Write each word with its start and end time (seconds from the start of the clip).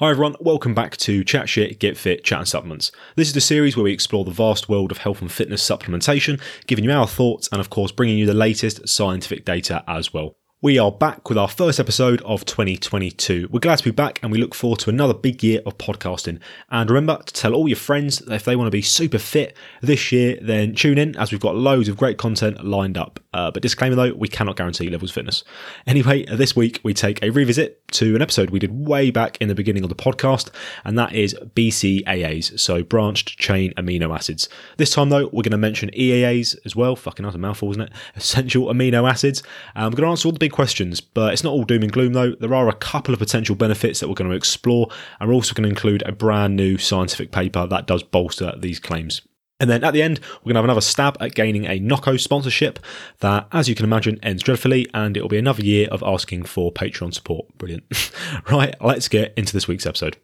Hi 0.00 0.10
everyone, 0.10 0.36
welcome 0.38 0.74
back 0.74 0.96
to 0.98 1.24
Chat 1.24 1.48
Shit, 1.48 1.80
Get 1.80 1.96
Fit, 1.96 2.22
Chat 2.22 2.38
and 2.38 2.46
Supplements. 2.46 2.92
This 3.16 3.26
is 3.26 3.34
the 3.34 3.40
series 3.40 3.76
where 3.76 3.82
we 3.82 3.92
explore 3.92 4.24
the 4.24 4.30
vast 4.30 4.68
world 4.68 4.92
of 4.92 4.98
health 4.98 5.20
and 5.20 5.32
fitness 5.32 5.68
supplementation, 5.68 6.40
giving 6.68 6.84
you 6.84 6.92
our 6.92 7.08
thoughts 7.08 7.48
and 7.50 7.60
of 7.60 7.68
course 7.68 7.90
bringing 7.90 8.16
you 8.16 8.24
the 8.24 8.32
latest 8.32 8.88
scientific 8.88 9.44
data 9.44 9.82
as 9.88 10.14
well. 10.14 10.36
We 10.60 10.76
are 10.76 10.90
back 10.90 11.28
with 11.28 11.38
our 11.38 11.46
first 11.46 11.78
episode 11.78 12.20
of 12.22 12.44
2022. 12.44 13.46
We're 13.48 13.60
glad 13.60 13.78
to 13.78 13.84
be 13.84 13.92
back 13.92 14.18
and 14.24 14.32
we 14.32 14.38
look 14.38 14.56
forward 14.56 14.80
to 14.80 14.90
another 14.90 15.14
big 15.14 15.44
year 15.44 15.60
of 15.64 15.78
podcasting. 15.78 16.40
And 16.68 16.90
remember 16.90 17.22
to 17.22 17.32
tell 17.32 17.54
all 17.54 17.68
your 17.68 17.76
friends 17.76 18.18
that 18.18 18.34
if 18.34 18.44
they 18.44 18.56
want 18.56 18.66
to 18.66 18.72
be 18.72 18.82
super 18.82 19.18
fit 19.18 19.56
this 19.82 20.10
year, 20.10 20.36
then 20.42 20.74
tune 20.74 20.98
in 20.98 21.16
as 21.16 21.30
we've 21.30 21.40
got 21.40 21.54
loads 21.54 21.88
of 21.88 21.96
great 21.96 22.18
content 22.18 22.64
lined 22.64 22.98
up. 22.98 23.20
Uh, 23.32 23.52
but 23.52 23.62
disclaimer 23.62 23.94
though, 23.94 24.12
we 24.14 24.26
cannot 24.26 24.56
guarantee 24.56 24.90
levels 24.90 25.12
fitness. 25.12 25.44
Anyway, 25.86 26.24
this 26.24 26.56
week 26.56 26.80
we 26.82 26.92
take 26.92 27.22
a 27.22 27.30
revisit 27.30 27.86
to 27.92 28.16
an 28.16 28.20
episode 28.20 28.50
we 28.50 28.58
did 28.58 28.72
way 28.72 29.12
back 29.12 29.38
in 29.40 29.46
the 29.46 29.54
beginning 29.54 29.84
of 29.84 29.88
the 29.88 29.94
podcast, 29.94 30.50
and 30.84 30.98
that 30.98 31.14
is 31.14 31.34
BCAAs, 31.54 32.58
so 32.58 32.82
branched 32.82 33.38
chain 33.38 33.72
amino 33.76 34.14
acids. 34.14 34.48
This 34.76 34.90
time 34.90 35.08
though, 35.08 35.26
we're 35.26 35.42
going 35.42 35.52
to 35.52 35.56
mention 35.56 35.90
EAAs 35.90 36.56
as 36.64 36.74
well. 36.74 36.96
Fucking 36.96 37.24
hell, 37.24 37.34
a 37.34 37.38
mouthful, 37.38 37.70
isn't 37.70 37.82
it? 37.82 37.92
Essential 38.16 38.66
amino 38.66 39.08
acids. 39.08 39.44
Um, 39.76 39.92
we're 39.92 39.98
going 39.98 40.06
to 40.06 40.10
answer 40.10 40.26
all 40.26 40.32
the 40.32 40.38
big 40.38 40.47
questions, 40.50 41.00
but 41.00 41.32
it's 41.32 41.44
not 41.44 41.52
all 41.52 41.64
doom 41.64 41.82
and 41.82 41.92
gloom 41.92 42.12
though. 42.12 42.32
There 42.32 42.54
are 42.54 42.68
a 42.68 42.74
couple 42.74 43.14
of 43.14 43.20
potential 43.20 43.54
benefits 43.54 44.00
that 44.00 44.08
we're 44.08 44.14
going 44.14 44.30
to 44.30 44.36
explore, 44.36 44.88
and 45.20 45.28
we're 45.28 45.34
also 45.34 45.54
going 45.54 45.64
to 45.64 45.70
include 45.70 46.02
a 46.06 46.12
brand 46.12 46.56
new 46.56 46.78
scientific 46.78 47.30
paper 47.30 47.66
that 47.66 47.86
does 47.86 48.02
bolster 48.02 48.52
these 48.56 48.80
claims. 48.80 49.22
And 49.60 49.68
then 49.68 49.82
at 49.82 49.92
the 49.92 50.02
end, 50.02 50.20
we're 50.20 50.52
going 50.52 50.54
to 50.54 50.58
have 50.58 50.64
another 50.64 50.80
stab 50.80 51.16
at 51.20 51.34
gaining 51.34 51.64
a 51.64 51.80
Nocco 51.80 52.16
sponsorship 52.16 52.78
that, 53.20 53.48
as 53.50 53.68
you 53.68 53.74
can 53.74 53.84
imagine, 53.84 54.18
ends 54.22 54.42
dreadfully, 54.42 54.86
and 54.94 55.16
it 55.16 55.22
will 55.22 55.28
be 55.28 55.38
another 55.38 55.64
year 55.64 55.88
of 55.90 56.02
asking 56.04 56.44
for 56.44 56.72
Patreon 56.72 57.12
support. 57.12 57.46
Brilliant. 57.58 58.12
right, 58.50 58.74
let's 58.80 59.08
get 59.08 59.34
into 59.36 59.52
this 59.52 59.66
week's 59.66 59.86
episode. 59.86 60.16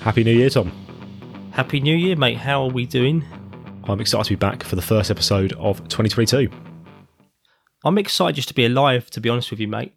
Happy 0.00 0.24
New 0.24 0.32
Year, 0.32 0.50
Tom. 0.50 0.72
Happy 1.52 1.80
New 1.80 1.94
Year, 1.96 2.16
mate. 2.16 2.38
How 2.38 2.62
are 2.64 2.70
we 2.70 2.86
doing? 2.86 3.24
I'm 3.84 4.00
excited 4.00 4.24
to 4.24 4.30
be 4.30 4.36
back 4.36 4.62
for 4.62 4.76
the 4.76 4.82
first 4.82 5.10
episode 5.10 5.52
of 5.54 5.78
2022. 5.88 6.48
I'm 7.84 7.98
excited 7.98 8.36
just 8.36 8.48
to 8.48 8.54
be 8.54 8.64
alive, 8.66 9.10
to 9.10 9.20
be 9.20 9.28
honest 9.28 9.50
with 9.50 9.60
you, 9.60 9.68
mate. 9.68 9.92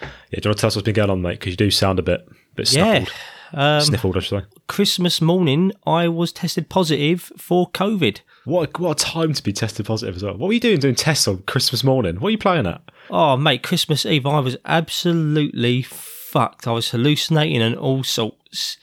Yeah, 0.00 0.08
do 0.40 0.40
you 0.44 0.48
want 0.50 0.56
to 0.58 0.60
tell 0.60 0.68
us 0.68 0.76
what's 0.76 0.84
been 0.84 0.94
going 0.94 1.10
on, 1.10 1.22
mate? 1.22 1.38
Because 1.40 1.52
you 1.52 1.56
do 1.56 1.70
sound 1.70 1.98
a 1.98 2.02
bit, 2.02 2.26
bit 2.54 2.72
Yeah. 2.72 3.04
snuffled. 3.04 3.12
Um, 3.52 3.80
Sniffled, 3.82 4.16
I 4.16 4.20
should 4.20 4.40
say. 4.40 4.46
Christmas 4.66 5.20
morning, 5.20 5.70
I 5.86 6.08
was 6.08 6.32
tested 6.32 6.68
positive 6.68 7.30
for 7.36 7.70
COVID. 7.70 8.20
What 8.44 8.76
a, 8.76 8.82
what 8.82 9.00
a 9.00 9.04
time 9.04 9.32
to 9.32 9.42
be 9.42 9.52
tested 9.52 9.86
positive 9.86 10.16
as 10.16 10.24
well. 10.24 10.36
What 10.36 10.48
were 10.48 10.52
you 10.52 10.58
doing 10.60 10.80
doing 10.80 10.96
tests 10.96 11.28
on 11.28 11.42
Christmas 11.42 11.84
morning? 11.84 12.16
What 12.16 12.28
are 12.28 12.32
you 12.32 12.38
playing 12.38 12.66
at? 12.66 12.80
Oh, 13.10 13.36
mate, 13.36 13.62
Christmas 13.62 14.04
Eve, 14.04 14.26
I 14.26 14.40
was 14.40 14.56
absolutely 14.64 15.82
fucked. 15.82 16.66
I 16.66 16.72
was 16.72 16.90
hallucinating 16.90 17.62
and 17.62 17.76
all 17.76 18.02
sorts. 18.02 18.76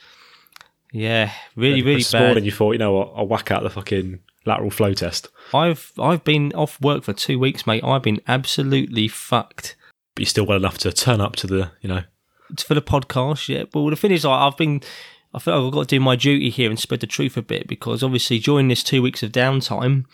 Yeah, 0.92 1.32
really, 1.56 1.82
really 1.82 1.96
this 1.96 2.12
morning 2.12 2.34
bad. 2.34 2.44
you 2.44 2.52
thought, 2.52 2.72
you 2.72 2.78
know 2.78 2.92
what, 2.92 3.12
I'll 3.16 3.26
whack 3.26 3.50
out 3.50 3.62
the 3.62 3.70
fucking 3.70 4.20
lateral 4.44 4.70
flow 4.70 4.92
test. 4.92 5.28
I've 5.54 5.92
I've 5.98 6.22
been 6.22 6.52
off 6.52 6.80
work 6.80 7.02
for 7.02 7.12
two 7.12 7.38
weeks, 7.38 7.66
mate. 7.66 7.82
I've 7.82 8.02
been 8.02 8.20
absolutely 8.28 9.08
fucked. 9.08 9.74
But 10.14 10.20
you're 10.22 10.26
still 10.26 10.46
well 10.46 10.58
enough 10.58 10.78
to 10.78 10.92
turn 10.92 11.20
up 11.20 11.34
to 11.36 11.46
the, 11.46 11.70
you 11.80 11.88
know, 11.88 12.02
for 12.58 12.74
the 12.74 12.82
podcast, 12.82 13.48
yeah. 13.48 13.64
But 13.72 13.88
the 13.88 13.96
thing 13.96 14.10
is, 14.10 14.26
like, 14.26 14.38
I've 14.38 14.58
been, 14.58 14.82
I 15.32 15.38
feel 15.38 15.54
like 15.54 15.66
I've 15.66 15.72
got 15.72 15.88
to 15.88 15.96
do 15.96 16.00
my 16.00 16.16
duty 16.16 16.50
here 16.50 16.68
and 16.68 16.78
spread 16.78 17.00
the 17.00 17.06
truth 17.06 17.38
a 17.38 17.42
bit 17.42 17.66
because 17.66 18.02
obviously 18.02 18.38
during 18.38 18.68
this 18.68 18.82
two 18.82 19.00
weeks 19.00 19.22
of 19.22 19.32
downtime, 19.32 20.04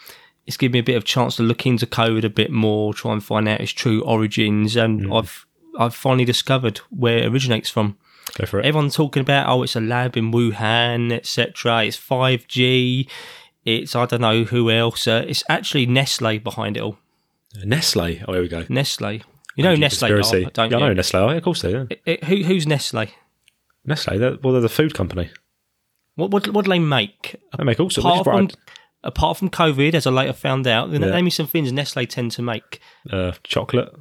it's 0.47 0.56
given 0.56 0.75
me 0.75 0.79
a 0.79 0.84
bit 0.84 0.97
of 0.97 1.05
chance 1.05 1.37
to 1.37 1.43
look 1.43 1.67
into 1.67 1.87
COVID 1.87 2.25
a 2.25 2.31
bit 2.31 2.53
more, 2.53 2.95
try 2.95 3.12
and 3.12 3.25
find 3.25 3.49
out 3.49 3.61
its 3.61 3.73
true 3.73 4.03
origins, 4.03 4.77
and 4.77 5.03
mm. 5.03 5.19
I've 5.19 5.47
I've 5.78 5.95
finally 5.95 6.25
discovered 6.25 6.78
where 6.91 7.19
it 7.19 7.27
originates 7.27 7.69
from. 7.69 7.99
Go 8.37 8.47
for 8.47 8.61
it. 8.61 8.66
Everyone's 8.66 8.94
talking 8.94 9.21
about 9.21 9.49
oh, 9.49 9.62
it's 9.62 9.77
a 9.77 9.81
lab 9.81 10.16
in 10.16 10.33
Wuhan, 10.33 11.12
etc. 11.12 11.84
It's 11.84 11.97
five 11.97 12.47
G. 12.47 13.09
It's 13.65 13.94
I 13.94 14.06
don't 14.06 14.21
know 14.21 14.44
who 14.44 14.71
else. 14.71 15.06
Uh, 15.06 15.25
it's 15.27 15.44
actually 15.49 15.87
Nestle 15.87 16.39
behind 16.39 16.77
it 16.77 16.81
all. 16.81 16.99
Nestle. 17.65 18.22
Oh, 18.27 18.33
here 18.33 18.43
we 18.43 18.49
go. 18.49 18.65
Nestle. 18.69 19.22
You 19.56 19.65
know 19.65 19.75
Nestle, 19.75 20.09
Conspiracy. 20.09 20.44
are, 20.47 20.50
don't 20.50 20.71
yeah, 20.71 20.78
you? 20.78 20.84
I 20.84 20.89
know 20.89 20.94
Nestle. 20.94 21.31
Of 21.31 21.43
course 21.43 21.62
they 21.62 21.72
do. 21.72 21.89
It- 22.06 22.25
who, 22.25 22.37
who's 22.44 22.66
Nestle? 22.66 23.06
Nestle, 23.84 24.19
they're, 24.19 24.37
well, 24.43 24.53
they're 24.53 24.62
the 24.62 24.69
food 24.69 24.95
company. 24.95 25.31
What, 26.15 26.31
what 26.31 26.49
what 26.49 26.65
do 26.65 26.71
they 26.71 26.78
make? 26.78 27.37
They 27.56 27.65
make 27.65 27.81
all 27.81 27.91
sorts. 27.91 28.06
Apart 28.06 28.25
from 28.25 28.49
apart 29.05 29.37
from 29.37 29.50
COVID, 29.50 29.95
as 29.95 30.06
I 30.06 30.10
later 30.10 30.33
found 30.33 30.66
out, 30.66 30.91
Yeah. 30.91 30.99
name 30.99 31.25
me 31.25 31.31
some 31.31 31.47
things 31.47 31.72
Nestle 31.72 32.06
tend 32.06 32.33
to 32.33 32.43
make. 32.43 32.81
uh, 33.10 33.33
chocolate, 33.43 33.95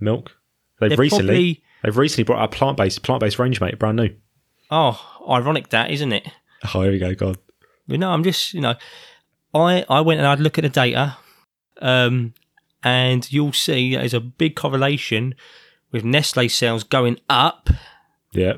milk. 0.00 0.36
They've 0.80 0.90
They're 0.90 0.98
recently 0.98 1.62
they've 1.82 1.96
recently 1.96 2.24
brought 2.24 2.40
out 2.40 2.54
a 2.54 2.56
plant 2.56 2.76
based 2.76 3.02
plant 3.02 3.20
based 3.20 3.38
range, 3.38 3.60
mate, 3.60 3.78
brand 3.78 3.96
new. 3.96 4.10
oh, 4.70 5.00
ironic 5.30 5.68
that 5.70 5.90
isn't 5.90 6.12
it? 6.12 6.26
Oh, 6.74 6.82
here 6.82 6.90
we 6.90 6.98
go. 6.98 7.14
God, 7.14 7.38
But 7.86 8.00
no, 8.00 8.10
I'm 8.10 8.24
just 8.24 8.52
you 8.52 8.60
know, 8.60 8.74
I 9.54 9.84
I 9.88 10.00
went 10.00 10.18
and 10.18 10.26
I'd 10.26 10.40
look 10.40 10.58
at 10.58 10.62
the 10.62 10.68
data, 10.68 11.16
um, 11.80 12.34
and 12.82 13.30
you'll 13.32 13.52
see 13.52 13.94
there's 13.94 14.12
a 14.12 14.18
big 14.18 14.56
correlation 14.56 15.36
with 15.92 16.02
Nestle 16.02 16.48
sales 16.48 16.82
going 16.82 17.20
up 17.30 17.70
yeah. 18.32 18.54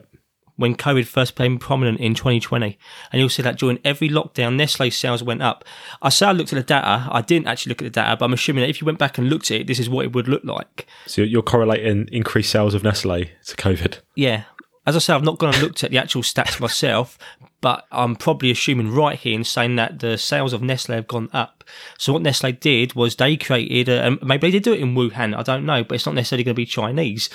When 0.60 0.76
COVID 0.76 1.06
first 1.06 1.34
became 1.34 1.58
prominent 1.58 2.00
in 2.00 2.14
2020. 2.14 2.78
And 3.10 3.18
you'll 3.18 3.30
see 3.30 3.42
that 3.42 3.58
during 3.58 3.78
every 3.82 4.10
lockdown, 4.10 4.56
Nestle 4.56 4.90
sales 4.90 5.22
went 5.22 5.40
up. 5.40 5.64
I 6.02 6.10
say 6.10 6.26
I 6.26 6.32
looked 6.32 6.52
at 6.52 6.56
the 6.56 6.62
data. 6.62 7.08
I 7.10 7.22
didn't 7.22 7.48
actually 7.48 7.70
look 7.70 7.80
at 7.80 7.86
the 7.86 7.90
data, 7.90 8.16
but 8.18 8.26
I'm 8.26 8.34
assuming 8.34 8.62
that 8.62 8.68
if 8.68 8.80
you 8.80 8.84
went 8.84 8.98
back 8.98 9.16
and 9.16 9.30
looked 9.30 9.50
at 9.50 9.62
it, 9.62 9.66
this 9.66 9.78
is 9.78 9.88
what 9.88 10.04
it 10.04 10.12
would 10.12 10.28
look 10.28 10.44
like. 10.44 10.86
So 11.06 11.22
you're 11.22 11.42
correlating 11.42 12.08
increased 12.12 12.50
sales 12.50 12.74
of 12.74 12.84
Nestle 12.84 13.24
to 13.46 13.56
COVID. 13.56 14.00
Yeah. 14.14 14.44
As 14.86 14.96
I 14.96 14.98
say, 14.98 15.14
I've 15.14 15.24
not 15.24 15.38
gone 15.38 15.54
and 15.54 15.62
looked 15.62 15.82
at 15.82 15.92
the 15.92 15.98
actual 15.98 16.22
stats 16.22 16.60
myself, 16.60 17.16
but 17.62 17.86
I'm 17.90 18.14
probably 18.14 18.50
assuming 18.50 18.92
right 18.92 19.18
here 19.18 19.34
in 19.34 19.44
saying 19.44 19.76
that 19.76 20.00
the 20.00 20.18
sales 20.18 20.52
of 20.52 20.62
Nestle 20.62 20.94
have 20.94 21.06
gone 21.06 21.30
up. 21.32 21.64
So 21.96 22.12
what 22.12 22.22
Nestle 22.22 22.52
did 22.52 22.94
was 22.94 23.16
they 23.16 23.38
created, 23.38 23.88
a, 23.88 24.02
and 24.04 24.22
maybe 24.22 24.48
they 24.48 24.52
did 24.52 24.64
do 24.64 24.74
it 24.74 24.80
in 24.80 24.94
Wuhan, 24.94 25.34
I 25.34 25.42
don't 25.42 25.64
know, 25.64 25.84
but 25.84 25.94
it's 25.94 26.06
not 26.06 26.14
necessarily 26.14 26.44
going 26.44 26.54
to 26.54 26.60
be 26.60 26.66
Chinese. 26.66 27.30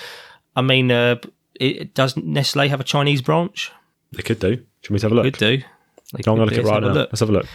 I 0.56 0.62
mean, 0.62 0.92
uh, 0.92 1.18
it, 1.60 1.94
does 1.94 2.16
Nestle 2.18 2.68
have 2.70 2.80
a 2.80 2.84
Chinese 2.84 3.22
branch? 3.22 3.72
They 4.12 4.22
could 4.24 4.40
do. 4.40 4.64
Should 4.82 4.94
we 4.94 5.00
have 5.02 5.12
a 5.12 5.16
look? 5.16 5.24
Could 5.26 5.38
do. 5.38 5.58
They 5.58 5.64
I'm 6.28 6.36
going 6.36 6.38
to 6.40 6.46
look 6.46 6.54
at 6.54 6.60
it 6.60 6.64
right 6.66 6.74
have 6.76 6.84
a 6.84 6.88
now. 6.88 6.94
look. 6.94 7.10
Let's 7.12 7.20
have 7.22 7.30
a 7.30 7.34
look. 7.34 7.46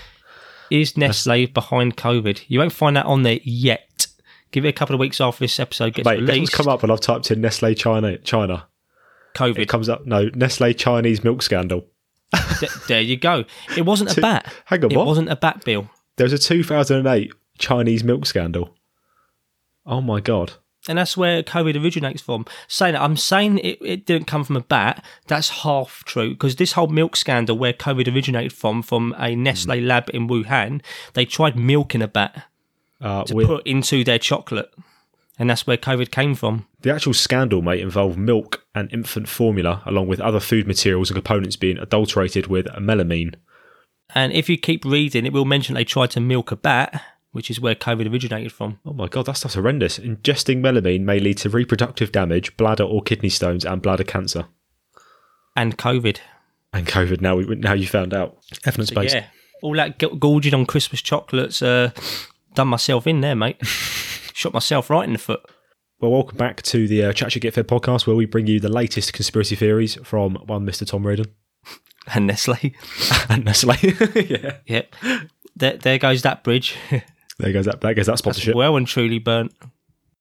Is 0.70 0.96
Nestle 0.96 1.46
behind 1.46 1.96
COVID? 1.96 2.44
You 2.48 2.58
won't 2.60 2.72
find 2.72 2.96
that 2.96 3.06
on 3.06 3.22
there 3.22 3.38
yet. 3.42 4.06
Give 4.52 4.64
it 4.64 4.68
a 4.68 4.72
couple 4.72 4.94
of 4.94 5.00
weeks 5.00 5.20
after 5.20 5.44
this 5.44 5.58
episode 5.60 5.94
gets 5.94 6.06
Mate, 6.06 6.20
released. 6.20 6.52
come 6.52 6.68
up 6.68 6.82
and 6.82 6.90
I've 6.92 7.00
typed 7.00 7.30
in 7.30 7.40
Nestle 7.40 7.74
China? 7.74 8.18
China. 8.18 8.66
COVID. 9.34 9.58
It 9.58 9.68
comes 9.68 9.88
up. 9.88 10.06
No, 10.06 10.28
Nestle 10.34 10.72
Chinese 10.74 11.22
milk 11.22 11.42
scandal. 11.42 11.86
Th- 12.58 12.72
there 12.88 13.00
you 13.00 13.16
go. 13.16 13.44
It 13.76 13.82
wasn't 13.82 14.16
a 14.16 14.20
bat. 14.20 14.52
Hang 14.64 14.84
on, 14.84 14.90
It 14.92 14.96
what? 14.96 15.06
wasn't 15.06 15.30
a 15.30 15.36
bat 15.36 15.64
bill. 15.64 15.88
There 16.16 16.24
was 16.24 16.32
a 16.32 16.38
2008 16.38 17.32
Chinese 17.58 18.02
milk 18.04 18.26
scandal. 18.26 18.74
Oh 19.86 20.00
my 20.00 20.20
god. 20.20 20.54
And 20.88 20.98
that's 20.98 21.16
where 21.16 21.42
COVID 21.42 21.82
originates 21.82 22.22
from. 22.22 22.46
Saying 22.68 22.94
that, 22.94 23.02
I'm 23.02 23.16
saying 23.16 23.58
it, 23.58 23.78
it 23.82 24.06
didn't 24.06 24.26
come 24.26 24.44
from 24.44 24.56
a 24.56 24.60
bat. 24.62 25.04
That's 25.26 25.50
half 25.62 26.02
true 26.04 26.30
because 26.30 26.56
this 26.56 26.72
whole 26.72 26.88
milk 26.88 27.16
scandal, 27.16 27.58
where 27.58 27.72
COVID 27.72 28.12
originated 28.12 28.52
from, 28.52 28.82
from 28.82 29.14
a 29.18 29.34
Nestle 29.36 29.80
lab 29.80 30.10
in 30.14 30.28
Wuhan, 30.28 30.82
they 31.14 31.24
tried 31.24 31.56
milk 31.56 31.94
in 31.94 32.02
a 32.02 32.08
bat 32.08 32.44
Uh, 33.00 33.24
to 33.24 33.34
we- 33.34 33.44
put 33.46 33.66
into 33.66 34.04
their 34.04 34.18
chocolate, 34.18 34.70
and 35.38 35.48
that's 35.50 35.66
where 35.66 35.76
COVID 35.76 36.10
came 36.10 36.34
from. 36.34 36.66
the 36.82 36.90
actual 36.92 37.12
scandal, 37.14 37.60
may 37.60 37.78
involve 37.80 38.16
milk 38.16 38.64
and 38.74 38.90
infant 38.92 39.28
formula, 39.28 39.82
along 39.84 40.06
with 40.08 40.18
other 40.20 40.40
food 40.40 40.66
materials 40.66 41.10
and 41.10 41.16
components 41.16 41.56
being 41.56 41.76
adulterated 41.78 42.46
with 42.46 42.66
melamine. 42.78 43.34
And 44.14 44.32
if 44.32 44.48
you 44.48 44.56
keep 44.56 44.84
reading, 44.84 45.26
it 45.26 45.32
will 45.32 45.44
mention 45.44 45.74
they 45.74 45.84
tried 45.84 46.10
to 46.12 46.20
milk 46.20 46.50
a 46.50 46.56
bat, 46.56 47.02
which 47.32 47.50
is 47.50 47.60
where 47.60 47.74
COVID 47.74 48.10
originated 48.10 48.52
from. 48.52 48.78
Oh 48.84 48.92
my 48.92 49.06
god, 49.08 49.26
that 49.26 49.36
stuff's 49.36 49.54
horrendous. 49.54 49.98
Ingesting 49.98 50.60
melamine 50.60 51.02
may 51.02 51.20
lead 51.20 51.38
to 51.38 51.48
reproductive 51.50 52.12
damage, 52.12 52.56
bladder 52.56 52.84
or 52.84 53.02
kidney 53.02 53.28
stones, 53.28 53.64
and 53.64 53.80
bladder 53.82 54.04
cancer. 54.04 54.46
And 55.56 55.76
COVID. 55.78 56.18
And 56.72 56.86
COVID. 56.86 57.20
Now, 57.20 57.36
we, 57.36 57.44
now 57.56 57.72
you 57.72 57.86
found 57.86 58.14
out. 58.14 58.38
Evidence 58.64 58.90
based. 58.90 59.14
Yeah. 59.14 59.26
All 59.62 59.74
that 59.74 59.98
gorging 60.18 60.54
on 60.54 60.64
Christmas 60.66 61.02
chocolates, 61.02 61.60
uh, 61.60 61.90
done 62.54 62.68
myself 62.68 63.06
in 63.06 63.20
there, 63.20 63.34
mate. 63.36 63.58
Shot 63.66 64.54
myself 64.54 64.88
right 64.88 65.04
in 65.06 65.12
the 65.12 65.18
foot. 65.18 65.40
Well, 66.00 66.12
welcome 66.12 66.38
back 66.38 66.62
to 66.62 66.88
the 66.88 67.04
uh, 67.04 67.12
Chat 67.12 67.32
Shit 67.32 67.42
Get 67.42 67.54
Fit 67.54 67.68
podcast, 67.68 68.06
where 68.06 68.16
we 68.16 68.24
bring 68.24 68.46
you 68.46 68.58
the 68.58 68.70
latest 68.70 69.12
conspiracy 69.12 69.54
theories 69.54 69.96
from 70.02 70.36
one 70.46 70.64
Mr. 70.64 70.86
Tom 70.86 71.06
Reardon 71.06 71.26
And 72.14 72.26
Nestle. 72.26 72.74
and 73.28 73.44
Nestle. 73.44 73.74
yeah, 74.14 74.56
Yep. 74.66 74.94
There, 75.56 75.76
there 75.76 75.98
goes 75.98 76.22
that 76.22 76.42
bridge. 76.42 76.76
There 77.40 77.52
goes 77.52 77.66
that. 77.66 77.80
There 77.80 77.94
goes 77.94 78.06
that 78.06 78.18
sponsorship. 78.18 78.54
well 78.54 78.76
and 78.76 78.86
truly 78.86 79.18
burnt. 79.18 79.52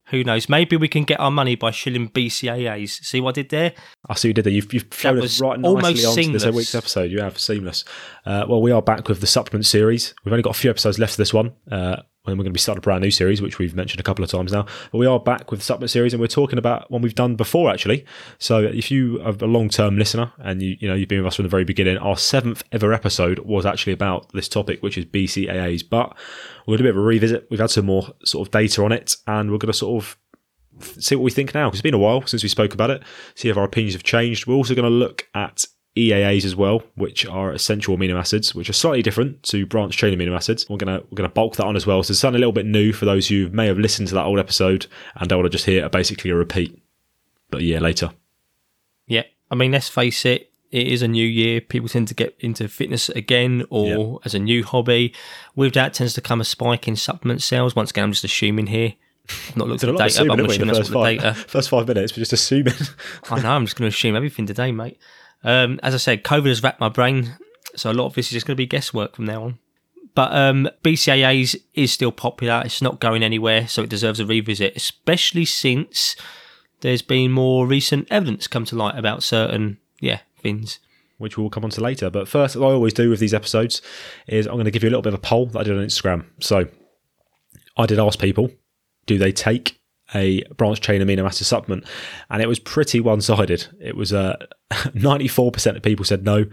Who 0.08 0.24
knows? 0.24 0.50
Maybe 0.50 0.76
we 0.76 0.88
can 0.88 1.04
get 1.04 1.20
our 1.20 1.30
money 1.30 1.56
by 1.56 1.70
shilling 1.70 2.10
BCAAs. 2.10 3.04
See 3.06 3.22
what 3.22 3.38
I 3.38 3.42
did 3.42 3.50
there? 3.50 3.74
I 4.10 4.16
see 4.16 4.30
you 4.30 4.34
did 4.34 4.44
there. 4.46 4.54
You've, 4.54 4.74
you've 4.74 4.88
flown 4.92 5.22
us 5.22 5.40
right 5.40 5.64
almost 5.64 5.84
nicely 5.84 6.06
onto 6.06 6.32
this 6.34 6.42
seamless. 6.42 6.56
week's 6.56 6.76
episode. 6.76 7.12
You 7.12 7.22
have 7.22 7.38
seamless. 7.38 7.86
Uh, 8.26 8.44
well, 8.50 8.60
we 8.60 8.72
are 8.72 8.82
back 8.82 9.08
with 9.08 9.22
the 9.22 9.28
supplement 9.28 9.68
series. 9.68 10.16
We've 10.26 10.34
only 10.34 10.42
got 10.42 10.56
a 10.56 10.60
few 10.60 10.72
episodes 10.72 10.98
left 10.98 11.14
of 11.14 11.18
this 11.18 11.32
one. 11.34 11.54
Uh, 11.72 11.98
when 12.30 12.38
we're 12.38 12.44
going 12.44 12.54
to 12.54 12.58
be 12.58 12.60
starting 12.60 12.80
a 12.80 12.82
brand 12.82 13.02
new 13.02 13.12
series, 13.12 13.42
which 13.42 13.60
we've 13.60 13.76
mentioned 13.76 14.00
a 14.00 14.04
couple 14.04 14.24
of 14.24 14.30
times 14.30 14.52
now. 14.52 14.66
But 14.92 14.98
we 14.98 15.06
are 15.06 15.20
back 15.20 15.52
with 15.52 15.60
the 15.60 15.66
supplement 15.66 15.92
series, 15.92 16.14
and 16.14 16.22
we're 16.22 16.28
talking 16.28 16.58
about 16.58 16.90
one 16.92 17.02
we've 17.02 17.16
done 17.16 17.36
before, 17.36 17.72
actually. 17.72 18.06
So 18.38 18.60
if 18.60 18.92
you 18.92 19.22
are 19.22 19.36
a 19.40 19.46
long-term 19.46 19.98
listener 19.98 20.32
and 20.40 20.62
you 20.62 20.78
you 20.80 20.88
know 20.88 20.96
you've 20.96 21.10
been 21.10 21.20
with 21.20 21.28
us 21.28 21.36
from 21.36 21.44
the 21.44 21.50
very 21.50 21.64
beginning, 21.64 21.98
our 21.98 22.18
seventh 22.18 22.64
ever 22.72 22.94
episode 22.94 23.40
was 23.40 23.66
actually 23.66 23.94
about 23.94 24.32
this 24.34 24.48
topic, 24.50 24.82
which 24.82 24.98
is 24.98 25.06
BCAAs. 25.06 25.84
But 25.90 26.16
we're 26.66 26.78
going 26.78 26.80
to 26.80 26.84
do 26.84 26.90
a 26.90 26.94
bit 26.94 26.98
of 26.98 27.04
a 27.04 27.08
revisit. 27.08 27.48
We've 27.50 27.60
had 27.60 27.72
some 27.72 27.86
more 27.86 28.10
sort 28.24 28.48
of 28.48 28.52
data 28.52 28.84
on 28.84 28.92
it, 28.92 29.16
and 29.28 29.52
we're 29.52 29.58
going 29.58 29.72
to 29.72 29.78
sort 29.78 30.04
of 30.04 30.18
see 30.82 31.16
what 31.16 31.24
we 31.24 31.32
think 31.32 31.54
now. 31.54 31.70
Cause 31.70 31.76
it's 31.76 31.82
been 31.82 31.94
a 31.94 32.00
while 32.00 32.26
since 32.26 32.44
we 32.44 32.50
spoke 32.50 32.74
about 32.74 32.90
it. 32.90 33.04
See 33.36 33.50
if 33.50 33.58
our 33.58 33.64
opinions 33.64 33.94
have 33.94 34.04
changed. 34.04 34.48
We're 34.48 34.56
also 34.56 34.76
going 34.76 34.90
to 34.90 34.96
look 34.96 35.28
at 35.34 35.66
EAAs 35.96 36.46
as 36.46 36.56
well, 36.56 36.84
which 36.96 37.26
are 37.26 37.52
essential 37.52 37.98
amino 37.98 38.18
acids, 38.18 38.54
which 38.54 38.70
are 38.70 38.74
slightly 38.74 39.02
different 39.02 39.42
to 39.44 39.66
branch 39.66 39.98
chain 39.98 40.18
amino 40.18 40.36
acids. 40.36 40.70
We're 40.70 40.78
gonna 40.78 41.02
we're 41.10 41.16
gonna 41.16 41.30
bulk 41.30 41.56
that 41.58 41.66
on 41.66 41.76
as 41.76 41.86
well. 41.86 42.04
So 42.04 42.12
it's 42.12 42.20
something 42.20 42.38
a 42.38 42.40
little 42.40 42.54
bit 42.54 42.66
new 42.66 42.94
for 42.94 43.06
those 43.06 43.28
who 43.28 43.50
may 43.50 43.68
have 43.68 43.78
listened 43.78 44.08
to 44.10 44.16
that 44.16 44.26
old 44.26 44.40
episode 44.40 44.88
and 45.16 45.28
don't 45.28 45.40
want 45.40 45.52
to 45.52 45.56
just 45.56 45.66
hear 45.66 45.86
a, 45.86 45.90
basically 45.90 46.32
a 46.32 46.36
repeat. 46.36 46.80
But 47.50 47.62
yeah, 47.62 47.80
later. 47.80 48.12
Yeah. 49.08 49.24
I 49.52 49.56
mean, 49.56 49.72
let's 49.72 49.90
face 49.90 50.26
it, 50.26 50.52
it 50.72 50.88
is 50.88 51.02
a 51.02 51.08
new 51.08 51.26
year. 51.26 51.62
People 51.62 51.90
tend 51.90 52.08
to 52.10 52.14
get 52.14 52.36
into 52.40 52.68
fitness 52.68 53.10
again 53.10 53.66
or 53.72 54.20
as 54.24 54.36
a 54.36 54.40
new 54.40 54.64
hobby. 54.64 55.14
With 55.56 55.74
that 55.74 55.96
tends 55.96 56.14
to 56.14 56.22
come 56.22 56.40
a 56.40 56.46
spike 56.46 56.88
in 56.88 56.96
supplement 56.96 57.42
sales. 57.42 57.76
Once 57.76 57.90
again, 57.90 58.06
I'm 58.06 58.12
just 58.12 58.24
assuming 58.24 58.68
here. 58.68 58.94
I've 59.50 59.58
not 59.58 59.68
looked 59.68 59.84
a 59.84 59.88
at 59.88 59.92
the 59.94 59.98
data, 59.98 60.26
but 60.26 60.40
I'm 60.40 60.46
assuming, 60.46 60.48
didn't 60.48 60.48
we, 60.48 60.56
in 60.56 60.62
assuming 60.62 60.68
the 60.68 60.74
that's 60.74 60.88
first 60.88 60.96
what 60.96 61.10
the 61.10 61.18
five, 61.18 61.36
data. 61.36 61.48
first 61.50 61.70
five 61.70 61.88
minutes. 61.88 62.14
We're 62.14 62.22
just 62.22 62.34
assuming. 62.34 62.74
I 63.30 63.42
know, 63.42 63.50
I'm 63.52 63.66
just 63.66 63.78
going 63.78 63.90
to 63.90 63.96
assume 63.96 64.16
everything 64.16 64.46
today, 64.46 64.72
mate. 64.72 65.00
Um, 65.44 65.80
as 65.84 65.94
I 65.94 65.98
said, 65.98 66.24
COVID 66.24 66.48
has 66.48 66.62
wrapped 66.64 66.80
my 66.80 66.90
brain, 66.90 67.36
so 67.76 67.92
a 67.92 67.94
lot 67.94 68.08
of 68.08 68.16
this 68.16 68.28
is 68.28 68.32
just 68.32 68.46
going 68.46 68.56
to 68.56 68.58
be 68.58 68.66
guesswork 68.66 69.16
from 69.16 69.26
now 69.26 69.44
on. 69.44 69.60
But 70.16 70.34
um, 70.34 70.70
BCAAs 70.84 71.56
is 71.74 71.94
still 71.94 72.12
popular. 72.12 72.62
It's 72.66 72.82
not 72.82 73.00
going 73.00 73.24
anywhere, 73.24 73.68
so 73.68 73.84
it 73.84 73.90
deserves 73.90 74.20
a 74.20 74.26
revisit, 74.26 74.76
especially 74.76 75.46
since 75.46 76.16
there's 76.82 77.02
been 77.02 77.32
more 77.32 77.68
recent 77.68 78.08
evidence 78.10 78.48
come 78.48 78.66
to 78.66 78.76
light 78.76 78.98
about 78.98 79.24
certain, 79.24 79.78
yeah, 80.00 80.20
things. 80.42 80.80
which 81.20 81.38
we'll 81.38 81.50
come 81.50 81.64
on 81.64 81.70
to 81.72 81.82
later. 81.82 82.10
But 82.10 82.28
first, 82.28 82.56
as 82.56 82.62
I 82.62 82.66
always 82.66 82.94
do 82.94 83.10
with 83.10 83.20
these 83.20 83.34
episodes, 83.34 83.82
is 84.28 84.48
I'm 84.48 84.54
going 84.54 84.66
to 84.66 84.72
give 84.72 84.84
you 84.84 84.90
a 84.90 84.92
little 84.92 85.04
bit 85.04 85.14
of 85.14 85.20
a 85.20 85.22
poll 85.22 85.46
that 85.48 85.60
I 85.60 85.64
did 85.64 85.78
on 85.78 85.86
Instagram. 85.86 86.26
So 86.40 86.68
I 87.78 87.86
did 87.86 88.00
ask 88.00 88.20
people, 88.20 88.50
do 89.06 89.18
they 89.18 89.32
take 89.32 89.79
a 90.16 90.44
branch 90.58 90.82
chain 90.82 91.02
amino 91.02 91.26
acid 91.26 91.48
supplement? 91.48 91.86
And 92.30 92.42
it 92.42 92.48
was 92.48 92.60
pretty 92.60 93.00
one 93.00 93.22
sided. 93.22 93.68
It 93.82 93.96
was 93.96 94.14
uh, 94.14 94.36
94% 94.72 95.76
of 95.76 95.82
people 95.84 96.06
said 96.06 96.24
no, 96.24 96.46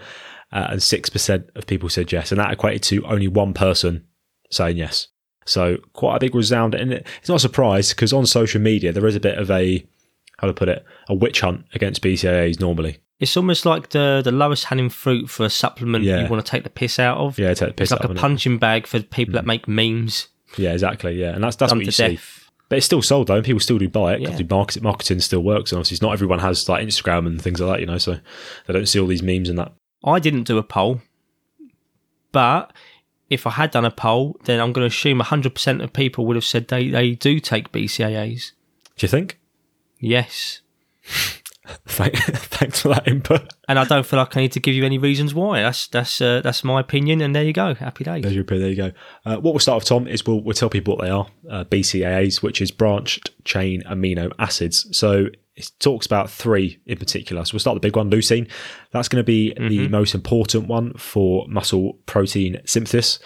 uh, 0.53 0.67
and 0.70 0.81
6% 0.81 1.56
of 1.56 1.67
people 1.67 1.88
said 1.88 2.12
yes. 2.12 2.31
And 2.32 2.41
that 2.41 2.53
equated 2.53 2.82
to 2.85 3.05
only 3.06 3.29
one 3.29 3.55
person 3.55 4.06
saying 4.50 4.76
yes. 4.76 5.08
So 5.44 5.79
quite 5.93 6.17
a 6.17 6.20
big 6.20 6.35
resound. 6.35 6.75
And 6.75 6.93
it's 6.93 7.29
not 7.29 7.37
a 7.37 7.41
surprise 7.41 7.91
because 7.91 8.12
on 8.12 8.26
social 8.26 8.61
media, 8.61 8.93
there 8.93 9.06
is 9.06 9.14
a 9.17 9.20
bit 9.20 9.38
of 9.38 9.50
a, 9.50 9.87
how 10.38 10.47
to 10.49 10.55
put 10.55 10.69
it, 10.69 10.85
a 11.08 11.14
witch 11.14 11.41
hunt 11.41 11.64
against 11.75 12.03
BCAAs 12.03 12.61
normally. 12.61 12.99
It's 13.19 13.37
almost 13.37 13.64
like 13.64 13.91
the, 13.91 14.20
the 14.23 14.32
lowest 14.32 14.64
hanging 14.67 14.91
fruit 14.91 15.31
for 15.31 15.47
a 15.47 15.50
supplement 15.50 16.05
Yeah. 16.05 16.23
you 16.23 16.29
want 16.29 16.44
to 16.44 16.50
take 16.50 16.64
the 16.64 16.70
piss 16.70 16.99
out 16.99 17.17
of. 17.17 17.38
Yeah, 17.38 17.55
take 17.55 17.69
the 17.69 17.75
piss 17.75 17.91
it's 17.91 17.93
like 17.93 18.03
a 18.03 18.11
of 18.11 18.17
it. 18.17 18.20
punching 18.20 18.58
bag 18.58 18.87
for 18.87 19.00
people 19.00 19.32
that 19.35 19.47
make 19.47 19.67
memes. 19.67 20.29
Yeah, 20.58 20.73
exactly. 20.73 21.14
Yeah, 21.19 21.31
and 21.35 21.43
that's 21.43 21.56
that's 21.56 21.70
Done 21.70 21.79
what 21.79 21.87
you 21.87 21.93
see. 21.93 22.08
death. 22.17 22.36
But 22.69 22.79
it's 22.79 22.87
still 22.87 23.03
sold 23.03 23.29
though, 23.29 23.37
and 23.37 23.45
people 23.45 23.61
still 23.61 23.79
do 23.79 23.89
buy 23.89 24.15
it. 24.15 24.25
'cause 24.25 24.41
Yeah. 24.41 24.47
market, 24.51 24.83
marketing 24.83 25.21
still 25.21 25.41
works, 25.43 25.71
and 25.73 25.79
obviously, 25.79 26.05
not 26.07 26.13
everyone 26.13 26.41
has 26.41 26.69
like 26.69 26.85
Instagram 26.87 27.27
and 27.27 27.41
things 27.41 27.61
like 27.61 27.71
that, 27.77 27.81
you 27.81 27.87
know. 27.87 27.99
So 27.99 28.19
they 28.67 28.73
don't 28.75 28.87
see 28.87 28.99
all 28.99 29.07
these 29.07 29.23
memes 29.23 29.49
and 29.49 29.59
that. 29.59 29.73
I 30.05 30.19
didn't 30.19 30.45
do 30.45 30.59
a 30.59 30.63
poll, 30.63 31.01
but 32.33 32.73
if 33.31 33.47
I 33.47 33.51
had 33.51 33.71
done 33.71 33.85
a 33.85 33.91
poll, 33.91 34.37
then 34.45 34.61
I'm 34.61 34.73
going 34.73 34.83
to 34.89 34.95
assume 34.95 35.21
100% 35.21 35.83
of 35.83 35.93
people 35.93 36.27
would 36.27 36.37
have 36.37 36.45
said 36.45 36.69
they, 36.69 36.89
they 36.91 37.13
do 37.13 37.41
take 37.41 37.73
BCAAs. 37.73 38.53
Do 38.97 39.05
you 39.05 39.09
think? 39.09 39.39
Yes. 40.01 40.61
Thank, 41.87 42.17
thanks 42.17 42.81
for 42.81 42.89
that 42.89 43.09
input. 43.09 43.53
And 43.69 43.79
I 43.79 43.85
don't 43.85 44.05
feel 44.07 44.19
like 44.19 44.37
I 44.37 44.41
need 44.41 44.53
to 44.53 44.61
give 44.61 44.75
you 44.75 44.85
any 44.85 44.99
reasons 44.99 45.35
why. 45.35 45.63
That's 45.63 45.89
that's 45.89 46.21
uh, 46.21 46.41
that's 46.43 46.63
my 46.63 46.81
opinion, 46.81 47.21
and 47.21 47.35
there 47.35 47.43
you 47.45 47.53
go. 47.53 47.75
Happy 47.75 48.05
days. 48.05 48.23
There's 48.23 48.35
your 48.35 48.43
opinion. 48.43 48.63
There 48.63 48.87
you 48.87 48.93
go. 48.93 48.99
Uh, 49.25 49.37
what 49.37 49.53
we'll 49.55 49.61
start 49.61 49.81
with, 49.81 49.89
Tom, 49.89 50.07
is 50.07 50.25
we'll, 50.27 50.41
we'll 50.43 50.55
tell 50.55 50.69
people 50.71 50.97
what 50.97 51.05
they 51.05 51.11
are. 51.11 51.27
Uh, 51.51 51.65
BCAAs, 51.65 52.43
which 52.43 52.61
is 52.61 52.71
branched 52.71 53.31
chain 53.45 53.83
amino 53.83 54.31
acids. 54.39 54.87
So 54.97 55.27
it 55.57 55.71
talks 55.81 56.07
about 56.07 56.31
three 56.31 56.79
in 56.87 56.99
particular. 56.99 57.45
So 57.45 57.55
we'll 57.55 57.61
start 57.61 57.75
the 57.77 57.81
big 57.81 57.97
one, 57.97 58.11
leucine. 58.11 58.49
That's 58.93 59.09
going 59.09 59.21
to 59.21 59.27
be 59.27 59.55
the 59.55 59.89
most 59.89 60.15
important 60.15 60.69
one 60.69 60.93
for 60.95 61.47
muscle 61.49 61.95
protein 62.07 62.61
synthesis. 62.67 63.19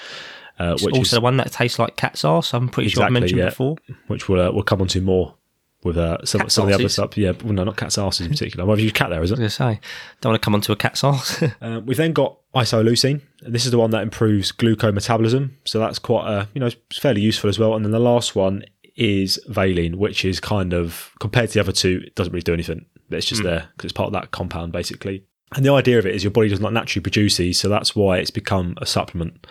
Uh, 0.58 0.76
which 0.82 0.94
also 0.94 1.00
is 1.00 1.10
the 1.12 1.20
one 1.22 1.38
that 1.38 1.50
tastes 1.50 1.78
like 1.78 1.96
cat's 1.96 2.22
arse. 2.24 2.52
I'm 2.52 2.68
pretty 2.68 2.90
sure 2.90 3.02
I 3.02 3.06
Exactly, 3.06 3.20
mentioned 3.20 3.38
yeah. 3.40 3.48
before. 3.48 3.76
which 4.08 4.28
we'll 4.28 4.48
uh, 4.48 4.52
we'll 4.52 4.62
come 4.62 4.82
on 4.82 4.88
to 4.88 5.00
more 5.00 5.34
with 5.82 5.96
uh, 5.96 6.18
some, 6.24 6.48
some 6.50 6.64
of 6.64 6.68
the 6.68 6.74
other 6.74 6.88
stuff. 6.88 7.16
Yeah, 7.16 7.32
well, 7.42 7.52
no, 7.52 7.64
not 7.64 7.76
cat's 7.76 7.96
arses 7.96 8.22
in 8.22 8.30
particular. 8.30 8.66
Well, 8.66 8.76
have 8.76 8.84
you 8.84 8.92
cat 8.92 9.10
there, 9.10 9.22
is 9.22 9.32
I 9.32 9.34
it? 9.34 9.38
was 9.38 9.56
going 9.56 9.74
to 9.74 9.78
say, 9.78 9.80
don't 10.20 10.32
want 10.32 10.42
to 10.42 10.44
come 10.44 10.54
onto 10.54 10.72
a 10.72 10.76
cat's 10.76 11.04
arse. 11.04 11.42
Uh, 11.60 11.80
we've 11.84 11.96
then 11.96 12.12
got 12.12 12.38
isoleucine. 12.54 13.20
And 13.42 13.54
This 13.54 13.64
is 13.64 13.70
the 13.70 13.78
one 13.78 13.90
that 13.90 14.02
improves 14.02 14.52
glucose 14.52 14.94
metabolism, 14.94 15.56
so 15.64 15.78
that's 15.78 15.98
quite 15.98 16.26
a 16.28 16.48
you 16.54 16.60
know 16.60 16.66
it's 16.66 16.98
fairly 16.98 17.20
useful 17.20 17.50
as 17.50 17.58
well. 17.58 17.74
And 17.74 17.84
then 17.84 17.92
the 17.92 17.98
last 17.98 18.34
one 18.34 18.64
is 18.96 19.38
valine, 19.48 19.98
which 19.98 20.24
is 20.24 20.40
kind 20.40 20.72
of 20.72 21.12
compared 21.20 21.48
to 21.50 21.54
the 21.54 21.60
other 21.60 21.72
two, 21.72 22.02
it 22.06 22.14
doesn't 22.14 22.32
really 22.32 22.42
do 22.42 22.54
anything. 22.54 22.86
It's 23.10 23.26
just 23.26 23.42
there 23.42 23.68
because 23.72 23.90
it's 23.90 23.96
part 23.96 24.06
of 24.06 24.12
that 24.12 24.30
compound 24.30 24.72
basically. 24.72 25.24
And 25.54 25.64
the 25.64 25.72
idea 25.72 25.98
of 25.98 26.06
it 26.06 26.14
is 26.14 26.22
your 26.22 26.30
body 26.30 26.48
does 26.48 26.60
not 26.60 26.72
naturally 26.72 27.02
produce 27.02 27.36
these, 27.36 27.58
so 27.58 27.68
that's 27.68 27.96
why 27.96 28.18
it's 28.18 28.30
become 28.30 28.74
a 28.80 28.86
supplement 28.86 29.46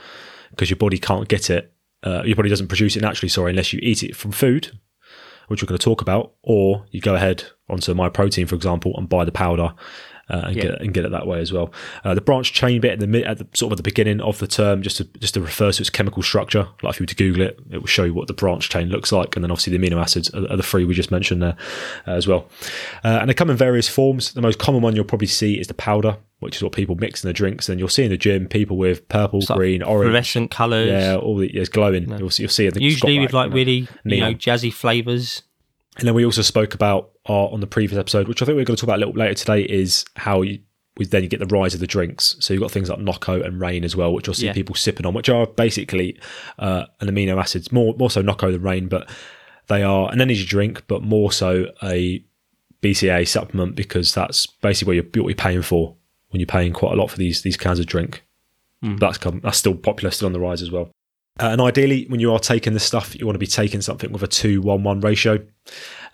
because 0.51 0.69
your 0.69 0.77
body 0.77 0.97
can't 0.97 1.27
get 1.27 1.49
it. 1.49 1.73
Uh, 2.03 2.23
your 2.23 2.35
body 2.35 2.49
doesn't 2.49 2.69
produce 2.69 2.95
it 2.95 3.01
naturally, 3.01 3.29
sorry, 3.29 3.49
unless 3.51 3.73
you 3.73 3.79
eat 3.83 4.03
it 4.03 4.15
from 4.15 4.31
food, 4.31 4.77
which 5.49 5.61
we're 5.61 5.67
going 5.67 5.77
to 5.77 5.83
talk 5.83 6.01
about, 6.01 6.33
or 6.41 6.85
you 6.91 7.01
go 7.01 7.15
ahead 7.15 7.43
onto 7.69 7.93
Myprotein, 7.93 8.47
for 8.47 8.55
example, 8.55 8.93
and 8.97 9.09
buy 9.09 9.25
the 9.25 9.31
powder 9.31 9.73
uh, 10.29 10.43
and 10.45 10.55
Yeah. 10.55 10.63
get 10.63 10.81
and 10.81 10.93
get 10.93 11.05
it 11.05 11.11
that 11.11 11.27
way 11.27 11.39
as 11.39 11.51
well. 11.51 11.73
Uh, 12.03 12.13
the 12.13 12.21
branch 12.21 12.53
chain 12.53 12.81
bit 12.81 12.91
at 12.93 12.99
the, 12.99 13.07
mid- 13.07 13.23
at 13.25 13.37
the 13.39 13.47
sort 13.53 13.69
of 13.69 13.73
at 13.79 13.83
the 13.83 13.89
beginning 13.89 14.21
of 14.21 14.39
the 14.39 14.47
term, 14.47 14.81
just 14.81 14.97
to 14.97 15.03
just 15.19 15.33
to 15.33 15.41
refer 15.41 15.71
to 15.71 15.81
its 15.81 15.89
chemical 15.89 16.21
structure. 16.23 16.67
Like 16.83 16.95
if 16.95 16.99
you 16.99 17.03
were 17.03 17.07
to 17.07 17.15
Google 17.15 17.41
it, 17.43 17.59
it 17.71 17.79
will 17.79 17.87
show 17.87 18.03
you 18.03 18.13
what 18.13 18.27
the 18.27 18.33
branch 18.33 18.69
chain 18.69 18.89
looks 18.89 19.11
like, 19.11 19.35
and 19.35 19.43
then 19.43 19.51
obviously 19.51 19.75
the 19.77 19.79
amino 19.89 20.01
acids 20.01 20.29
are, 20.33 20.51
are 20.51 20.57
the 20.57 20.63
three 20.63 20.85
we 20.85 20.93
just 20.93 21.11
mentioned 21.11 21.41
there 21.41 21.55
uh, 22.07 22.11
as 22.11 22.27
well. 22.27 22.47
Uh, 23.03 23.17
and 23.21 23.29
they 23.29 23.33
come 23.33 23.49
in 23.49 23.57
various 23.57 23.87
forms. 23.87 24.33
The 24.33 24.41
most 24.41 24.59
common 24.59 24.81
one 24.81 24.95
you'll 24.95 25.05
probably 25.05 25.27
see 25.27 25.59
is 25.59 25.67
the 25.67 25.73
powder, 25.73 26.17
which 26.39 26.55
is 26.57 26.63
what 26.63 26.71
people 26.73 26.95
mix 26.95 27.23
in 27.23 27.27
the 27.27 27.33
drinks. 27.33 27.69
And 27.69 27.79
you'll 27.79 27.89
see 27.89 28.03
in 28.03 28.09
the 28.09 28.17
gym 28.17 28.47
people 28.47 28.77
with 28.77 29.07
purple, 29.09 29.39
like 29.49 29.57
green, 29.57 29.83
orange. 29.83 30.09
fluorescent 30.11 30.51
colours. 30.51 30.89
Yeah, 30.89 31.15
all 31.17 31.37
the 31.37 31.53
yeah, 31.53 31.61
it's 31.61 31.69
glowing. 31.69 32.09
You'll 32.17 32.29
see. 32.29 32.43
You'll 32.43 32.49
see. 32.49 32.67
I 32.67 32.71
think 32.71 32.83
Usually 32.83 33.19
with 33.19 33.33
like 33.33 33.51
really 33.53 33.87
you 34.05 34.19
know 34.21 34.33
jazzy 34.33 34.71
flavours. 34.71 35.43
And 35.97 36.07
then 36.07 36.15
we 36.15 36.23
also 36.23 36.41
spoke 36.43 36.73
about 36.73 37.09
on 37.33 37.59
the 37.59 37.67
previous 37.67 37.97
episode, 37.99 38.27
which 38.27 38.41
I 38.41 38.45
think 38.45 38.55
we're 38.57 38.65
going 38.65 38.75
to 38.75 38.81
talk 38.81 38.87
about 38.89 38.97
a 38.97 39.05
little 39.05 39.13
later 39.13 39.33
today, 39.33 39.61
is 39.63 40.05
how 40.15 40.41
you 40.41 40.59
we 40.97 41.05
then 41.05 41.23
you 41.23 41.29
get 41.29 41.39
the 41.39 41.45
rise 41.45 41.73
of 41.73 41.79
the 41.79 41.87
drinks. 41.87 42.35
So 42.41 42.53
you've 42.53 42.61
got 42.61 42.71
things 42.71 42.89
like 42.89 42.99
Nocco 42.99 43.41
and 43.41 43.61
Rain 43.61 43.85
as 43.85 43.95
well, 43.95 44.13
which 44.13 44.27
you'll 44.27 44.33
see 44.33 44.47
Yeah. 44.47 44.53
people 44.53 44.75
sipping 44.75 45.05
on, 45.05 45.13
which 45.13 45.29
are 45.29 45.47
basically 45.47 46.19
uh, 46.57 46.85
an 46.99 47.07
amino 47.07 47.39
acids, 47.39 47.71
more 47.71 47.93
more 47.97 48.11
so 48.11 48.21
Nocco 48.21 48.51
than 48.51 48.61
Rain, 48.61 48.87
but 48.89 49.09
they 49.67 49.81
are 49.83 50.11
an 50.11 50.19
energy 50.19 50.43
drink, 50.45 50.83
but 50.87 51.01
more 51.03 51.31
so 51.31 51.67
a 51.83 52.23
BCA 52.81 53.27
supplement 53.27 53.75
because 53.75 54.13
that's 54.13 54.45
basically 54.47 54.97
what 54.99 55.13
you're, 55.15 55.23
what 55.23 55.29
you're 55.29 55.35
paying 55.35 55.61
for 55.61 55.95
when 56.29 56.39
you're 56.39 56.47
paying 56.47 56.73
quite 56.73 56.93
a 56.93 56.95
lot 56.95 57.09
for 57.11 57.17
these 57.17 57.41
these 57.43 57.57
kinds 57.57 57.79
of 57.79 57.85
drink. 57.85 58.23
That's 58.81 59.17
come 59.17 59.41
that's 59.43 59.57
still 59.57 59.75
popular, 59.75 60.09
still 60.11 60.25
on 60.27 60.33
the 60.33 60.39
rise 60.39 60.61
as 60.61 60.71
well. 60.71 60.89
Uh, 61.39 61.47
and 61.51 61.61
ideally, 61.61 62.05
when 62.09 62.19
you 62.19 62.33
are 62.33 62.39
taking 62.39 62.73
this 62.73 62.83
stuff, 62.83 63.17
you 63.17 63.25
want 63.25 63.35
to 63.35 63.39
be 63.39 63.47
taking 63.47 63.81
something 63.81 64.11
with 64.11 64.23
a 64.23 64.27
2 64.27 64.61
1 64.61 64.83
1 64.83 65.01
ratio. 65.01 65.39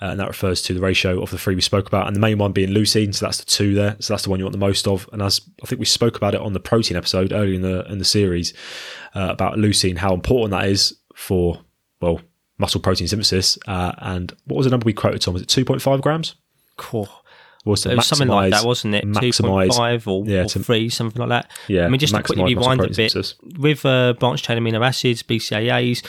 Uh, 0.02 0.08
and 0.08 0.20
that 0.20 0.28
refers 0.28 0.62
to 0.62 0.74
the 0.74 0.82
ratio 0.82 1.22
of 1.22 1.32
the 1.32 1.38
three 1.38 1.56
we 1.56 1.62
spoke 1.62 1.88
about. 1.88 2.08
And 2.08 2.16
the 2.16 2.20
main 2.20 2.38
one 2.38 2.52
being 2.52 2.70
leucine. 2.70 3.16
So 3.16 3.26
that's 3.26 3.38
the 3.38 3.46
two 3.46 3.74
there. 3.74 3.96
So 4.00 4.14
that's 4.14 4.24
the 4.24 4.30
one 4.30 4.40
you 4.40 4.46
want 4.46 4.54
the 4.54 4.60
most 4.60 4.88
of. 4.88 5.10
And 5.14 5.22
as 5.22 5.42
I 5.64 5.68
think 5.68 5.80
we 5.80 5.86
spoke 5.86 6.18
about 6.18 6.36
it 6.36 6.42
on 6.42 6.54
the 6.54 6.60
protein 6.60 6.98
episode 6.98 7.32
earlier 7.32 7.56
in 7.56 7.62
the 7.62 7.86
in 7.90 8.00
the 8.00 8.06
series 8.06 8.54
uh, 9.14 9.30
about 9.30 9.58
leucine, 9.58 9.98
how 9.98 10.14
important 10.14 10.52
that 10.52 10.68
is 10.68 10.98
for, 11.16 11.62
well, 12.02 12.20
muscle 12.58 12.82
protein 12.82 13.08
synthesis. 13.08 13.58
Uh, 13.68 13.94
and 14.00 14.36
what 14.46 14.58
was 14.58 14.66
the 14.66 14.72
number 14.72 14.86
we 14.86 14.94
quoted, 14.94 15.22
Tom? 15.22 15.34
Was 15.34 15.44
it 15.44 15.50
2.5 15.50 16.02
grams? 16.02 16.36
Cool. 16.78 17.10
Was 17.66 17.82
to 17.82 17.92
It 17.92 17.96
was 17.96 18.06
something 18.06 18.28
like 18.28 18.52
that, 18.52 18.64
wasn't 18.64 18.94
it? 18.96 19.02
Two 19.20 19.32
point 19.44 19.74
five 19.74 20.08
or, 20.08 20.24
yeah, 20.26 20.44
or 20.44 20.46
to- 20.46 20.60
three, 20.60 20.88
something 20.90 21.20
like 21.20 21.30
that. 21.30 21.52
Yeah, 21.68 21.86
I 21.86 21.90
mean, 21.90 22.00
just 22.00 22.14
to 22.14 22.22
quickly 22.22 22.56
rewind 22.56 22.80
a 22.80 22.90
bit 22.90 23.16
with 23.58 23.86
uh, 23.86 24.14
branched 24.14 24.46
chain 24.46 24.58
amino 24.58 24.86
acids, 24.86 25.24
BCAAs. 25.24 26.06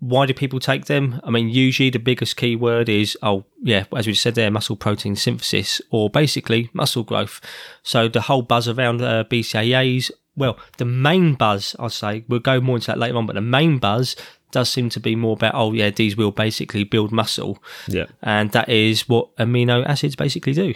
Why 0.00 0.24
do 0.24 0.32
people 0.32 0.60
take 0.60 0.86
them? 0.86 1.20
I 1.24 1.30
mean, 1.30 1.50
usually 1.50 1.90
the 1.90 1.98
biggest 1.98 2.36
keyword 2.38 2.88
is, 2.88 3.18
oh, 3.22 3.44
yeah, 3.62 3.84
as 3.94 4.06
we 4.06 4.14
said 4.14 4.34
there, 4.34 4.50
muscle 4.50 4.74
protein 4.74 5.14
synthesis 5.14 5.82
or 5.90 6.08
basically 6.08 6.70
muscle 6.72 7.02
growth. 7.02 7.38
So 7.82 8.08
the 8.08 8.22
whole 8.22 8.40
buzz 8.40 8.66
around 8.66 9.02
uh, 9.02 9.24
BCAAs, 9.24 10.10
well, 10.36 10.58
the 10.78 10.86
main 10.86 11.34
buzz, 11.34 11.76
I'd 11.78 11.92
say, 11.92 12.24
we'll 12.28 12.40
go 12.40 12.62
more 12.62 12.76
into 12.76 12.86
that 12.86 12.98
later 12.98 13.18
on, 13.18 13.26
but 13.26 13.34
the 13.34 13.42
main 13.42 13.76
buzz 13.76 14.16
does 14.52 14.70
seem 14.70 14.88
to 14.90 15.00
be 15.00 15.16
more 15.16 15.34
about 15.34 15.54
oh 15.54 15.72
yeah 15.72 15.90
these 15.90 16.16
will 16.16 16.30
basically 16.32 16.84
build 16.84 17.12
muscle, 17.12 17.62
Yeah, 17.88 18.06
and 18.22 18.50
that 18.52 18.68
is 18.68 19.08
what 19.08 19.34
amino 19.36 19.84
acids 19.86 20.16
basically 20.16 20.52
do, 20.52 20.74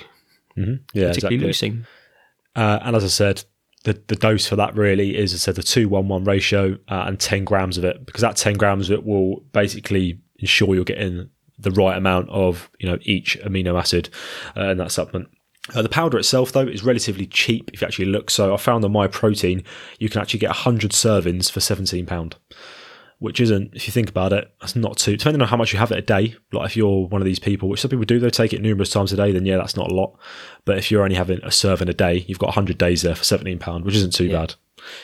yeah, 0.56 1.08
particularly 1.08 1.48
exactly. 1.48 1.70
leucine. 1.70 1.86
Uh, 2.56 2.78
and 2.82 2.94
as 2.94 3.04
I 3.04 3.08
said, 3.08 3.44
the, 3.84 4.00
the 4.06 4.16
dose 4.16 4.46
for 4.46 4.56
that 4.56 4.76
really 4.76 5.16
is, 5.16 5.34
as 5.34 5.42
I 5.42 5.44
said, 5.46 5.54
the 5.56 5.62
2 5.62 5.88
1 5.88 6.08
1 6.08 6.24
ratio 6.24 6.78
uh, 6.88 7.04
and 7.06 7.18
10 7.18 7.44
grams 7.44 7.78
of 7.78 7.84
it, 7.84 8.04
because 8.06 8.22
that 8.22 8.36
10 8.36 8.54
grams 8.54 8.90
of 8.90 8.98
it 8.98 9.04
will 9.04 9.40
basically 9.52 10.20
ensure 10.38 10.74
you're 10.74 10.84
getting 10.84 11.30
the 11.58 11.70
right 11.70 11.96
amount 11.96 12.28
of 12.30 12.68
you 12.80 12.88
know 12.88 12.98
each 13.02 13.38
amino 13.40 13.78
acid 13.78 14.08
uh, 14.56 14.70
in 14.70 14.78
that 14.78 14.90
supplement. 14.90 15.28
Uh, 15.74 15.80
the 15.80 15.88
powder 15.88 16.18
itself, 16.18 16.52
though, 16.52 16.66
is 16.66 16.84
relatively 16.84 17.26
cheap 17.26 17.70
if 17.72 17.80
you 17.80 17.86
actually 17.86 18.04
look. 18.04 18.30
So 18.30 18.52
I 18.52 18.58
found 18.58 18.84
on 18.84 18.92
Myprotein, 18.92 19.64
you 19.98 20.10
can 20.10 20.20
actually 20.20 20.40
get 20.40 20.48
100 20.48 20.90
servings 20.90 21.50
for 21.50 21.60
£17, 21.60 22.32
which 23.18 23.40
isn't, 23.40 23.74
if 23.74 23.86
you 23.86 23.92
think 23.92 24.08
about 24.08 24.32
it, 24.32 24.52
that's 24.60 24.76
not 24.76 24.96
too, 24.96 25.16
depending 25.16 25.40
on 25.40 25.48
how 25.48 25.56
much 25.56 25.72
you 25.72 25.78
have 25.78 25.92
it 25.92 25.98
a 25.98 26.02
day. 26.02 26.36
Like 26.52 26.66
if 26.66 26.76
you're 26.76 27.06
one 27.06 27.20
of 27.20 27.26
these 27.26 27.38
people, 27.38 27.68
which 27.68 27.80
some 27.80 27.90
people 27.90 28.04
do, 28.04 28.18
they 28.18 28.30
take 28.30 28.52
it 28.52 28.60
numerous 28.60 28.90
times 28.90 29.12
a 29.12 29.16
day, 29.16 29.32
then 29.32 29.46
yeah, 29.46 29.56
that's 29.56 29.76
not 29.76 29.90
a 29.90 29.94
lot. 29.94 30.18
But 30.64 30.78
if 30.78 30.90
you're 30.90 31.02
only 31.02 31.16
having 31.16 31.40
a 31.42 31.50
serving 31.50 31.88
a 31.88 31.94
day, 31.94 32.24
you've 32.26 32.38
got 32.38 32.48
100 32.48 32.76
days 32.78 33.02
there 33.02 33.14
for 33.14 33.22
£17, 33.22 33.84
which 33.84 33.94
isn't 33.94 34.14
too 34.14 34.30
bad. 34.30 34.54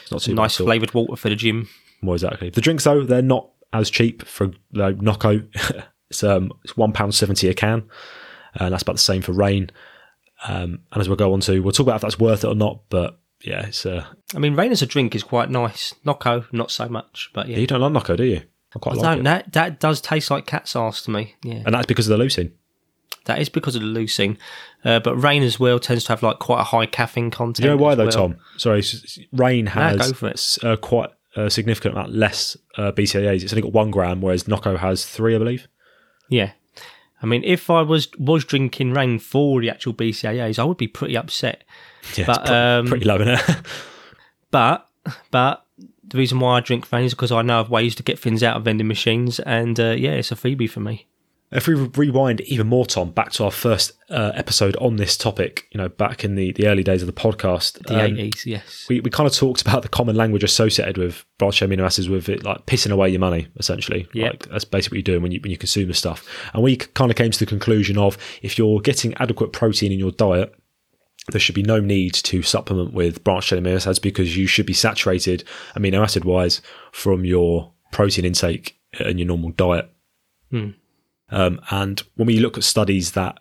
It's 0.02 0.12
not 0.12 0.22
too 0.22 0.34
Nice 0.34 0.56
flavoured 0.56 0.92
water 0.94 1.16
for 1.16 1.28
the 1.28 1.36
gym. 1.36 1.68
More 2.02 2.14
exactly. 2.14 2.50
The 2.50 2.60
drinks 2.60 2.84
though, 2.84 3.04
they're 3.04 3.22
not 3.22 3.50
as 3.72 3.90
cheap 3.90 4.26
for 4.26 4.52
like 4.72 5.00
Nocco. 5.00 5.42
it's 6.10 6.24
um 6.24 6.52
it's 6.64 6.76
one 6.76 6.92
pound 6.92 7.14
seventy 7.14 7.48
a 7.48 7.54
can, 7.54 7.88
and 8.54 8.72
that's 8.72 8.82
about 8.82 8.94
the 8.94 8.98
same 8.98 9.22
for 9.22 9.32
Rain. 9.32 9.70
Um, 10.46 10.80
and 10.90 11.00
as 11.00 11.08
we'll 11.08 11.16
go 11.16 11.32
on 11.32 11.40
to, 11.40 11.60
we'll 11.60 11.72
talk 11.72 11.84
about 11.84 11.96
if 11.96 12.02
that's 12.02 12.18
worth 12.18 12.44
it 12.44 12.48
or 12.48 12.54
not. 12.54 12.82
But 12.88 13.18
yeah, 13.42 13.66
it's 13.66 13.86
uh, 13.86 14.06
I 14.34 14.38
mean, 14.38 14.54
rain 14.54 14.72
as 14.72 14.82
a 14.82 14.86
drink 14.86 15.14
is 15.14 15.22
quite 15.22 15.50
nice. 15.50 15.94
Nocco, 16.04 16.44
not 16.52 16.70
so 16.70 16.88
much, 16.88 17.30
but 17.32 17.48
yeah. 17.48 17.58
you 17.58 17.66
don't 17.66 17.80
like 17.80 17.92
Nocco, 17.92 18.16
do 18.16 18.24
you? 18.24 18.42
I 18.74 18.78
quite 18.78 18.92
I 18.92 18.94
like 18.96 19.04
don't. 19.04 19.18
it, 19.20 19.24
That 19.24 19.52
that 19.52 19.80
does 19.80 20.00
taste 20.00 20.30
like 20.30 20.46
cat's 20.46 20.76
arse 20.76 21.02
to 21.02 21.10
me. 21.10 21.34
Yeah, 21.42 21.62
and 21.64 21.74
that's 21.74 21.86
because 21.86 22.08
of 22.08 22.18
the 22.18 22.24
leucine. 22.24 22.52
that 23.24 23.40
is 23.40 23.48
because 23.48 23.76
of 23.76 23.82
the 23.82 23.88
leucine. 23.88 24.36
Uh, 24.84 25.00
but 25.00 25.16
rain 25.16 25.42
as 25.42 25.58
well 25.58 25.78
tends 25.78 26.04
to 26.04 26.12
have 26.12 26.22
like 26.22 26.38
quite 26.38 26.60
a 26.60 26.64
high 26.64 26.86
caffeine 26.86 27.30
content. 27.30 27.64
You 27.64 27.70
know 27.70 27.76
why 27.76 27.94
though, 27.94 28.04
well. 28.04 28.12
Tom? 28.12 28.36
Sorry, 28.56 28.82
Rain 29.32 29.66
has 29.66 30.22
it. 30.22 30.64
uh, 30.64 30.76
quite 30.76 31.10
a 31.36 31.50
significant 31.50 31.94
amount 31.94 32.12
less 32.12 32.56
uh, 32.76 32.92
BCAAs. 32.92 33.42
It's 33.42 33.52
only 33.52 33.62
got 33.62 33.72
one 33.72 33.90
gram, 33.90 34.20
whereas 34.20 34.48
Nocco 34.48 34.76
has 34.76 35.06
three, 35.06 35.34
I 35.34 35.38
believe. 35.38 35.68
Yeah. 36.28 36.52
I 37.22 37.26
mean, 37.26 37.42
if 37.44 37.68
I 37.68 37.82
was 37.82 38.08
was 38.18 38.44
drinking 38.44 38.92
rain 38.92 39.18
for 39.18 39.60
the 39.60 39.70
actual 39.70 39.92
BCAAs, 39.92 40.58
I 40.58 40.64
would 40.64 40.78
be 40.78 40.88
pretty 40.88 41.16
upset. 41.16 41.64
Yeah, 42.16 42.26
But, 42.26 42.38
it's 42.40 42.48
pre- 42.48 42.56
um, 42.56 42.86
pretty 42.86 43.04
low 43.04 43.16
in 43.16 43.28
it. 43.28 43.40
But 44.50 44.88
but 45.30 45.64
the 46.02 46.18
reason 46.18 46.40
why 46.40 46.56
I 46.56 46.60
drink 46.60 46.90
rain 46.90 47.04
is 47.04 47.14
because 47.14 47.30
I 47.30 47.42
know 47.42 47.60
of 47.60 47.70
ways 47.70 47.94
to 47.94 48.02
get 48.02 48.18
things 48.18 48.42
out 48.42 48.56
of 48.56 48.64
vending 48.64 48.88
machines, 48.88 49.38
and 49.40 49.78
uh, 49.78 49.90
yeah, 49.90 50.10
it's 50.10 50.32
a 50.32 50.34
freebie 50.34 50.68
for 50.68 50.80
me. 50.80 51.06
If 51.52 51.66
we 51.66 51.74
rewind 51.74 52.42
even 52.42 52.68
more, 52.68 52.86
Tom, 52.86 53.10
back 53.10 53.32
to 53.32 53.44
our 53.44 53.50
first 53.50 53.92
uh, 54.08 54.30
episode 54.36 54.76
on 54.76 54.96
this 54.96 55.16
topic, 55.16 55.66
you 55.72 55.78
know, 55.78 55.88
back 55.88 56.22
in 56.22 56.36
the, 56.36 56.52
the 56.52 56.68
early 56.68 56.84
days 56.84 57.02
of 57.02 57.06
the 57.06 57.12
podcast, 57.12 57.84
The 57.88 58.04
um, 58.04 58.18
eighties, 58.18 58.46
yes. 58.46 58.86
we, 58.88 59.00
we 59.00 59.10
kind 59.10 59.26
of 59.26 59.34
talked 59.34 59.60
about 59.60 59.82
the 59.82 59.88
common 59.88 60.14
language 60.14 60.44
associated 60.44 60.96
with 60.96 61.24
branched 61.38 61.60
amino 61.62 61.84
acids, 61.84 62.08
with 62.08 62.28
it 62.28 62.44
like 62.44 62.66
pissing 62.66 62.92
away 62.92 63.08
your 63.08 63.18
money, 63.18 63.48
essentially. 63.56 64.06
Yep. 64.14 64.32
Like 64.32 64.48
that's 64.48 64.64
basically 64.64 64.98
what 64.98 65.08
you're 65.08 65.14
doing 65.14 65.22
when 65.22 65.32
you 65.32 65.40
when 65.40 65.50
you 65.50 65.58
consume 65.58 65.88
the 65.88 65.94
stuff. 65.94 66.24
And 66.54 66.62
we 66.62 66.76
kind 66.76 67.10
of 67.10 67.16
came 67.16 67.32
to 67.32 67.38
the 67.38 67.46
conclusion 67.46 67.98
of 67.98 68.16
if 68.42 68.56
you're 68.56 68.80
getting 68.80 69.14
adequate 69.14 69.52
protein 69.52 69.90
in 69.90 69.98
your 69.98 70.12
diet, 70.12 70.54
there 71.32 71.40
should 71.40 71.54
be 71.54 71.62
no 71.62 71.80
need 71.80 72.14
to 72.14 72.42
supplement 72.42 72.92
with 72.92 73.24
branched 73.24 73.48
chain 73.48 73.62
amino 73.62 73.76
acids 73.76 73.98
because 73.98 74.36
you 74.36 74.46
should 74.46 74.66
be 74.66 74.72
saturated 74.72 75.44
amino 75.76 76.02
acid 76.02 76.24
wise 76.24 76.60
from 76.92 77.24
your 77.24 77.72
protein 77.92 78.24
intake 78.24 78.78
and 78.98 79.18
your 79.18 79.26
normal 79.26 79.50
diet. 79.50 79.90
Um, 80.52 81.60
and 81.70 82.02
when 82.16 82.26
we 82.26 82.40
look 82.40 82.56
at 82.56 82.64
studies 82.64 83.12
that 83.12 83.38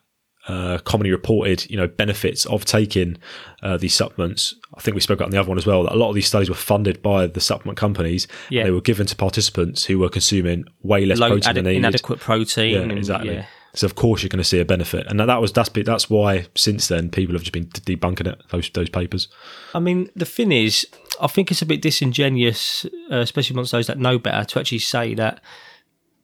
uh, 0.47 0.79
commonly 0.79 1.11
reported, 1.11 1.69
you 1.69 1.77
know, 1.77 1.87
benefits 1.87 2.45
of 2.45 2.65
taking 2.65 3.17
uh, 3.61 3.77
these 3.77 3.93
supplements, 3.93 4.55
I 4.75 4.81
think 4.81 4.95
we 4.95 5.01
spoke 5.01 5.19
about 5.19 5.27
in 5.27 5.31
the 5.31 5.39
other 5.39 5.49
one 5.49 5.57
as 5.57 5.65
well. 5.65 5.83
That 5.83 5.93
a 5.93 5.95
lot 5.95 6.09
of 6.09 6.15
these 6.15 6.27
studies 6.27 6.49
were 6.49 6.55
funded 6.55 7.01
by 7.01 7.27
the 7.27 7.41
supplement 7.41 7.77
companies. 7.77 8.27
Yeah. 8.49 8.63
They 8.63 8.71
were 8.71 8.81
given 8.81 9.05
to 9.07 9.15
participants 9.15 9.85
who 9.85 9.99
were 9.99 10.09
consuming 10.09 10.65
way 10.81 11.05
less 11.05 11.19
Low, 11.19 11.29
protein 11.29 11.55
than 11.55 11.63
they 11.65 11.71
needed. 11.71 11.85
inadequate 11.85 12.19
protein. 12.19 12.73
Yeah, 12.73 12.81
and, 12.81 12.91
exactly. 12.91 13.33
yeah. 13.33 13.45
So 13.73 13.85
of 13.85 13.95
course 13.95 14.23
you're 14.23 14.29
going 14.29 14.39
to 14.39 14.43
see 14.43 14.59
a 14.59 14.65
benefit, 14.65 15.05
and 15.07 15.19
that 15.19 15.41
was 15.41 15.53
that's 15.53 15.69
that's 15.69 16.09
why 16.09 16.47
since 16.55 16.87
then 16.87 17.09
people 17.09 17.33
have 17.35 17.43
just 17.43 17.53
been 17.53 17.67
debunking 17.67 18.27
it 18.27 18.41
those 18.49 18.69
those 18.71 18.89
papers. 18.89 19.27
I 19.73 19.79
mean, 19.79 20.09
the 20.15 20.25
thing 20.25 20.51
is, 20.51 20.87
I 21.21 21.27
think 21.27 21.51
it's 21.51 21.61
a 21.61 21.65
bit 21.65 21.81
disingenuous, 21.81 22.85
uh, 23.11 23.17
especially 23.17 23.53
amongst 23.53 23.71
those 23.71 23.87
that 23.87 23.99
know 23.99 24.17
better, 24.17 24.43
to 24.45 24.59
actually 24.59 24.79
say 24.79 25.13
that 25.15 25.41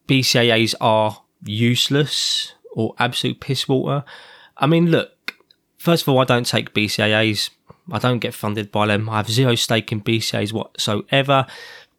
BCAAs 0.07 0.75
are 0.81 1.21
useless 1.43 2.53
or 2.73 2.95
absolute 2.99 3.39
piss 3.39 3.67
water. 3.67 4.03
I 4.57 4.67
mean, 4.67 4.87
look, 4.87 5.35
first 5.77 6.03
of 6.03 6.09
all, 6.09 6.19
I 6.19 6.25
don't 6.25 6.45
take 6.45 6.73
BCAAs. 6.73 7.49
I 7.91 7.99
don't 7.99 8.19
get 8.19 8.33
funded 8.33 8.71
by 8.71 8.87
them. 8.87 9.09
I 9.09 9.17
have 9.17 9.29
zero 9.29 9.55
stake 9.55 9.91
in 9.91 10.01
BCAAs 10.01 10.51
whatsoever. 10.51 11.45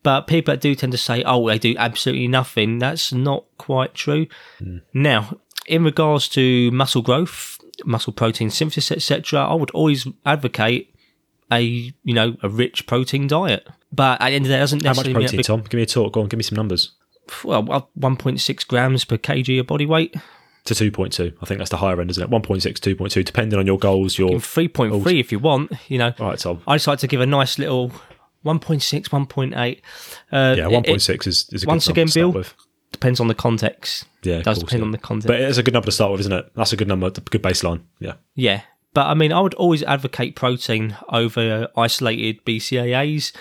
But 0.07 0.29
people 0.29 0.55
that 0.55 0.61
do 0.61 0.73
tend 0.77 0.93
to 0.93 0.99
say, 0.99 1.25
oh, 1.27 1.49
they 1.49 1.59
do 1.59 1.75
absolutely 1.77 2.29
nothing, 2.29 2.79
that's 2.79 3.13
not 3.13 3.43
quite 3.59 3.93
true. 3.93 4.29
Hmm. 4.61 4.77
Now, 4.95 5.41
in 5.67 5.83
regards 5.83 6.29
to 6.29 6.71
muscle 6.71 7.03
growth, 7.03 7.59
muscle 7.85 8.13
protein 8.13 8.51
synthesis, 8.51 8.93
etc., 8.93 9.41
I 9.41 9.55
would 9.55 9.73
always 9.73 10.07
advocate 10.25 10.95
a 11.51 11.61
you 11.61 12.15
know 12.15 12.37
a 12.45 12.49
rich 12.49 12.87
protein 12.87 13.27
diet. 13.27 13.67
But 13.91 14.21
at 14.21 14.29
the 14.29 14.35
end 14.37 14.45
of 14.45 14.51
the 14.51 14.55
day, 14.55 14.59
it 14.59 14.61
doesn't 14.61 14.85
necessarily. 14.85 15.13
How 15.13 15.19
much 15.19 15.25
protein, 15.25 15.37
that 15.39 15.43
Tom? 15.43 15.63
Give 15.63 15.75
me 15.75 15.83
a 15.83 15.87
talk. 15.87 16.13
Go 16.13 16.21
on, 16.21 16.29
give 16.29 16.39
me 16.39 16.45
some 16.45 16.55
numbers. 16.55 16.93
well, 17.43 17.59
uh, 17.59 17.63
well, 17.63 17.91
1.6 17.99 18.69
grams 18.69 19.05
per 19.05 19.17
kg 19.17 19.59
of 19.59 19.67
body 19.67 19.87
weight, 19.87 20.15
To 20.67 20.75
2.2. 20.75 21.35
I 21.43 21.47
think 21.47 21.59
that's 21.59 21.71
the 21.71 21.79
higher 21.79 22.01
end, 22.01 22.11
isn't 22.11 22.23
it? 22.23 22.31
1.6, 22.31 22.63
2.2, 22.63 23.25
depending 23.25 23.59
on 23.59 23.67
your 23.67 23.81
goals. 23.81 24.19
Your 24.19 24.35
and 24.35 24.41
3.3 24.41 25.19
if 25.19 25.33
you 25.33 25.41
want. 25.41 25.73
You 25.89 25.99
know, 25.99 26.15
all 26.21 26.29
right, 26.29 26.39
Tom. 26.39 26.63
I 26.69 26.77
just 26.77 26.87
like 26.87 27.01
to 27.01 27.09
give 27.09 27.21
a 27.21 27.27
nice 27.27 27.59
little 27.59 27.91
1.6, 28.47 29.09
1.8. 29.11 29.81
Uh, 30.33 30.55
Yeah, 30.57 30.65
it- 30.67 30.71
one 30.71 30.85
it 30.85 30.88
point 30.88 31.03
six 31.03 31.26
is, 31.26 31.49
is 31.53 31.62
a 31.62 31.67
good 31.67 31.73
once 31.73 31.87
number 31.88 32.00
again, 32.00 32.07
to 32.07 32.12
start 32.12 32.23
Bill, 32.33 32.33
with. 32.33 32.55
depends 32.93 33.21
on 33.21 33.29
the 33.29 33.35
context. 33.35 34.05
Yeah, 34.23 34.37
It 34.37 34.45
does 34.45 34.59
course, 34.59 34.65
depend 34.71 34.81
yeah. 34.81 34.87
on 34.87 34.91
the 34.93 34.99
context. 34.99 35.26
But 35.29 35.41
it's 35.41 35.59
a 35.59 35.62
good 35.62 35.75
number 35.75 35.87
to 35.87 35.93
start 35.93 36.12
with, 36.12 36.21
isn't 36.21 36.33
it? 36.33 36.50
That's 36.55 36.73
a 36.73 36.76
good 36.76 36.88
number, 36.88 37.07
a 37.09 37.11
good 37.11 37.43
baseline. 37.43 37.83
Yeah. 38.00 38.15
Yeah. 38.35 38.62
But 38.95 39.07
I 39.09 39.15
mean, 39.15 39.31
I 39.33 39.41
would 39.41 39.55
always 39.55 39.83
advocate 39.83 40.37
protein 40.37 40.97
over 41.11 41.69
isolated 41.76 42.45
BCAAs. 42.47 43.33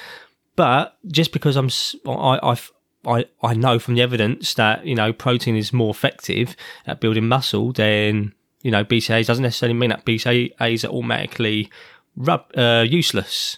But 0.57 0.97
just 1.07 1.31
because 1.31 1.55
I'm, 1.55 1.69
I, 2.07 2.57
I, 3.05 3.25
I 3.43 3.53
know 3.53 3.77
from 3.79 3.95
the 3.95 4.01
evidence 4.01 4.53
that, 4.55 4.85
you 4.85 4.95
know, 4.95 5.11
protein 5.13 5.55
is 5.55 5.71
more 5.73 5.89
effective 5.91 6.55
at 6.87 6.99
building 7.01 7.27
muscle 7.27 7.71
than, 7.71 8.33
you 8.63 8.71
know, 8.71 8.83
BCAAs 8.83 9.27
doesn't 9.27 9.43
necessarily 9.43 9.77
mean 9.77 9.89
that 9.91 10.05
BCAAs 10.05 10.83
are 10.83 10.87
automatically 10.91 11.69
rub, 12.15 12.45
uh, 12.57 12.85
useless. 12.87 13.57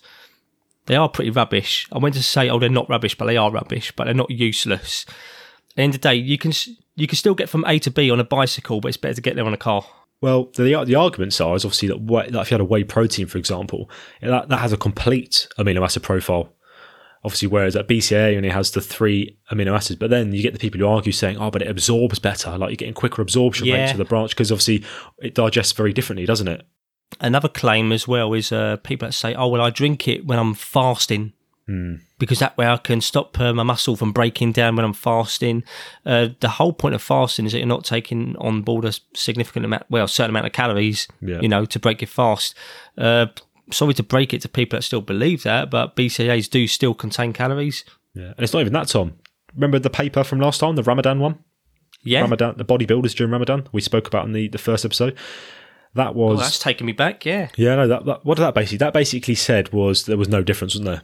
They 0.88 0.96
are 0.96 1.08
pretty 1.10 1.30
rubbish. 1.32 1.88
I 1.92 1.98
went 2.00 2.16
to 2.16 2.24
say, 2.24 2.50
oh, 2.50 2.60
they're 2.60 2.70
not 2.70 2.90
rubbish, 2.90 3.16
but 3.16 3.26
they 3.26 3.38
are 3.38 3.52
rubbish, 3.52 3.94
but 3.96 4.06
they're 4.06 4.14
not 4.14 4.32
useless. 4.32 5.06
At 5.08 5.76
the 5.76 5.82
end 5.84 5.96
of 5.96 6.02
the 6.02 6.10
day, 6.10 6.16
you 6.16 6.38
can, 6.38 6.52
you 6.96 7.08
can 7.08 7.18
still 7.18 7.36
get 7.36 7.50
from 7.50 7.64
A 7.68 7.78
to 7.80 7.92
B 7.92 8.10
on 8.10 8.20
a 8.20 8.24
bicycle, 8.24 8.82
but 8.82 8.88
it's 8.88 8.98
better 8.98 9.14
to 9.14 9.22
get 9.22 9.36
there 9.36 9.46
on 9.46 9.54
a 9.54 9.58
car. 9.58 9.86
Well, 10.20 10.46
the 10.56 10.84
the 10.84 10.96
arguments 10.96 11.40
are 11.40 11.56
is 11.56 11.64
obviously 11.64 11.90
that, 11.90 12.02
whey, 12.02 12.30
that 12.32 12.42
if 12.42 12.50
you 12.50 12.56
had 12.56 12.62
a 12.62 12.66
whey 12.66 12.84
protein, 12.84 13.28
for 13.28 13.38
example, 13.38 13.88
that, 14.22 14.50
that 14.50 14.58
has 14.60 14.74
a 14.74 14.78
complete 14.78 15.48
amino 15.60 15.84
acid 15.84 16.02
profile. 16.04 16.54
Obviously, 17.24 17.48
whereas 17.50 17.74
that 17.74 17.88
BCA 17.88 18.36
only 18.38 18.50
has 18.50 18.72
the 18.72 18.82
three 18.82 19.38
amino 19.52 19.76
acids, 19.76 20.00
but 20.00 20.10
then 20.10 20.34
you 20.34 20.42
get 20.42 20.54
the 20.54 20.60
people 20.60 20.80
who 20.80 20.88
argue 20.88 21.12
saying, 21.12 21.38
"Oh, 21.38 21.52
but 21.52 21.62
it 21.62 21.68
absorbs 21.68 22.18
better. 22.20 22.58
Like 22.58 22.70
you're 22.70 22.78
getting 22.78 22.94
quicker 22.94 23.22
absorption 23.22 23.68
Yeah. 23.68 23.76
rates 23.82 23.92
of 23.92 23.98
the 23.98 24.06
branch 24.06 24.32
because 24.32 24.52
obviously 24.52 24.84
it 25.20 25.36
digests 25.36 25.74
very 25.74 25.94
differently, 25.94 26.26
doesn't 26.26 26.48
it?" 26.48 26.66
Another 27.22 27.48
claim 27.50 27.92
as 27.92 28.08
well 28.08 28.34
is 28.34 28.52
uh, 28.52 28.78
people 28.84 29.08
that 29.08 29.14
say, 29.14 29.34
"Oh, 29.34 29.48
well, 29.48 29.62
I 29.62 29.70
drink 29.70 30.08
it 30.08 30.26
when 30.26 30.40
I'm 30.40 30.54
fasting 30.54 31.34
because 32.18 32.40
that 32.40 32.56
way 32.58 32.66
I 32.66 32.78
can 32.78 33.02
stop 33.02 33.38
uh, 33.42 33.54
my 33.54 33.64
muscle 33.64 33.98
from 33.98 34.14
breaking 34.14 34.54
down 34.54 34.76
when 34.76 34.86
I'm 34.86 34.94
fasting." 34.94 35.64
Uh, 36.06 36.30
the 36.40 36.50
whole 36.50 36.74
point 36.74 36.96
of 36.96 37.02
fasting 37.02 37.46
is 37.46 37.52
that 37.52 37.58
you're 37.60 37.68
not 37.68 37.84
taking 37.86 38.36
on 38.38 38.62
board 38.62 38.86
a 38.86 38.94
significant 39.14 39.66
amount, 39.66 39.84
well, 39.90 40.06
a 40.06 40.10
certain 40.10 40.30
amount 40.30 40.46
of 40.46 40.54
calories, 40.54 41.08
Yeah. 41.22 41.40
you 41.42 41.50
know, 41.50 41.66
to 41.66 41.80
break 41.80 42.02
your 42.02 42.08
fast. 42.08 42.56
Uh, 42.98 43.28
sorry 43.72 43.94
to 43.96 44.04
break 44.04 44.34
it 44.34 44.42
to 44.42 44.50
people 44.50 44.78
that 44.78 44.84
still 44.84 45.02
believe 45.02 45.44
that, 45.44 45.70
but 45.70 45.96
BCAAs 45.96 46.50
do 46.50 46.68
still 46.68 46.94
contain 46.94 47.34
calories. 47.34 47.84
Yeah, 48.14 48.28
and 48.28 48.40
it's 48.40 48.54
not 48.54 48.62
even 48.62 48.74
that, 48.74 48.88
Tom. 48.88 49.14
Remember 49.54 49.78
the 49.80 49.90
paper 49.90 50.24
from 50.24 50.40
last 50.40 50.60
time, 50.60 50.76
the 50.76 50.84
Ramadan 50.84 51.20
one? 51.20 51.40
Yeah, 52.04 52.22
Ramadan, 52.22 52.56
the 52.58 52.64
bodybuilders 52.66 53.14
during 53.16 53.32
Ramadan. 53.34 53.68
We 53.74 53.82
spoke 53.82 54.08
about 54.08 54.26
in 54.26 54.32
the, 54.32 54.48
the 54.48 54.58
first 54.58 54.86
episode. 54.86 55.18
That 55.98 56.16
was 56.16 56.38
well, 56.38 56.46
that's 56.46 56.60
taking 56.60 56.88
me 56.88 56.94
back. 56.94 57.26
Yeah, 57.26 57.50
yeah, 57.58 57.76
no. 57.76 57.88
That, 57.88 58.06
that 58.06 58.26
what 58.26 58.36
did 58.38 58.44
that 58.44 58.54
basically? 58.56 58.78
That 58.78 58.94
basically 58.94 59.36
said 59.36 59.74
was 59.74 60.06
there 60.06 60.18
was 60.18 60.30
no 60.30 60.42
difference, 60.44 60.74
wasn't 60.76 60.86
there? 60.86 61.02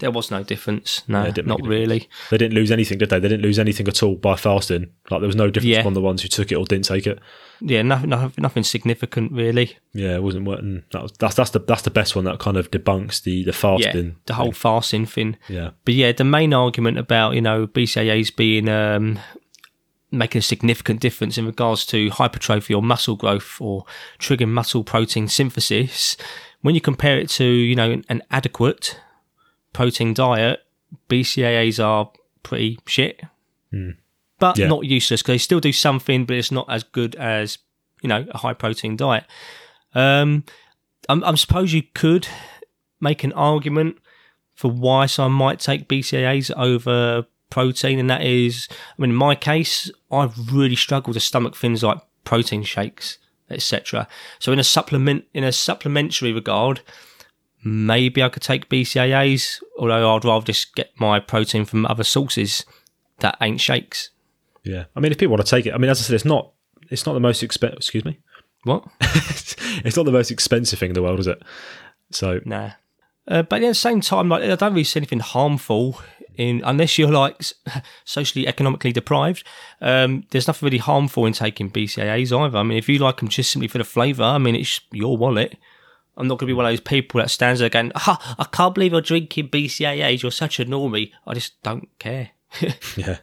There 0.00 0.10
was 0.10 0.28
no 0.28 0.42
difference. 0.42 1.02
No, 1.06 1.24
Yeah, 1.24 1.42
not 1.46 1.64
really. 1.64 2.08
They 2.28 2.36
didn't 2.36 2.54
lose 2.54 2.72
anything, 2.72 2.98
did 2.98 3.10
they? 3.10 3.20
They 3.20 3.28
didn't 3.28 3.44
lose 3.44 3.60
anything 3.60 3.86
at 3.86 4.02
all 4.02 4.16
by 4.16 4.34
fasting. 4.34 4.90
Like 5.08 5.20
there 5.20 5.28
was 5.28 5.36
no 5.36 5.50
difference 5.50 5.76
Yeah. 5.76 5.86
on 5.86 5.94
the 5.94 6.00
ones 6.00 6.20
who 6.22 6.26
took 6.28 6.50
it 6.50 6.56
or 6.56 6.64
didn't 6.64 6.86
take 6.86 7.06
it. 7.06 7.20
Yeah, 7.60 7.82
nothing, 7.82 8.10
nothing, 8.10 8.32
nothing 8.38 8.64
significant 8.64 9.30
really. 9.30 9.76
Yeah, 9.92 10.16
it 10.16 10.22
wasn't 10.24 10.46
working. 10.46 10.82
That 10.90 11.02
was, 11.02 11.12
that's 11.12 11.36
that's 11.36 11.50
the 11.50 11.60
that's 11.60 11.82
the 11.82 11.92
best 11.92 12.16
one 12.16 12.24
that 12.24 12.40
kind 12.40 12.56
of 12.56 12.72
debunks 12.72 13.22
the 13.22 13.44
the 13.44 13.52
Yeah, 13.52 13.52
fasting. 13.52 14.16
the 14.26 14.34
whole 14.34 14.50
fasting 14.50 15.06
thing. 15.06 15.36
Yeah, 15.48 15.70
But 15.84 15.94
yeah, 15.94 16.10
the 16.10 16.24
main 16.24 16.52
argument 16.52 16.98
about 16.98 17.34
you 17.36 17.40
know 17.40 17.68
BCAAs 17.68 18.34
being 18.34 18.68
um, 18.68 19.20
making 20.18 20.38
a 20.38 20.42
significant 20.42 21.00
difference 21.00 21.36
in 21.38 21.46
regards 21.46 21.84
to 21.86 22.08
hypertrophy 22.10 22.74
or 22.74 22.82
muscle 22.82 23.16
growth 23.16 23.60
or 23.60 23.84
triggering 24.18 24.48
muscle 24.50 24.84
protein 24.84 25.28
synthesis, 25.28 26.16
when 26.62 26.74
you 26.74 26.80
compare 26.80 27.18
it 27.18 27.28
to 27.30 27.44
you 27.44 27.74
know 27.74 28.00
an 28.08 28.22
adequate 28.30 29.00
protein 29.72 30.14
diet, 30.14 30.60
BCAAs 31.08 31.82
are 31.84 32.10
pretty 32.42 32.78
shit, 32.86 33.22
but 34.38 34.56
Yeah. 34.58 34.66
not 34.68 34.84
useless 34.84 35.22
because 35.22 35.34
they 35.34 35.38
still 35.38 35.60
do 35.60 35.72
something, 35.72 36.24
but 36.24 36.36
it's 36.36 36.52
not 36.52 36.66
as 36.70 36.82
good 36.84 37.14
as 37.16 37.58
you 38.02 38.08
know 38.08 38.26
a 38.30 38.38
high 38.38 38.54
protein 38.54 38.96
diet. 38.96 39.24
Um, 39.94 40.44
I'm, 41.08 41.22
I 41.24 41.34
suppose 41.34 41.72
you 41.72 41.82
could 41.94 42.26
make 43.00 43.24
an 43.24 43.32
argument 43.32 43.98
for 44.54 44.70
why 44.70 45.06
someone 45.06 45.32
might 45.32 45.58
take 45.60 45.88
BCAAs 45.88 46.50
over 46.56 47.26
protein, 47.54 48.00
and 48.00 48.10
that 48.10 48.22
is, 48.22 48.66
I 48.70 49.00
mean, 49.00 49.10
in 49.10 49.16
my 49.16 49.36
case, 49.36 49.88
I've 50.10 50.52
really 50.52 50.74
struggled 50.74 51.14
to 51.14 51.20
stomach 51.20 51.54
things 51.54 51.84
like 51.84 51.98
protein 52.24 52.64
shakes, 52.64 53.18
etc. 53.48 54.08
So, 54.40 54.52
in 54.52 54.58
a 54.58 54.64
supplement, 54.64 55.26
in 55.32 55.44
a 55.44 55.52
supplementary 55.52 56.32
regard, 56.32 56.80
maybe 57.62 58.24
I 58.24 58.28
could 58.28 58.42
take 58.42 58.68
BCAAs, 58.68 59.62
although 59.78 60.16
I'd 60.16 60.24
rather 60.24 60.44
just 60.44 60.74
get 60.74 60.90
my 60.98 61.20
protein 61.20 61.64
from 61.64 61.86
other 61.86 62.02
sources 62.02 62.64
that 63.20 63.38
ain't 63.40 63.60
shakes. 63.60 64.10
yeah. 64.64 64.86
I 64.96 65.00
mean, 65.00 65.12
if 65.12 65.18
people 65.18 65.36
want 65.36 65.46
to 65.46 65.56
take 65.56 65.66
it, 65.66 65.74
I 65.74 65.78
mean, 65.78 65.90
as 65.90 66.00
I 66.00 66.02
said, 66.02 66.14
it's 66.14 66.24
not 66.24 66.50
it's 66.90 67.06
not 67.06 67.12
the 67.12 67.20
most 67.20 67.44
expensive. 67.44 67.78
Excuse 67.78 68.04
me. 68.04 68.18
What? 68.64 68.84
it's 69.00 69.96
not 69.96 70.06
the 70.06 70.12
most 70.12 70.32
expensive 70.32 70.80
thing 70.80 70.90
in 70.90 70.94
the 70.94 71.02
world, 71.02 71.20
is 71.20 71.28
it? 71.28 71.40
So 72.10 72.40
Nah. 72.44 72.72
Uh, 73.26 73.42
but 73.42 73.62
at 73.62 73.68
the 73.68 73.74
same 73.74 74.00
time, 74.00 74.28
like 74.28 74.42
I 74.42 74.54
don't 74.54 74.72
really 74.72 74.84
see 74.84 75.00
anything 75.00 75.20
harmful 75.20 76.00
in 76.36 76.62
unless 76.64 76.98
you're 76.98 77.10
like 77.10 77.40
socially 78.04 78.46
economically 78.46 78.92
deprived. 78.92 79.46
Um, 79.80 80.24
there's 80.30 80.46
nothing 80.46 80.66
really 80.66 80.78
harmful 80.78 81.26
in 81.26 81.32
taking 81.32 81.70
BCAAs 81.70 82.32
either. 82.36 82.58
I 82.58 82.62
mean, 82.62 82.78
if 82.78 82.88
you 82.88 82.98
like 82.98 83.18
them 83.18 83.28
just 83.28 83.50
simply 83.50 83.68
for 83.68 83.78
the 83.78 83.84
flavour, 83.84 84.24
I 84.24 84.38
mean, 84.38 84.56
it's 84.56 84.80
your 84.92 85.16
wallet. 85.16 85.56
I'm 86.16 86.28
not 86.28 86.38
going 86.38 86.46
to 86.46 86.52
be 86.52 86.56
one 86.56 86.66
of 86.66 86.72
those 86.72 86.80
people 86.80 87.20
that 87.20 87.30
stands 87.30 87.60
there 87.60 87.68
going, 87.68 87.92
ah, 87.94 88.36
"I 88.38 88.44
can't 88.44 88.74
believe 88.74 88.92
you're 88.92 89.00
drinking 89.00 89.48
BCAAs. 89.48 90.22
You're 90.22 90.30
such 90.30 90.60
a 90.60 90.64
normie." 90.64 91.10
I 91.26 91.34
just 91.34 91.60
don't 91.62 91.88
care. 91.98 92.30
Yeah. 92.96 93.18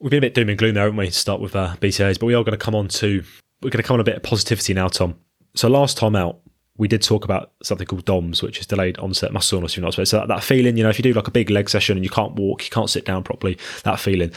We've 0.00 0.10
been 0.10 0.18
a 0.18 0.20
bit 0.22 0.34
doom 0.34 0.50
and 0.50 0.58
gloom 0.58 0.74
there, 0.74 0.84
haven't 0.84 0.98
we, 0.98 1.08
start 1.08 1.40
with 1.40 1.56
uh, 1.56 1.76
BCAs, 1.80 2.18
but 2.18 2.26
we 2.26 2.34
are 2.34 2.44
going 2.44 2.58
to 2.58 2.62
come 2.62 2.74
on 2.74 2.88
to, 2.88 3.24
we're 3.62 3.70
going 3.70 3.82
to 3.82 3.86
come 3.86 3.94
on 3.94 4.00
a 4.00 4.04
bit 4.04 4.16
of 4.16 4.22
positivity 4.22 4.74
now, 4.74 4.88
Tom. 4.88 5.14
So 5.54 5.68
last 5.68 5.96
time 5.96 6.14
out, 6.14 6.40
we 6.76 6.88
did 6.88 7.02
talk 7.02 7.24
about 7.24 7.52
something 7.62 7.86
called 7.86 8.04
DOMS, 8.04 8.42
which 8.42 8.58
is 8.58 8.66
delayed 8.66 8.98
onset 8.98 9.32
muscle 9.32 9.56
soreness. 9.58 9.76
You're 9.76 9.84
not 9.84 9.92
supposed 9.92 10.10
to. 10.10 10.16
So 10.16 10.20
that, 10.20 10.28
that 10.28 10.42
feeling, 10.42 10.76
you 10.76 10.82
know, 10.82 10.90
if 10.90 10.98
you 10.98 11.02
do 11.04 11.12
like 11.12 11.28
a 11.28 11.32
big 11.32 11.50
leg 11.50 11.70
session 11.70 11.96
and 11.96 12.04
you 12.04 12.10
can't 12.10 12.34
walk, 12.34 12.64
you 12.64 12.70
can't 12.70 12.90
sit 12.90 13.04
down 13.04 13.22
properly, 13.22 13.58
that 13.84 14.00
feeling. 14.00 14.32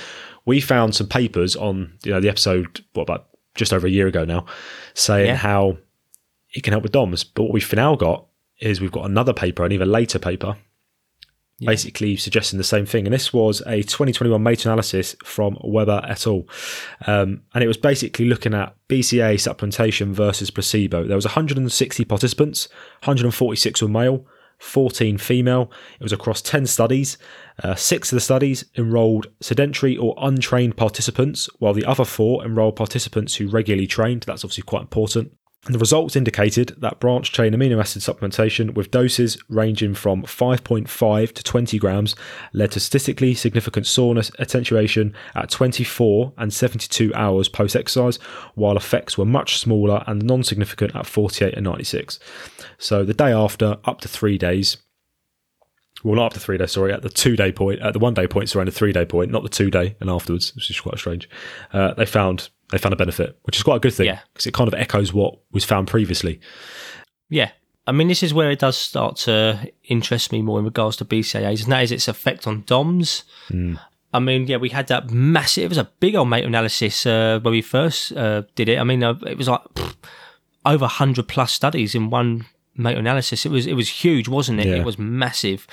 We 0.45 0.61
found 0.61 0.93
some 0.93 1.07
papers 1.07 1.55
on, 1.55 1.93
you 2.03 2.11
know, 2.11 2.19
the 2.19 2.29
episode, 2.29 2.83
what 2.93 3.03
about 3.03 3.27
just 3.55 3.73
over 3.73 3.87
a 3.87 3.89
year 3.89 4.05
ago 4.07 4.23
now, 4.23 4.45
saying 4.93 5.27
Yeah. 5.27 5.35
how 5.35 5.77
it 6.53 6.63
can 6.63 6.73
help 6.73 6.83
with 6.83 6.91
DOMS. 6.91 7.23
But 7.23 7.43
what 7.43 7.53
we've 7.53 7.73
now 7.73 7.95
got 7.95 8.25
is 8.59 8.79
we've 8.79 8.91
got 8.91 9.05
another 9.05 9.33
paper, 9.33 9.65
an 9.65 9.71
even 9.71 9.91
later 9.91 10.19
paper, 10.19 10.55
basically 11.59 12.15
suggesting 12.15 12.57
the 12.57 12.63
same 12.63 12.85
thing. 12.85 13.05
And 13.05 13.13
this 13.13 13.33
was 13.33 13.61
a 13.61 13.77
2021 13.77 14.41
meta-analysis 14.41 15.15
from 15.23 15.57
Weber 15.63 16.01
et 16.07 16.27
al. 16.27 16.45
Um, 17.07 17.41
and 17.53 17.63
it 17.63 17.67
was 17.67 17.77
basically 17.77 18.25
looking 18.25 18.53
at 18.53 18.75
BCA 18.89 19.35
supplementation 19.35 20.13
versus 20.13 20.51
placebo. 20.51 21.05
There 21.05 21.15
was 21.15 21.25
160 21.25 22.05
participants, 22.05 22.67
146 23.01 23.81
were 23.81 23.87
male, 23.87 24.25
14 24.59 25.17
female. 25.17 25.71
It 25.99 26.03
was 26.03 26.13
across 26.13 26.41
10 26.41 26.65
studies. 26.65 27.17
Uh, 27.63 27.75
six 27.75 28.11
of 28.11 28.17
the 28.17 28.21
studies 28.21 28.65
enrolled 28.75 29.27
sedentary 29.39 29.97
or 29.97 30.15
untrained 30.17 30.77
participants, 30.77 31.49
while 31.59 31.73
the 31.73 31.85
other 31.85 32.05
four 32.05 32.43
enrolled 32.43 32.75
participants 32.75 33.35
who 33.35 33.47
regularly 33.47 33.87
trained. 33.87 34.23
That's 34.23 34.43
obviously 34.43 34.63
quite 34.63 34.81
important. 34.81 35.33
And 35.67 35.75
the 35.75 35.79
results 35.79 36.15
indicated 36.15 36.77
that 36.77 37.01
branch 37.01 37.33
chain 37.33 37.51
amino 37.51 37.77
acid 37.77 38.01
supplementation 38.01 38.73
with 38.73 38.89
doses 38.89 39.37
ranging 39.49 39.95
from 39.95 40.23
5.5 40.23 41.33
to 41.33 41.43
20 41.43 41.77
grams 41.77 42.15
led 42.53 42.71
to 42.71 42.79
statistically 42.79 43.33
significant 43.33 43.85
soreness 43.85 44.31
attenuation 44.39 45.13
at 45.35 45.49
24 45.49 46.31
and 46.37 46.53
72 46.53 47.13
hours 47.13 47.49
post 47.49 47.75
exercise, 47.75 48.15
while 48.55 48.77
effects 48.77 49.17
were 49.17 49.25
much 49.25 49.59
smaller 49.59 50.05
and 50.07 50.23
non 50.23 50.41
significant 50.41 50.95
at 50.95 51.05
48 51.05 51.55
and 51.55 51.65
96. 51.65 52.17
So 52.77 53.03
the 53.03 53.13
day 53.13 53.33
after, 53.33 53.75
up 53.83 53.99
to 54.01 54.07
three 54.07 54.37
days, 54.37 54.77
well, 56.01 56.15
not 56.15 56.27
up 56.27 56.33
to 56.35 56.39
three 56.39 56.57
days, 56.57 56.71
sorry, 56.71 56.93
at 56.93 57.01
the 57.01 57.09
two 57.09 57.35
day 57.35 57.51
point, 57.51 57.81
at 57.81 57.91
the 57.91 57.99
one 57.99 58.13
day 58.13 58.27
point, 58.27 58.47
sorry, 58.47 58.61
and 58.61 58.71
the 58.71 58.77
three 58.77 58.93
day 58.93 59.03
point, 59.03 59.31
not 59.31 59.43
the 59.43 59.49
two 59.49 59.69
day 59.69 59.97
and 59.99 60.09
afterwards, 60.09 60.55
which 60.55 60.69
is 60.69 60.79
quite 60.79 60.97
strange. 60.97 61.29
Uh, 61.73 61.93
they 61.95 62.05
found 62.05 62.47
they 62.71 62.77
found 62.77 62.93
a 62.93 62.97
benefit, 62.97 63.37
which 63.43 63.55
is 63.57 63.63
quite 63.63 63.77
a 63.77 63.79
good 63.79 63.93
thing 63.93 64.07
Yeah. 64.07 64.19
because 64.33 64.45
it 64.47 64.53
kind 64.53 64.67
of 64.67 64.73
echoes 64.73 65.13
what 65.13 65.39
was 65.51 65.63
found 65.63 65.87
previously. 65.87 66.39
Yeah. 67.29 67.51
I 67.85 67.93
mean, 67.93 68.09
this 68.09 68.21
is 68.23 68.33
where 68.33 68.51
it 68.51 68.59
does 68.59 68.77
start 68.77 69.15
to 69.17 69.71
interest 69.85 70.31
me 70.33 70.41
more 70.41 70.59
in 70.59 70.65
regards 70.65 70.97
to 70.97 71.05
BCAAs, 71.05 71.63
and 71.63 71.71
that 71.71 71.83
is 71.83 71.91
its 71.93 72.07
effect 72.09 72.45
on 72.45 72.63
DOMs. 72.65 73.23
I 74.13 74.19
mean, 74.19 74.47
yeah, 74.47 74.57
we 74.57 74.69
had 74.69 74.87
that 74.87 75.09
massive, 75.11 75.63
it 75.65 75.69
was 75.69 75.77
a 75.77 75.89
big 75.99 76.15
old 76.15 76.29
meta 76.29 76.47
analysis 76.47 77.05
uh, 77.05 77.39
when 77.41 77.51
we 77.53 77.61
first 77.61 78.11
uh, 78.13 78.43
did 78.55 78.67
it. 78.69 78.77
I 78.79 78.83
mean, 78.83 79.03
uh, 79.03 79.13
it 79.25 79.37
was 79.37 79.47
like 79.47 79.61
pff, 79.75 79.95
over 80.65 80.83
100 80.83 81.27
plus 81.27 81.51
studies 81.53 81.95
in 81.95 82.09
one 82.09 82.45
meta 82.75 82.99
analysis. 82.99 83.45
It 83.45 83.51
was, 83.51 83.65
it 83.67 83.73
was 83.73 83.87
huge, 83.89 84.27
wasn't 84.27 84.59
it? 84.59 84.67
Yeah. 84.67 84.75
It 84.75 84.85
was 84.85 84.97
massive. 84.97 85.65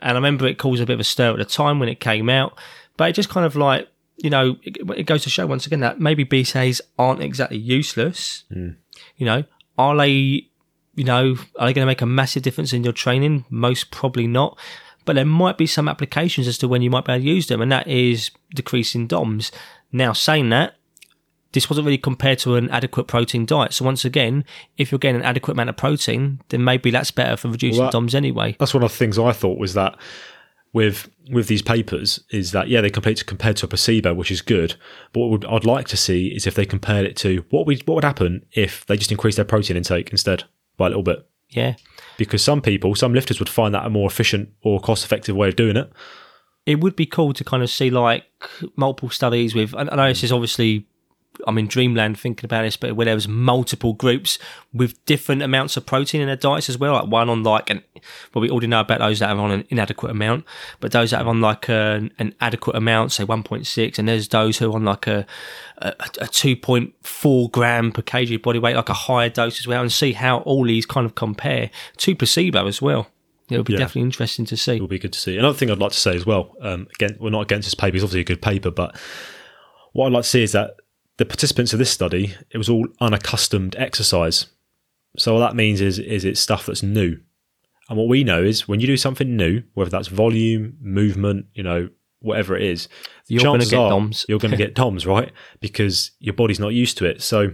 And 0.00 0.10
I 0.12 0.14
remember 0.14 0.46
it 0.46 0.58
caused 0.58 0.82
a 0.82 0.86
bit 0.86 0.94
of 0.94 1.00
a 1.00 1.04
stir 1.04 1.32
at 1.32 1.38
the 1.38 1.44
time 1.46 1.78
when 1.78 1.88
it 1.88 2.00
came 2.00 2.28
out, 2.28 2.58
but 2.98 3.08
it 3.08 3.14
just 3.14 3.30
kind 3.30 3.46
of 3.46 3.56
like, 3.56 3.88
you 4.16 4.30
know, 4.30 4.56
it, 4.62 4.78
it 4.96 5.06
goes 5.06 5.22
to 5.24 5.30
show 5.30 5.46
once 5.46 5.66
again 5.66 5.80
that 5.80 6.00
maybe 6.00 6.24
BCAAs 6.24 6.80
aren't 6.98 7.22
exactly 7.22 7.58
useless. 7.58 8.44
Mm. 8.50 8.76
You 9.16 9.26
know, 9.26 9.44
are 9.78 9.96
they, 9.96 10.48
you 10.94 11.04
know, 11.04 11.36
are 11.58 11.66
they 11.66 11.72
going 11.72 11.84
to 11.84 11.86
make 11.86 12.02
a 12.02 12.06
massive 12.06 12.42
difference 12.42 12.72
in 12.72 12.84
your 12.84 12.92
training? 12.92 13.44
Most 13.50 13.90
probably 13.90 14.26
not. 14.26 14.58
But 15.04 15.14
there 15.14 15.24
might 15.24 15.56
be 15.56 15.66
some 15.66 15.88
applications 15.88 16.48
as 16.48 16.58
to 16.58 16.68
when 16.68 16.82
you 16.82 16.90
might 16.90 17.04
be 17.04 17.12
able 17.12 17.22
to 17.22 17.28
use 17.28 17.46
them, 17.46 17.60
and 17.60 17.70
that 17.70 17.86
is 17.86 18.30
decreasing 18.54 19.06
DOMs. 19.06 19.52
Now, 19.92 20.12
saying 20.12 20.48
that, 20.50 20.74
this 21.52 21.70
wasn't 21.70 21.86
really 21.86 21.96
compared 21.96 22.38
to 22.40 22.56
an 22.56 22.68
adequate 22.70 23.06
protein 23.06 23.46
diet. 23.46 23.72
So 23.72 23.84
once 23.84 24.04
again, 24.04 24.44
if 24.76 24.90
you're 24.90 24.98
getting 24.98 25.20
an 25.20 25.26
adequate 25.26 25.52
amount 25.52 25.70
of 25.70 25.76
protein, 25.76 26.40
then 26.48 26.64
maybe 26.64 26.90
that's 26.90 27.10
better 27.12 27.36
for 27.36 27.48
reducing 27.48 27.78
Well, 27.80 27.90
that- 27.90 27.92
DOMs 27.92 28.14
anyway. 28.14 28.56
That's 28.58 28.74
one 28.74 28.82
of 28.82 28.90
the 28.90 28.96
things 28.96 29.18
I 29.18 29.32
thought 29.32 29.58
was 29.58 29.74
that 29.74 29.96
with 30.76 31.08
with 31.30 31.48
these 31.48 31.62
papers 31.62 32.22
is 32.30 32.52
that 32.52 32.68
yeah 32.68 32.82
they 32.82 32.90
compared 32.90 33.16
to 33.16 33.24
compared 33.24 33.56
to 33.56 33.64
a 33.64 33.68
placebo, 33.68 34.12
which 34.14 34.30
is 34.30 34.42
good. 34.42 34.76
But 35.12 35.20
what 35.20 35.30
would, 35.30 35.44
I'd 35.46 35.64
like 35.64 35.88
to 35.88 35.96
see 35.96 36.28
is 36.28 36.46
if 36.46 36.54
they 36.54 36.66
compared 36.66 37.06
it 37.06 37.16
to 37.16 37.44
what 37.48 37.66
would 37.66 37.82
what 37.88 37.94
would 37.94 38.04
happen 38.04 38.44
if 38.52 38.84
they 38.86 38.98
just 38.98 39.10
increased 39.10 39.36
their 39.36 39.46
protein 39.46 39.76
intake 39.78 40.10
instead 40.10 40.44
by 40.76 40.86
a 40.86 40.90
little 40.90 41.02
bit. 41.02 41.26
Yeah. 41.48 41.76
Because 42.18 42.44
some 42.44 42.60
people, 42.60 42.94
some 42.94 43.14
lifters 43.14 43.38
would 43.38 43.48
find 43.48 43.74
that 43.74 43.86
a 43.86 43.90
more 43.90 44.06
efficient 44.06 44.50
or 44.62 44.78
cost 44.80 45.04
effective 45.04 45.34
way 45.34 45.48
of 45.48 45.56
doing 45.56 45.76
it. 45.76 45.90
it 46.66 46.80
would 46.80 46.96
be 46.96 47.06
cool 47.06 47.32
to 47.32 47.44
kind 47.44 47.62
of 47.62 47.70
see 47.70 47.90
like 47.90 48.24
multiple 48.76 49.10
studies 49.10 49.54
with. 49.54 49.74
I 49.74 49.84
know 49.84 50.08
this 50.08 50.24
is 50.24 50.32
obviously. 50.32 50.86
I'm 51.46 51.58
in 51.58 51.66
dreamland 51.66 52.18
thinking 52.18 52.44
about 52.44 52.62
this, 52.62 52.76
but 52.76 52.96
where 52.96 53.04
there 53.06 53.14
was 53.14 53.28
multiple 53.28 53.92
groups 53.92 54.38
with 54.72 55.02
different 55.06 55.42
amounts 55.42 55.76
of 55.76 55.86
protein 55.86 56.20
in 56.20 56.26
their 56.26 56.36
diets 56.36 56.68
as 56.68 56.78
well. 56.78 56.92
Like 56.94 57.06
one 57.06 57.28
on 57.28 57.42
like 57.42 57.70
an, 57.70 57.82
well, 58.34 58.42
we 58.42 58.50
already 58.50 58.66
know 58.66 58.80
about 58.80 58.98
those 59.00 59.18
that 59.20 59.30
are 59.30 59.38
on 59.38 59.50
an 59.50 59.64
inadequate 59.70 60.10
amount, 60.10 60.44
but 60.80 60.92
those 60.92 61.10
that 61.10 61.22
are 61.24 61.28
on 61.28 61.40
like 61.40 61.68
an, 61.68 62.12
an 62.18 62.34
adequate 62.40 62.76
amount, 62.76 63.12
say 63.12 63.24
1.6, 63.24 63.98
and 63.98 64.08
there's 64.08 64.28
those 64.28 64.58
who 64.58 64.70
are 64.70 64.74
on 64.74 64.84
like 64.84 65.06
a, 65.06 65.26
a, 65.78 65.88
a 66.20 66.26
2.4 66.26 67.50
gram 67.52 67.92
per 67.92 68.02
kg 68.02 68.42
body 68.42 68.58
weight, 68.58 68.76
like 68.76 68.88
a 68.88 68.94
higher 68.94 69.28
dose 69.28 69.58
as 69.58 69.66
well, 69.66 69.80
and 69.82 69.92
see 69.92 70.12
how 70.12 70.38
all 70.40 70.64
these 70.64 70.86
kind 70.86 71.04
of 71.06 71.14
compare 71.14 71.70
to 71.98 72.14
placebo 72.14 72.66
as 72.66 72.80
well. 72.82 73.08
It 73.48 73.58
would 73.58 73.66
be 73.66 73.74
Yeah. 73.74 73.78
definitely 73.80 74.02
interesting 74.02 74.44
to 74.46 74.56
see. 74.56 74.76
It 74.76 74.80
will 74.80 74.88
be 74.88 74.98
good 74.98 75.12
to 75.12 75.18
see. 75.20 75.36
Another 75.38 75.56
thing 75.56 75.70
I'd 75.70 75.78
like 75.78 75.92
to 75.92 75.98
say 76.00 76.16
as 76.16 76.26
well, 76.26 76.54
um, 76.60 76.88
again, 76.96 77.16
we're 77.20 77.30
not 77.30 77.42
against 77.42 77.66
this 77.66 77.74
paper, 77.74 77.94
it's 77.96 78.02
obviously 78.02 78.20
a 78.20 78.24
good 78.24 78.42
paper, 78.42 78.70
but 78.72 78.96
what 79.92 80.06
I'd 80.06 80.12
like 80.12 80.24
to 80.24 80.28
see 80.28 80.42
is 80.42 80.52
that 80.52 80.76
the 81.18 81.24
participants 81.24 81.72
of 81.72 81.78
this 81.78 81.90
study, 81.90 82.34
it 82.50 82.58
was 82.58 82.68
all 82.68 82.86
unaccustomed 83.00 83.74
exercise. 83.76 84.46
So 85.16 85.34
what 85.34 85.40
that 85.40 85.56
means 85.56 85.80
is 85.80 85.98
is 85.98 86.24
it's 86.24 86.40
stuff 86.40 86.66
that's 86.66 86.82
new. 86.82 87.18
And 87.88 87.96
what 87.96 88.08
we 88.08 88.24
know 88.24 88.42
is 88.42 88.66
when 88.66 88.80
you 88.80 88.86
do 88.86 88.96
something 88.96 89.36
new, 89.36 89.62
whether 89.74 89.90
that's 89.90 90.08
volume, 90.08 90.76
movement, 90.80 91.46
you 91.54 91.62
know, 91.62 91.88
whatever 92.20 92.56
it 92.56 92.64
is, 92.64 92.88
You're 93.28 93.42
gonna 93.42 93.58
chances 93.58 93.70
get 93.70 93.78
are 93.78 93.90
DOMs. 93.90 94.26
You're 94.28 94.38
going 94.38 94.50
to 94.50 94.56
get 94.56 94.74
DOMs, 94.74 95.06
right? 95.06 95.32
Because 95.60 96.10
your 96.18 96.34
body's 96.34 96.58
not 96.58 96.74
used 96.74 96.98
to 96.98 97.04
it. 97.04 97.22
So, 97.22 97.52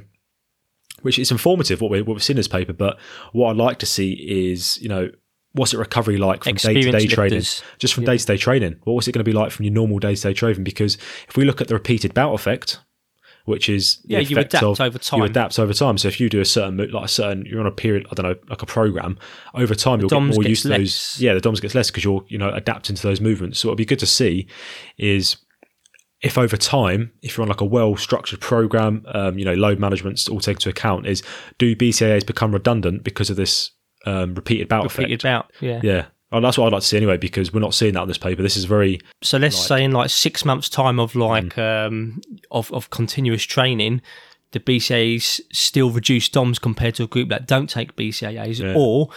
which 1.02 1.18
is 1.18 1.30
informative 1.30 1.80
what, 1.80 1.90
we, 1.90 2.00
what 2.02 2.14
we've 2.14 2.22
seen 2.22 2.34
in 2.34 2.38
this 2.38 2.48
paper. 2.48 2.72
But 2.72 2.98
what 3.32 3.50
I'd 3.50 3.56
like 3.56 3.78
to 3.80 3.86
see 3.86 4.12
is, 4.12 4.80
you 4.80 4.88
know, 4.88 5.10
what's 5.52 5.74
it 5.74 5.78
recovery 5.78 6.16
like 6.16 6.44
from 6.44 6.54
day 6.54 6.80
to 6.80 6.92
day 6.92 7.06
training? 7.06 7.42
Just 7.78 7.94
from 7.94 8.04
day 8.04 8.16
to 8.16 8.26
day 8.26 8.36
training. 8.36 8.76
What 8.84 8.94
was 8.94 9.06
it 9.08 9.12
going 9.12 9.24
to 9.24 9.30
be 9.30 9.36
like 9.36 9.50
from 9.50 9.64
your 9.64 9.74
normal 9.74 9.98
day 9.98 10.14
to 10.14 10.22
day 10.22 10.32
training? 10.32 10.64
Because 10.64 10.96
if 11.28 11.36
we 11.36 11.44
look 11.44 11.60
at 11.60 11.68
the 11.68 11.74
repeated 11.74 12.14
bout 12.14 12.32
effect, 12.32 12.78
which 13.44 13.68
is 13.68 13.96
the 14.04 14.14
Yeah, 14.14 14.18
you 14.20 14.38
adapt 14.38 14.62
of- 14.62 14.80
over 14.80 14.98
time. 14.98 15.18
You 15.20 15.24
adapt 15.24 15.58
over 15.58 15.72
time. 15.72 15.98
So 15.98 16.08
if 16.08 16.20
you 16.20 16.28
do 16.28 16.40
a 16.40 16.44
certain 16.44 16.76
like 16.76 17.04
a 17.04 17.08
certain, 17.08 17.44
you're 17.46 17.60
on 17.60 17.66
a 17.66 17.70
period, 17.72 18.06
I 18.10 18.14
don't 18.14 18.26
know, 18.26 18.36
like 18.48 18.62
a 18.62 18.66
program. 18.66 19.18
Over 19.54 19.74
time, 19.74 20.00
you'll 20.00 20.08
get 20.08 20.20
more 20.22 20.42
used 20.44 20.62
to 20.62 20.68
those. 20.68 21.16
Yeah, 21.20 21.34
the 21.34 21.40
DOMS 21.40 21.60
gets 21.60 21.74
less 21.74 21.90
because 21.90 22.04
you're 22.04 22.24
you 22.28 22.38
know 22.38 22.50
adapting 22.52 22.96
to 22.96 23.02
those 23.02 23.20
movements. 23.20 23.58
So 23.58 23.68
it'll 23.68 23.76
be 23.76 23.84
good 23.84 23.98
to 24.00 24.06
see 24.06 24.46
is 24.98 25.36
if 26.22 26.38
over 26.38 26.56
time, 26.56 27.12
if 27.22 27.36
you're 27.36 27.42
on 27.42 27.48
like 27.48 27.60
a 27.60 27.64
well 27.64 27.96
structured 27.96 28.40
program, 28.40 29.04
um, 29.08 29.38
you 29.38 29.44
know, 29.44 29.54
load 29.54 29.78
management's 29.80 30.28
all 30.28 30.38
taken 30.40 30.58
into 30.58 30.68
account, 30.68 31.06
is 31.06 31.22
do 31.58 31.74
BCAAs 31.74 32.24
become 32.24 32.52
redundant 32.52 33.02
because 33.02 33.28
of 33.28 33.36
this 33.36 33.72
um, 34.06 34.34
repeated 34.34 34.68
bout 34.68 34.84
Repeated 34.84 35.20
effect? 35.20 35.22
bout, 35.24 35.52
yeah. 35.60 35.80
Yeah. 35.82 36.06
Oh, 36.32 36.40
that's 36.40 36.56
what 36.58 36.66
I'd 36.66 36.72
like 36.72 36.82
to 36.82 36.88
see 36.88 36.96
anyway, 36.96 37.18
because 37.18 37.52
we're 37.52 37.60
not 37.60 37.74
seeing 37.74 37.94
that 37.94 38.00
on 38.00 38.08
this 38.08 38.18
paper. 38.18 38.42
This 38.42 38.56
is 38.56 38.64
very 38.64 39.00
So 39.22 39.38
let's 39.38 39.56
say 39.58 39.84
in 39.84 39.92
like 39.92 40.10
six 40.10 40.44
months' 40.44 40.68
time 40.68 40.98
of 40.98 41.14
like 41.14 41.54
Mm. 41.54 41.86
um, 41.86 42.20
of 42.50 42.72
of 42.72 42.90
continuous 42.90 43.42
training, 43.44 44.00
the 44.52 44.60
BCAAs 44.60 45.40
still 45.52 45.90
reduce 45.90 46.28
DOMs 46.28 46.58
compared 46.58 46.94
to 46.96 47.04
a 47.04 47.06
group 47.06 47.28
that 47.30 47.46
don't 47.46 47.68
take 47.70 47.96
BCAAs, 47.96 48.60
Yeah. 48.60 48.74
or 48.76 49.08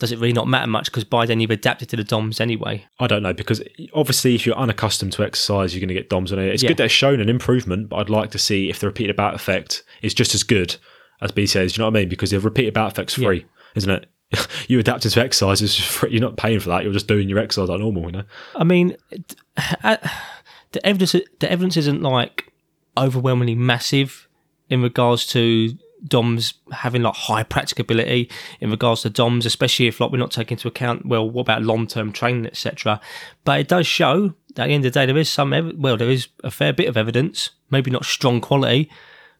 does 0.00 0.10
it 0.12 0.18
really 0.18 0.32
not 0.32 0.48
matter 0.48 0.66
much 0.66 0.86
because 0.86 1.04
by 1.04 1.24
then 1.24 1.38
you've 1.40 1.50
adapted 1.52 1.88
to 1.88 1.96
the 1.96 2.02
DOMs 2.04 2.40
anyway? 2.40 2.84
I 2.98 3.06
don't 3.06 3.22
know 3.22 3.32
because 3.32 3.62
obviously, 3.94 4.34
if 4.34 4.44
you're 4.44 4.56
unaccustomed 4.56 5.12
to 5.12 5.22
exercise, 5.24 5.72
you're 5.74 5.80
going 5.80 5.88
to 5.88 5.94
get 5.94 6.10
DOMs 6.10 6.32
on 6.32 6.38
it. 6.40 6.48
It's 6.52 6.62
Yeah. 6.62 6.70
good 6.70 6.78
that 6.78 6.84
it's 6.86 6.94
shown 6.94 7.20
an 7.20 7.28
improvement, 7.28 7.88
but 7.88 7.96
I'd 7.96 8.10
like 8.10 8.30
to 8.32 8.38
see 8.38 8.68
if 8.70 8.80
the 8.80 8.86
repeated 8.86 9.14
bout 9.16 9.34
effect 9.34 9.84
is 10.02 10.12
just 10.14 10.34
as 10.34 10.42
good 10.42 10.76
as 11.22 11.30
BCAs. 11.30 11.72
Do 11.74 11.78
you 11.78 11.84
know 11.84 11.90
what 11.90 11.96
I 11.96 12.00
mean? 12.00 12.08
Because 12.08 12.30
the 12.30 12.40
repeated 12.40 12.74
bout 12.74 12.90
effect's 12.92 13.14
free, 13.14 13.46
isn't 13.76 13.90
it? 13.90 14.06
you 14.68 14.78
adapted 14.78 15.12
to 15.12 15.20
exercise, 15.20 15.62
it's 15.62 15.76
free. 15.76 16.10
You're 16.12 16.20
not 16.20 16.36
paying 16.36 16.60
for 16.60 16.70
that. 16.70 16.84
You're 16.84 16.92
just 16.92 17.08
doing 17.08 17.28
your 17.28 17.38
exercise 17.38 17.68
like 17.68 17.80
normal, 17.80 18.04
you 18.04 18.12
know. 18.12 18.24
I 18.54 18.64
mean, 18.64 18.96
the 19.56 20.80
evidence 20.84 21.12
the 21.12 21.50
evidence 21.50 21.76
isn't 21.76 22.02
like 22.02 22.52
overwhelmingly 22.96 23.54
massive 23.54 24.28
in 24.68 24.82
regards 24.82 25.26
to 25.26 25.76
DOMs 26.06 26.54
having 26.70 27.02
like 27.02 27.14
high 27.14 27.42
practicability 27.42 28.30
in 28.60 28.70
regards 28.70 29.02
to 29.02 29.10
DOMs, 29.10 29.46
especially 29.46 29.86
if 29.86 30.00
like 30.00 30.10
we're 30.10 30.18
not 30.18 30.30
taking 30.30 30.56
into 30.56 30.68
account 30.68 31.06
well 31.06 31.28
what 31.28 31.42
about 31.42 31.62
long 31.62 31.86
term 31.86 32.12
training 32.12 32.46
etc. 32.46 33.00
But 33.44 33.60
it 33.60 33.68
does 33.68 33.86
show 33.86 34.34
that 34.54 34.64
at 34.64 34.66
the 34.66 34.74
end 34.74 34.84
of 34.84 34.92
the 34.92 35.00
day 35.00 35.06
there 35.06 35.16
is 35.16 35.30
some 35.30 35.52
ev- 35.52 35.74
well 35.76 35.96
there 35.96 36.10
is 36.10 36.28
a 36.42 36.50
fair 36.50 36.72
bit 36.72 36.88
of 36.88 36.96
evidence, 36.96 37.50
maybe 37.70 37.90
not 37.90 38.04
strong 38.04 38.40
quality, 38.40 38.90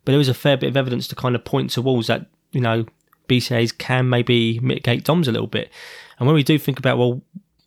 but 0.05 0.13
there 0.13 0.21
is 0.21 0.29
a 0.29 0.35
fair 0.35 0.57
bit 0.57 0.69
of 0.69 0.77
evidence 0.77 1.07
to 1.09 1.15
kind 1.15 1.35
of 1.35 1.45
point 1.45 1.71
towards 1.71 2.07
that 2.07 2.27
you 2.53 2.61
know 2.61 2.87
BCAs 3.29 3.77
can 3.77 4.09
maybe 4.09 4.59
mitigate 4.61 5.05
DOMs 5.05 5.29
a 5.29 5.33
little 5.33 5.47
bit. 5.47 5.71
And 6.19 6.27
when 6.27 6.35
we 6.35 6.43
do 6.43 6.59
think 6.59 6.79
about 6.79 6.99
well 6.99 7.23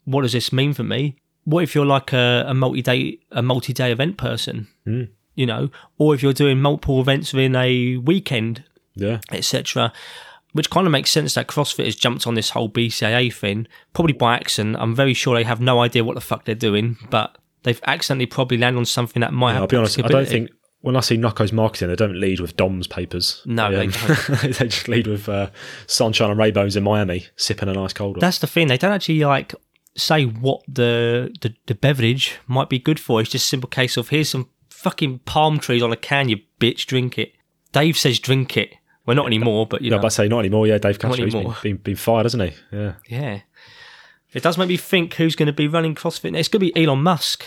what 0.06 0.22
does 0.22 0.32
this 0.32 0.54
mean 0.54 0.74
for 0.74 0.84
me? 0.84 1.17
What 1.43 1.63
if 1.63 1.76
you're 1.76 1.86
like 1.86 2.13
a, 2.13 2.46
a 2.48 2.54
multi-day 2.54 3.20
a 3.32 3.41
multi-day 3.41 3.91
event 3.91 4.17
person, 4.17 4.67
hmm. 4.86 5.04
you 5.36 5.46
know, 5.46 5.70
or 5.98 6.15
if 6.15 6.24
you're 6.24 6.34
doing 6.34 6.62
multiple 6.62 7.02
events 7.02 7.34
within 7.34 7.56
a 7.56 7.98
weekend, 7.98 8.63
Yeah. 8.96 9.20
etc. 9.32 9.91
Which 10.54 10.70
kind 10.70 10.88
of 10.88 10.91
makes 10.91 11.12
sense 11.12 11.34
that 11.36 11.48
CrossFit 11.48 11.86
has 11.86 11.96
jumped 11.96 12.26
on 12.26 12.34
this 12.36 12.52
whole 12.52 12.70
BCAA 12.70 13.34
thing, 13.34 13.67
probably 13.93 14.13
by 14.13 14.36
accident. 14.36 14.78
I'm 14.80 14.96
very 14.96 15.13
sure 15.13 15.36
they 15.36 15.43
have 15.43 15.62
no 15.62 15.82
idea 15.82 16.04
what 16.04 16.15
the 16.15 16.22
fuck 16.22 16.46
they're 16.46 16.56
doing, 16.56 16.98
but 17.10 17.38
they've 17.63 17.82
accidentally 17.86 18.26
probably 18.26 18.58
landed 18.58 18.80
on 18.80 18.86
something 18.86 19.20
that 19.20 19.34
might 19.34 19.54
have. 19.54 19.63
I'll 19.63 19.67
be 19.67 19.78
honest. 19.78 20.00
I 20.04 20.08
don't 20.08 20.28
think 20.28 20.50
when 20.88 20.95
I 20.95 21.02
see 21.02 21.17
Nocco's 21.17 21.52
marketing, 21.52 21.89
they 21.89 21.97
don't 21.97 22.17
lead 22.17 22.39
with 22.39 22.56
DOMS 22.56 22.88
papers. 22.88 23.41
No, 23.45 23.69
they 23.69 23.88
they 24.41 24.67
just 24.69 24.88
lead 24.88 25.06
with 25.06 25.28
uh, 25.28 25.50
sunshine 25.86 26.30
and 26.30 26.39
rainbows 26.39 26.78
in 26.78 26.84
Miami, 26.84 27.26
sipping 27.36 27.67
a 27.67 27.73
nice 27.73 27.91
cold 27.91 28.15
one. 28.15 28.21
that's 28.21 28.39
the 28.39 28.47
thing. 28.47 28.69
They 28.69 28.78
don't 28.78 28.93
actually 28.93 29.19
like 29.19 29.54
say 29.97 30.23
what 30.23 30.62
the, 30.65 31.36
the 31.41 31.54
the 31.65 31.76
beverage 31.76 32.38
might 32.47 32.69
be 32.69 32.80
good 32.80 33.02
for. 33.02 33.19
It's 33.19 33.30
just 33.32 33.43
a 33.45 33.50
simple 33.50 33.67
case 33.69 33.97
of 33.97 34.08
here's 34.10 34.30
some 34.30 34.50
fucking 34.69 35.19
palm 35.26 35.60
trees 35.60 35.84
on 35.84 35.91
a 35.91 35.97
can, 35.97 36.30
you 36.30 36.38
bitch, 36.60 36.86
drink 36.86 37.17
it. 37.19 37.34
Dave 37.73 37.97
says 37.97 38.17
drink 38.17 38.56
it. 38.56 38.73
Well, 39.06 39.17
not 39.17 39.26
anymore, 39.28 39.67
but 39.67 39.82
you 39.82 39.89
No, 39.89 39.97
know, 39.97 40.02
but 40.04 40.08
I 40.08 40.10
say 40.10 40.28
not 40.30 40.39
anymore. 40.39 40.67
Yeah, 40.67 40.78
Dave 40.78 41.00
Castro, 41.00 41.26
he's 41.26 41.34
been, 41.34 41.54
been, 41.63 41.78
been 41.78 41.95
fired, 41.97 42.23
hasn't 42.23 42.43
he? 42.43 42.56
Yeah. 42.71 42.93
yeah. 43.10 43.39
It 44.34 44.41
does 44.43 44.58
make 44.58 44.69
me 44.69 44.78
think 44.78 45.15
who's 45.15 45.36
going 45.36 45.47
to 45.47 45.54
be 45.54 45.67
running 45.67 45.95
CrossFit. 45.95 46.38
It's 46.38 46.47
going 46.47 46.60
to 46.65 46.71
be 46.71 46.84
Elon 46.86 47.04
Musk. 47.04 47.45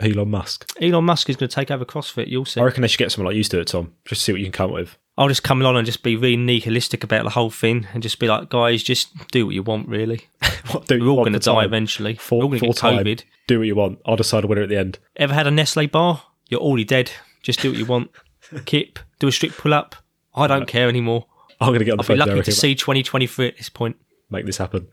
Elon 0.00 0.30
Musk. 0.30 0.70
Elon 0.80 1.04
Musk 1.04 1.30
is 1.30 1.36
going 1.36 1.48
to 1.48 1.54
take 1.54 1.70
over 1.70 1.84
CrossFit. 1.84 2.28
You'll 2.28 2.44
see. 2.44 2.60
I 2.60 2.64
reckon 2.64 2.82
they 2.82 2.88
should 2.88 2.98
get 2.98 3.12
someone 3.12 3.30
like 3.30 3.36
you 3.36 3.44
to 3.44 3.50
do 3.50 3.60
it, 3.60 3.68
Tom. 3.68 3.92
Just 4.04 4.22
see 4.22 4.32
what 4.32 4.40
you 4.40 4.46
can 4.46 4.52
come 4.52 4.70
up 4.70 4.74
with. 4.74 4.98
I'll 5.16 5.28
just 5.28 5.44
come 5.44 5.60
along 5.60 5.76
and 5.76 5.86
just 5.86 6.02
be 6.02 6.16
really 6.16 6.36
nihilistic 6.36 7.04
about 7.04 7.22
the 7.22 7.30
whole 7.30 7.50
thing 7.50 7.86
and 7.94 8.02
just 8.02 8.18
be 8.18 8.26
like, 8.26 8.48
guys, 8.48 8.82
just 8.82 9.16
do 9.28 9.46
what 9.46 9.54
you 9.54 9.62
want, 9.62 9.88
really. 9.88 10.26
What 10.70 10.86
do 10.86 10.98
We're 10.98 11.10
all 11.10 11.16
going 11.16 11.34
to 11.34 11.38
die 11.38 11.52
time. 11.52 11.64
eventually. 11.66 12.14
Full, 12.14 12.38
We're 12.38 12.44
all 12.44 12.48
going 12.48 12.60
to 12.60 12.66
get 12.68 12.76
time. 12.76 13.04
COVID. 13.04 13.22
Do 13.46 13.58
what 13.58 13.66
you 13.66 13.74
want. 13.74 13.98
I'll 14.06 14.16
decide 14.16 14.44
a 14.44 14.46
winner 14.46 14.62
at 14.62 14.70
the 14.70 14.78
end. 14.78 14.98
Ever 15.14 15.34
had 15.34 15.46
a 15.46 15.50
Nestle 15.50 15.86
bar? 15.86 16.22
You're 16.48 16.60
already 16.60 16.84
dead. 16.84 17.12
Just 17.42 17.60
do 17.60 17.70
what 17.70 17.78
you 17.78 17.84
want. 17.84 18.10
Kip, 18.64 18.98
do 19.18 19.28
a 19.28 19.32
strict 19.32 19.58
pull 19.58 19.74
up. 19.74 19.94
I 20.34 20.46
don't 20.46 20.62
uh, 20.62 20.66
care 20.66 20.88
anymore. 20.88 21.26
I'm 21.60 21.68
going 21.68 21.80
to 21.80 21.84
get 21.84 21.92
on 21.92 21.98
the 21.98 22.02
I'll 22.02 22.16
be 22.16 22.20
phone 22.20 22.26
to 22.28 22.34
lucky 22.34 22.50
to 22.50 22.52
see 22.52 22.74
2023 22.74 23.48
at 23.48 23.56
this 23.58 23.68
point. 23.68 23.96
Make 24.30 24.46
this 24.46 24.58
happen. 24.58 24.88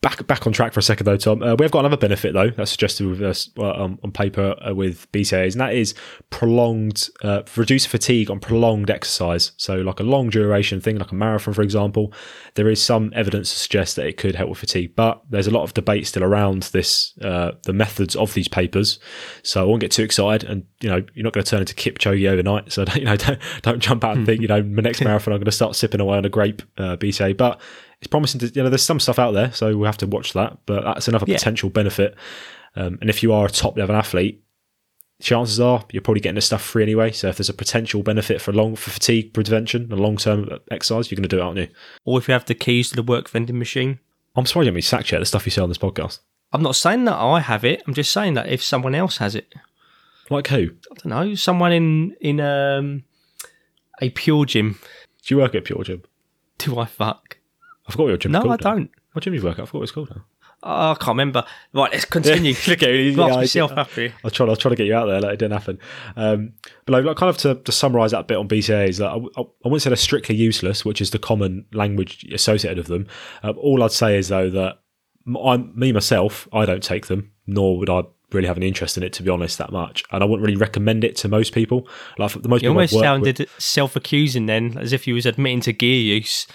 Back 0.00 0.26
back 0.26 0.46
on 0.46 0.52
track 0.52 0.74
for 0.74 0.80
a 0.80 0.82
second 0.82 1.06
though, 1.06 1.16
Tom. 1.16 1.42
Uh, 1.42 1.54
we 1.54 1.64
have 1.64 1.72
got 1.72 1.78
another 1.78 1.96
benefit 1.96 2.34
though 2.34 2.50
that's 2.50 2.70
suggested 2.70 3.06
with 3.06 3.22
us 3.22 3.48
uh, 3.58 3.70
um, 3.70 3.98
on 4.02 4.12
paper 4.12 4.54
uh, 4.60 4.74
with 4.74 5.10
BCAAs, 5.12 5.52
and 5.52 5.60
that 5.62 5.72
is 5.72 5.94
prolonged 6.28 7.08
uh, 7.22 7.40
reduced 7.56 7.88
fatigue 7.88 8.30
on 8.30 8.38
prolonged 8.38 8.90
exercise. 8.90 9.52
So 9.56 9.76
like 9.76 10.00
a 10.00 10.02
long 10.02 10.28
duration 10.28 10.78
thing, 10.82 10.98
like 10.98 11.10
a 11.10 11.14
marathon, 11.14 11.54
for 11.54 11.62
example, 11.62 12.12
there 12.54 12.68
is 12.68 12.82
some 12.82 13.14
evidence 13.14 13.50
to 13.50 13.58
suggest 13.58 13.96
that 13.96 14.06
it 14.06 14.18
could 14.18 14.34
help 14.34 14.50
with 14.50 14.58
fatigue, 14.58 14.94
but 14.94 15.22
there's 15.30 15.46
a 15.46 15.50
lot 15.50 15.62
of 15.62 15.72
debate 15.72 16.06
still 16.06 16.22
around 16.22 16.64
this, 16.64 17.16
uh, 17.22 17.52
the 17.62 17.72
methods 17.72 18.14
of 18.14 18.34
these 18.34 18.46
papers. 18.46 18.98
So 19.42 19.62
I 19.62 19.64
won't 19.64 19.80
get 19.80 19.90
too 19.90 20.02
excited, 20.02 20.46
and 20.46 20.66
you 20.82 20.90
know 20.90 21.02
you're 21.14 21.24
not 21.24 21.32
going 21.32 21.44
to 21.44 21.50
turn 21.50 21.60
into 21.60 21.74
Kipchoge 21.74 22.30
overnight. 22.30 22.70
So 22.72 22.84
don't, 22.84 22.96
you 22.96 23.06
know 23.06 23.16
don't, 23.16 23.40
don't 23.62 23.78
jump 23.78 24.04
out 24.04 24.18
and 24.18 24.26
think 24.26 24.42
you 24.42 24.48
know 24.48 24.62
my 24.62 24.82
next 24.82 25.00
marathon 25.04 25.32
I'm 25.32 25.38
going 25.38 25.46
to 25.46 25.52
start 25.52 25.76
sipping 25.76 26.02
away 26.02 26.18
on 26.18 26.26
a 26.26 26.28
grape 26.28 26.60
uh, 26.76 26.96
BCA, 26.96 27.34
but 27.38 27.58
it's 28.04 28.10
promising 28.10 28.38
to 28.40 28.46
you 28.54 28.62
know 28.62 28.68
there's 28.68 28.82
some 28.82 29.00
stuff 29.00 29.18
out 29.18 29.32
there 29.32 29.50
so 29.52 29.76
we'll 29.76 29.86
have 29.86 29.96
to 29.98 30.06
watch 30.06 30.32
that 30.34 30.58
but 30.66 30.84
that's 30.84 31.08
another 31.08 31.24
Yeah. 31.26 31.36
potential 31.36 31.70
benefit 31.70 32.14
um, 32.76 32.98
and 33.00 33.08
if 33.08 33.22
you 33.22 33.32
are 33.32 33.46
a 33.46 33.50
top 33.50 33.76
level 33.78 33.96
athlete 33.96 34.42
chances 35.22 35.58
are 35.60 35.84
you're 35.92 36.02
probably 36.02 36.20
getting 36.20 36.34
this 36.34 36.46
stuff 36.46 36.60
free 36.62 36.82
anyway 36.82 37.10
so 37.10 37.28
if 37.28 37.36
there's 37.38 37.48
a 37.48 37.54
potential 37.54 38.02
benefit 38.02 38.40
for 38.42 38.52
long 38.52 38.76
for 38.76 38.90
fatigue 38.90 39.32
prevention 39.32 39.82
and 39.90 39.98
long 40.00 40.16
term 40.16 40.48
exercise 40.70 41.10
you're 41.10 41.16
going 41.16 41.28
to 41.28 41.34
do 41.34 41.38
it 41.38 41.42
aren't 41.42 41.56
you 41.58 41.68
Or 42.04 42.18
if 42.18 42.28
you 42.28 42.32
have 42.32 42.44
the 42.44 42.54
keys 42.54 42.90
to 42.90 42.96
the 42.96 43.02
work 43.02 43.30
vending 43.30 43.58
machine. 43.58 44.00
i'm 44.36 44.44
sorry, 44.46 44.66
you 44.66 44.70
haven't 44.70 44.82
sacked 44.82 45.12
yet 45.12 45.20
the 45.20 45.24
stuff 45.26 45.46
you 45.46 45.50
say 45.50 45.62
on 45.62 45.68
this 45.70 45.78
podcast 45.78 46.18
I'm 46.52 46.62
not 46.62 46.76
saying 46.76 47.04
that 47.06 47.16
I 47.16 47.40
have 47.40 47.64
it. 47.64 47.82
I'm 47.84 47.94
just 47.94 48.12
saying 48.12 48.34
that 48.34 48.48
if 48.48 48.62
someone 48.62 48.94
else 48.94 49.16
has 49.16 49.34
it, 49.34 49.52
like 50.30 50.46
who 50.46 50.70
I 50.92 50.94
don't 50.94 51.06
know, 51.06 51.34
someone 51.34 51.72
in 51.72 52.14
in 52.20 52.38
um, 52.38 53.02
a 54.00 54.10
PureGym. 54.10 54.76
Do 55.26 55.34
you 55.34 55.38
work 55.40 55.56
at 55.56 55.64
PureGym 55.64 56.04
Do 56.58 56.78
I 56.78 56.84
fuck? 56.86 57.33
I 57.86 57.90
forgot 57.92 58.04
what 58.04 58.08
your 58.08 58.16
gym 58.18 58.32
No, 58.32 58.40
I 58.40 58.42
called 58.42 58.60
now. 58.64 58.74
don't. 58.74 58.90
what 59.12 59.24
gym 59.24 59.34
you 59.34 59.42
work 59.42 59.58
at 59.58 59.62
i 59.62 59.66
forgot 59.66 59.74
what 59.80 59.82
it's 59.84 59.92
called 59.92 60.10
now 60.10 60.24
Oh, 60.66 60.92
I 60.92 60.94
can't 60.94 61.08
remember. 61.08 61.44
Right, 61.74 61.92
let's 61.92 62.06
continue. 62.06 62.54
Look 62.66 62.82
at 62.82 62.88
you, 62.88 62.96
yeah, 63.10 63.24
I- 63.24 63.36
myself. 63.36 63.72
I 63.76 63.82
trying, 63.84 64.12
I 64.48 64.52
was 64.52 64.58
trying 64.58 64.70
to 64.70 64.76
get 64.76 64.86
you 64.86 64.94
out 64.94 65.04
there, 65.04 65.20
like 65.20 65.34
it 65.34 65.38
didn't 65.38 65.52
happen. 65.52 65.78
Um, 66.16 66.54
but 66.86 66.92
like, 66.94 67.04
like, 67.04 67.16
kind 67.18 67.28
of 67.28 67.36
to, 67.38 67.56
to 67.56 67.70
summarise 67.72 68.12
that 68.12 68.28
bit 68.28 68.38
on 68.38 68.48
BCAs, 68.48 68.98
like, 68.98 69.10
I, 69.10 69.40
I, 69.40 69.44
I 69.44 69.68
wouldn't 69.68 69.82
say 69.82 69.90
they're 69.90 69.96
strictly 69.98 70.34
useless, 70.36 70.82
which 70.82 71.02
is 71.02 71.10
the 71.10 71.18
common 71.18 71.66
language 71.74 72.24
associated 72.32 72.78
with 72.78 72.86
them. 72.86 73.06
Um, 73.42 73.58
all 73.58 73.82
I'd 73.82 73.92
say 73.92 74.16
is 74.16 74.28
though 74.28 74.48
that 74.48 74.78
I'm 75.44 75.78
me 75.78 75.92
myself, 75.92 76.48
I 76.50 76.64
don't 76.64 76.82
take 76.82 77.08
them, 77.08 77.30
nor 77.46 77.76
would 77.78 77.90
I 77.90 78.04
really 78.32 78.48
have 78.48 78.56
any 78.56 78.66
interest 78.68 78.96
in 78.96 79.02
it 79.02 79.12
to 79.14 79.22
be 79.22 79.28
honest 79.28 79.58
that 79.58 79.70
much, 79.70 80.02
and 80.12 80.22
I 80.22 80.26
wouldn't 80.26 80.46
really 80.46 80.56
recommend 80.56 81.04
it 81.04 81.14
to 81.16 81.28
most 81.28 81.52
people. 81.52 81.86
Like 82.16 82.32
the 82.32 82.48
most 82.48 82.62
You 82.62 82.70
people 82.70 82.76
almost 82.78 82.94
worked 82.94 83.20
with- 83.20 83.36
sounded 83.36 83.48
self-accusing 83.58 84.46
then, 84.46 84.78
as 84.78 84.94
if 84.94 85.06
you 85.06 85.12
was 85.12 85.26
admitting 85.26 85.60
to 85.62 85.74
gear 85.74 86.00
use. 86.00 86.46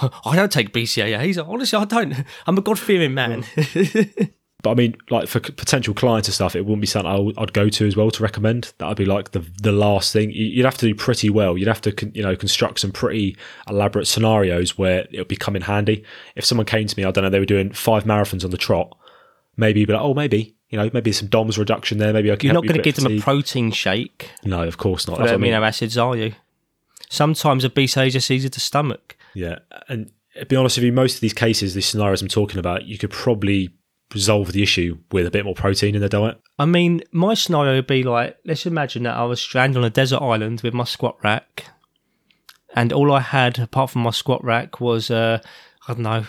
I 0.00 0.34
don't 0.36 0.50
take 0.52 0.72
BCAAs. 0.72 1.46
Honestly, 1.48 1.78
I 1.78 1.84
don't. 1.84 2.24
I'm 2.46 2.58
a 2.58 2.62
God-fearing 2.62 3.14
man. 3.14 3.42
Mm. 3.42 4.30
But 4.62 4.70
I 4.70 4.74
mean, 4.76 4.96
like 5.10 5.28
for 5.28 5.40
potential 5.40 5.92
clients 5.92 6.26
and 6.26 6.34
stuff, 6.34 6.56
it 6.56 6.62
wouldn't 6.64 6.80
be 6.80 6.86
something 6.86 7.10
I 7.12 7.18
would- 7.18 7.38
I'd 7.38 7.52
go 7.52 7.68
to 7.68 7.86
as 7.86 7.96
well 7.96 8.10
to 8.10 8.22
recommend. 8.22 8.72
That 8.78 8.88
would 8.88 8.96
be 8.96 9.04
like 9.04 9.32
the 9.32 9.40
the 9.60 9.72
last 9.72 10.10
thing. 10.10 10.30
You- 10.30 10.46
You'd 10.46 10.64
have 10.64 10.78
to 10.78 10.86
do 10.86 10.94
pretty 10.94 11.28
well. 11.28 11.58
You'd 11.58 11.68
have 11.68 11.82
to 11.82 11.92
con- 11.92 12.12
you 12.14 12.22
know 12.22 12.34
construct 12.34 12.80
some 12.80 12.90
pretty 12.90 13.36
elaborate 13.68 14.06
scenarios 14.06 14.78
where 14.78 15.06
it 15.12 15.18
would 15.18 15.28
become 15.28 15.54
in 15.54 15.62
handy. 15.62 16.02
If 16.34 16.46
someone 16.46 16.64
came 16.64 16.86
to 16.86 16.98
me, 16.98 17.04
I 17.04 17.10
don't 17.10 17.24
know, 17.24 17.28
they 17.30 17.40
were 17.40 17.44
doing 17.44 17.72
five 17.72 18.04
marathons 18.04 18.42
on 18.42 18.50
the 18.52 18.56
trot, 18.56 18.96
maybe 19.58 19.80
you'd 19.80 19.86
be 19.86 19.92
like, 19.92 20.02
oh, 20.02 20.14
maybe 20.14 20.56
you 20.70 20.78
know, 20.78 20.88
maybe 20.94 21.12
some 21.12 21.28
DOMS 21.28 21.58
reduction 21.58 21.98
there. 21.98 22.12
Maybe 22.14 22.32
I 22.32 22.36
can. 22.36 22.46
You're 22.46 22.54
not 22.54 22.64
going 22.66 22.78
to 22.78 22.82
give 22.82 22.96
them 22.96 23.12
a 23.12 23.20
protein 23.20 23.70
shake 23.70 24.30
No, 24.44 24.62
of 24.62 24.78
course 24.78 25.06
not. 25.06 25.18
for 25.18 25.24
what 25.24 25.30
I 25.32 25.36
mean. 25.36 25.52
amino 25.52 25.64
acids, 25.66 25.98
are 25.98 26.16
you? 26.16 26.32
Sometimes 27.10 27.64
a 27.64 27.68
BCAA 27.70 28.06
is 28.08 28.12
just 28.14 28.30
easy 28.30 28.48
to 28.48 28.60
stomach. 28.60 29.16
Yeah, 29.34 29.58
and 29.88 30.10
to 30.36 30.46
be 30.46 30.56
honest 30.56 30.76
with 30.76 30.84
you, 30.84 30.92
most 30.92 31.16
of 31.16 31.20
these 31.20 31.32
cases, 31.32 31.74
these 31.74 31.86
scenarios 31.86 32.22
I'm 32.22 32.28
talking 32.28 32.58
about, 32.58 32.84
you 32.86 32.98
could 32.98 33.10
probably 33.10 33.74
resolve 34.12 34.52
the 34.52 34.62
issue 34.62 34.98
with 35.10 35.26
a 35.26 35.30
bit 35.30 35.44
more 35.44 35.54
protein 35.54 35.94
in 35.94 36.00
their 36.00 36.08
diet. 36.08 36.40
I 36.58 36.66
mean, 36.66 37.02
my 37.12 37.34
scenario 37.34 37.74
would 37.74 37.86
be 37.86 38.02
like, 38.02 38.36
let's 38.44 38.66
imagine 38.66 39.04
that 39.04 39.16
I 39.16 39.24
was 39.24 39.40
stranded 39.40 39.76
on 39.78 39.84
a 39.84 39.90
desert 39.90 40.22
island 40.22 40.60
with 40.62 40.74
my 40.74 40.84
squat 40.84 41.16
rack, 41.22 41.66
and 42.74 42.92
all 42.92 43.12
I 43.12 43.20
had 43.20 43.58
apart 43.58 43.90
from 43.90 44.02
my 44.02 44.10
squat 44.10 44.44
rack 44.44 44.80
was, 44.80 45.10
uh, 45.10 45.40
I 45.88 45.92
don't 45.92 46.02
know, 46.02 46.26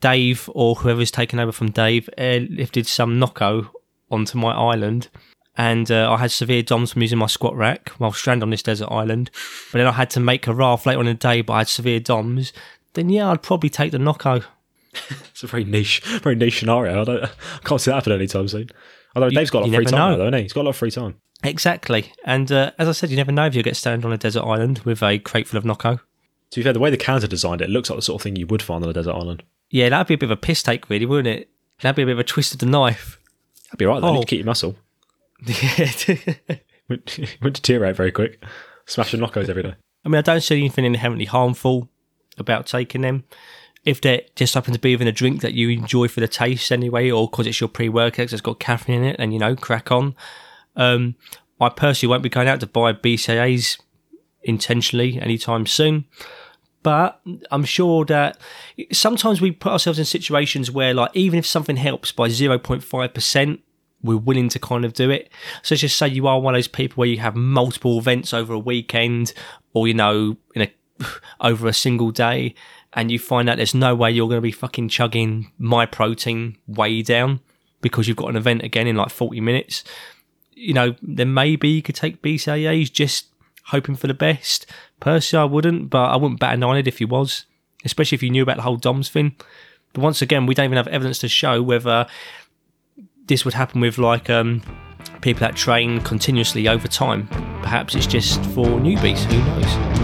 Dave 0.00 0.48
or 0.54 0.76
whoever's 0.76 1.10
taken 1.10 1.38
over 1.38 1.52
from 1.52 1.70
Dave 1.70 2.08
airlifted 2.16 2.86
some 2.86 3.18
Nocco 3.18 3.70
onto 4.10 4.38
my 4.38 4.52
island. 4.52 5.08
And 5.56 5.90
uh, 5.90 6.10
I 6.10 6.18
had 6.18 6.30
severe 6.30 6.62
DOMs 6.62 6.92
from 6.92 7.02
using 7.02 7.18
my 7.18 7.26
squat 7.26 7.56
rack 7.56 7.90
while 7.98 8.12
stranded 8.12 8.44
on 8.44 8.50
this 8.50 8.62
desert 8.62 8.88
island. 8.90 9.30
But 9.72 9.78
then 9.78 9.86
I 9.86 9.92
had 9.92 10.10
to 10.10 10.20
make 10.20 10.46
a 10.46 10.54
raft 10.54 10.86
later 10.86 11.00
on 11.00 11.06
in 11.06 11.16
the 11.16 11.18
day, 11.18 11.42
but 11.42 11.52
I 11.54 11.58
had 11.58 11.68
severe 11.68 12.00
DOMs. 12.00 12.52
Then, 12.94 13.08
yeah, 13.10 13.30
I'd 13.30 13.42
probably 13.42 13.70
take 13.70 13.92
the 13.92 13.98
Nocco. 13.98 14.42
It's 15.30 15.44
a 15.44 15.46
very 15.46 15.64
niche, 15.64 16.00
very 16.22 16.34
niche 16.34 16.58
scenario. 16.58 17.00
I, 17.00 17.04
don't, 17.04 17.24
I 17.24 17.30
can't 17.64 17.80
see 17.80 17.90
that 17.90 17.94
happening 17.94 18.18
anytime 18.18 18.48
soon. 18.48 18.68
Although 19.14 19.30
Dave's 19.30 19.50
got 19.50 19.62
a 19.62 19.66
lot 19.66 19.68
of 19.68 19.74
free 19.74 19.84
time, 19.86 20.18
though, 20.18 20.24
hasn't 20.24 20.36
he? 20.36 20.42
He's 20.42 20.52
got 20.52 20.62
a 20.62 20.64
lot 20.64 20.70
of 20.70 20.76
free 20.76 20.90
time. 20.90 21.14
Exactly. 21.42 22.12
And 22.24 22.50
uh, 22.52 22.72
as 22.78 22.88
I 22.88 22.92
said, 22.92 23.10
you 23.10 23.16
never 23.16 23.32
know 23.32 23.46
if 23.46 23.54
you'll 23.54 23.64
get 23.64 23.76
stranded 23.76 24.04
on 24.04 24.12
a 24.12 24.18
desert 24.18 24.42
island 24.42 24.80
with 24.80 25.02
a 25.02 25.18
crate 25.18 25.48
full 25.48 25.58
of 25.58 25.64
Nocco. 25.64 26.00
To 26.50 26.58
be 26.58 26.62
fair, 26.62 26.72
the 26.72 26.80
way 26.80 26.90
the 26.90 26.96
cans 26.96 27.24
are 27.24 27.28
designed, 27.28 27.62
it 27.62 27.70
looks 27.70 27.88
like 27.88 27.98
the 27.98 28.02
sort 28.02 28.20
of 28.20 28.22
thing 28.24 28.36
you 28.36 28.46
would 28.48 28.62
find 28.62 28.82
on 28.84 28.90
a 28.90 28.92
desert 28.92 29.14
island. 29.14 29.42
Yeah, 29.70 29.88
that'd 29.88 30.08
be 30.08 30.14
a 30.14 30.18
bit 30.18 30.26
of 30.26 30.32
a 30.32 30.36
piss 30.36 30.62
take, 30.62 30.90
really, 30.90 31.06
wouldn't 31.06 31.28
it? 31.28 31.48
That'd 31.80 31.96
be 31.96 32.02
a 32.02 32.06
bit 32.06 32.12
of 32.12 32.18
a 32.18 32.24
twist 32.24 32.52
of 32.52 32.58
the 32.58 32.66
knife. 32.66 33.18
That'd 33.66 33.78
be 33.78 33.86
right, 33.86 34.00
though. 34.00 34.08
Oh. 34.08 34.20
You 34.20 34.26
keep 34.26 34.40
your 34.40 34.46
muscle. 34.46 34.76
Yeah. 35.46 35.90
Wouldn't, 36.88 37.18
wouldn't 37.40 37.54
deteriorate 37.54 37.96
very 37.96 38.10
quick. 38.10 38.44
Smashing 38.86 39.20
Noccos 39.20 39.48
every 39.48 39.62
day. 39.62 39.74
I 40.04 40.08
mean, 40.08 40.18
I 40.18 40.22
don't 40.22 40.40
see 40.40 40.58
anything 40.58 40.84
inherently 40.84 41.26
harmful 41.26 41.88
about 42.36 42.66
taking 42.66 43.02
them. 43.02 43.24
If 43.84 44.00
they 44.00 44.26
just 44.34 44.54
happen 44.54 44.72
to 44.74 44.78
be 44.80 44.94
within 44.94 45.06
a 45.08 45.12
drink 45.12 45.40
that 45.42 45.54
you 45.54 45.70
enjoy 45.70 46.08
for 46.08 46.20
the 46.20 46.26
taste 46.28 46.72
anyway, 46.72 47.10
or 47.10 47.28
because 47.30 47.46
it's 47.46 47.60
your 47.60 47.68
pre-workout, 47.68 48.26
'cause 48.26 48.32
it's 48.32 48.42
got 48.42 48.58
caffeine 48.58 48.96
in 48.96 49.04
it, 49.04 49.16
and 49.18 49.32
you 49.32 49.38
know, 49.38 49.54
crack 49.54 49.92
on. 49.92 50.14
Um, 50.76 51.14
I 51.60 51.68
personally 51.68 52.10
won't 52.10 52.22
be 52.22 52.28
going 52.28 52.48
out 52.48 52.60
to 52.60 52.66
buy 52.66 52.92
BCAAs 52.92 53.78
intentionally 54.42 55.20
anytime 55.20 55.66
soon. 55.66 56.06
But 56.82 57.20
I'm 57.50 57.64
sure 57.64 58.04
that 58.06 58.38
sometimes 58.90 59.40
we 59.40 59.52
put 59.52 59.72
ourselves 59.72 59.98
in 59.98 60.06
situations 60.06 60.70
where, 60.70 60.94
like, 60.94 61.10
even 61.14 61.38
if 61.38 61.46
something 61.46 61.76
helps 61.76 62.10
by 62.10 62.28
0.5%, 62.28 63.60
we're 64.02 64.16
willing 64.16 64.48
to 64.48 64.58
kind 64.58 64.84
of 64.84 64.92
do 64.92 65.10
it. 65.10 65.30
So 65.62 65.74
just 65.74 65.96
say 65.96 66.08
you 66.08 66.26
are 66.26 66.40
one 66.40 66.54
of 66.54 66.58
those 66.58 66.68
people 66.68 67.00
where 67.00 67.08
you 67.08 67.18
have 67.18 67.36
multiple 67.36 67.98
events 67.98 68.32
over 68.32 68.52
a 68.52 68.58
weekend 68.58 69.32
or, 69.72 69.86
you 69.86 69.94
know, 69.94 70.36
in 70.54 70.62
a, 70.62 70.72
over 71.40 71.68
a 71.68 71.72
single 71.72 72.10
day 72.10 72.54
and 72.92 73.10
you 73.10 73.18
find 73.18 73.48
out 73.48 73.56
there's 73.56 73.74
no 73.74 73.94
way 73.94 74.10
you're 74.10 74.28
going 74.28 74.38
to 74.38 74.42
be 74.42 74.52
fucking 74.52 74.88
chugging 74.88 75.52
my 75.58 75.86
protein 75.86 76.56
way 76.66 77.02
down 77.02 77.40
because 77.80 78.08
you've 78.08 78.16
got 78.16 78.30
an 78.30 78.36
event 78.36 78.62
again 78.62 78.86
in 78.86 78.96
like 78.96 79.10
40 79.10 79.40
minutes. 79.40 79.84
You 80.52 80.74
know, 80.74 80.94
then 81.00 81.32
maybe 81.32 81.68
you 81.68 81.82
could 81.82 81.94
take 81.94 82.22
BCAAs 82.22 82.92
just 82.92 83.26
hoping 83.66 83.94
for 83.94 84.06
the 84.06 84.14
best. 84.14 84.66
Personally, 84.98 85.42
I 85.42 85.46
wouldn't, 85.52 85.90
but 85.90 86.10
I 86.10 86.16
wouldn't 86.16 86.40
bat 86.40 86.54
an 86.54 86.64
eyelid 86.64 86.88
if 86.88 87.00
you 87.00 87.06
was, 87.06 87.46
especially 87.84 88.16
if 88.16 88.22
you 88.22 88.30
knew 88.30 88.42
about 88.42 88.56
the 88.56 88.62
whole 88.62 88.76
DOMS 88.76 89.08
thing. 89.08 89.36
But 89.92 90.02
once 90.02 90.20
again, 90.20 90.46
we 90.46 90.54
don't 90.54 90.66
even 90.66 90.76
have 90.76 90.88
evidence 90.88 91.18
to 91.20 91.28
show 91.28 91.62
whether 91.62 92.06
this 93.30 93.44
would 93.44 93.54
happen 93.54 93.80
with 93.80 93.96
like 93.96 94.28
um, 94.28 94.60
people 95.20 95.38
that 95.38 95.54
train 95.54 96.00
continuously 96.00 96.66
over 96.66 96.88
time. 96.88 97.28
Perhaps 97.62 97.94
it's 97.94 98.04
just 98.04 98.40
for 98.46 98.66
newbies. 98.66 99.20
Who 99.20 99.38
knows? 99.38 100.00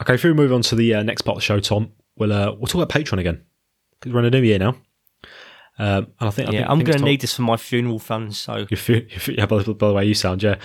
Okay, 0.00 0.14
before 0.14 0.30
we 0.30 0.34
move 0.34 0.54
on 0.54 0.62
to 0.62 0.74
the 0.74 0.94
uh, 0.94 1.02
next 1.02 1.20
part 1.20 1.36
of 1.36 1.40
the 1.42 1.44
show, 1.44 1.60
Tom, 1.60 1.92
we'll 2.16 2.32
uh, 2.32 2.52
we'll 2.52 2.66
talk 2.66 2.80
about 2.80 2.88
Patreon 2.88 3.18
again 3.18 3.44
because 4.00 4.14
we're 4.14 4.20
in 4.20 4.24
a 4.24 4.30
new 4.30 4.40
year 4.40 4.58
now. 4.58 4.74
Um, 5.80 6.08
and 6.18 6.28
I 6.28 6.30
think 6.30 6.50
Yeah, 6.50 6.66
I 6.68 6.72
I'm 6.72 6.80
going 6.80 6.98
to 6.98 7.04
need 7.04 7.20
this 7.20 7.34
for 7.34 7.42
my 7.42 7.56
funeral 7.56 7.98
fund. 8.00 8.34
So 8.34 8.56
Your 8.70 8.78
fu- 8.78 8.94
your 9.08 9.20
fu- 9.20 9.32
yeah, 9.32 9.46
by, 9.46 9.62
the- 9.62 9.74
by 9.74 9.86
the 9.88 9.94
way 9.94 10.04
you 10.06 10.14
sound, 10.14 10.42
yeah. 10.42 10.56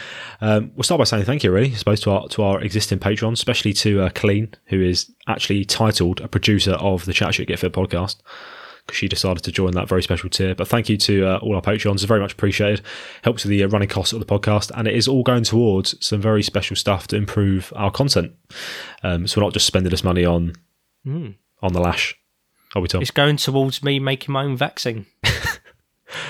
Um, 0.41 0.71
we'll 0.75 0.83
start 0.83 0.97
by 0.97 1.03
saying 1.05 1.25
thank 1.25 1.43
you, 1.43 1.51
really, 1.51 1.71
I 1.71 1.75
suppose, 1.75 2.01
to 2.01 2.11
our 2.11 2.27
to 2.29 2.41
our 2.43 2.59
existing 2.61 2.99
patrons, 2.99 3.39
especially 3.39 3.73
to 3.73 4.01
uh, 4.01 4.09
Clean, 4.15 4.51
who 4.65 4.81
is 4.81 5.11
actually 5.27 5.65
titled 5.65 6.19
a 6.21 6.27
producer 6.27 6.71
of 6.73 7.05
the 7.05 7.13
Chat 7.13 7.35
Shit 7.35 7.47
Get 7.47 7.59
Fit 7.59 7.73
podcast, 7.73 8.17
because 8.87 8.97
she 8.97 9.07
decided 9.07 9.43
to 9.43 9.51
join 9.51 9.71
that 9.73 9.87
very 9.87 10.01
special 10.01 10.29
tier. 10.29 10.55
But 10.55 10.67
thank 10.67 10.89
you 10.89 10.97
to 10.97 11.27
uh, 11.27 11.37
all 11.43 11.53
our 11.55 11.61
patrons; 11.61 12.01
it's 12.01 12.07
very 12.07 12.19
much 12.19 12.33
appreciated. 12.33 12.81
Helps 13.21 13.43
with 13.43 13.51
the 13.51 13.63
uh, 13.63 13.67
running 13.67 13.89
costs 13.89 14.13
of 14.13 14.19
the 14.19 14.25
podcast, 14.25 14.71
and 14.75 14.87
it 14.87 14.95
is 14.95 15.07
all 15.07 15.21
going 15.21 15.43
towards 15.43 15.95
some 16.03 16.21
very 16.21 16.41
special 16.41 16.75
stuff 16.75 17.05
to 17.09 17.15
improve 17.17 17.71
our 17.75 17.91
content. 17.91 18.31
Um, 19.03 19.27
so 19.27 19.39
we're 19.39 19.45
not 19.45 19.53
just 19.53 19.67
spending 19.67 19.91
this 19.91 20.03
money 20.03 20.25
on 20.25 20.53
Mm. 21.05 21.35
on 21.61 21.73
the 21.73 21.81
lash. 21.81 22.15
Are 22.75 22.81
we, 22.81 22.87
Tom? 22.87 23.01
it's 23.01 23.11
going 23.11 23.37
towards 23.37 23.83
me 23.83 23.99
making 23.99 24.33
my 24.33 24.43
own 24.43 24.55
vaccine. 24.57 25.05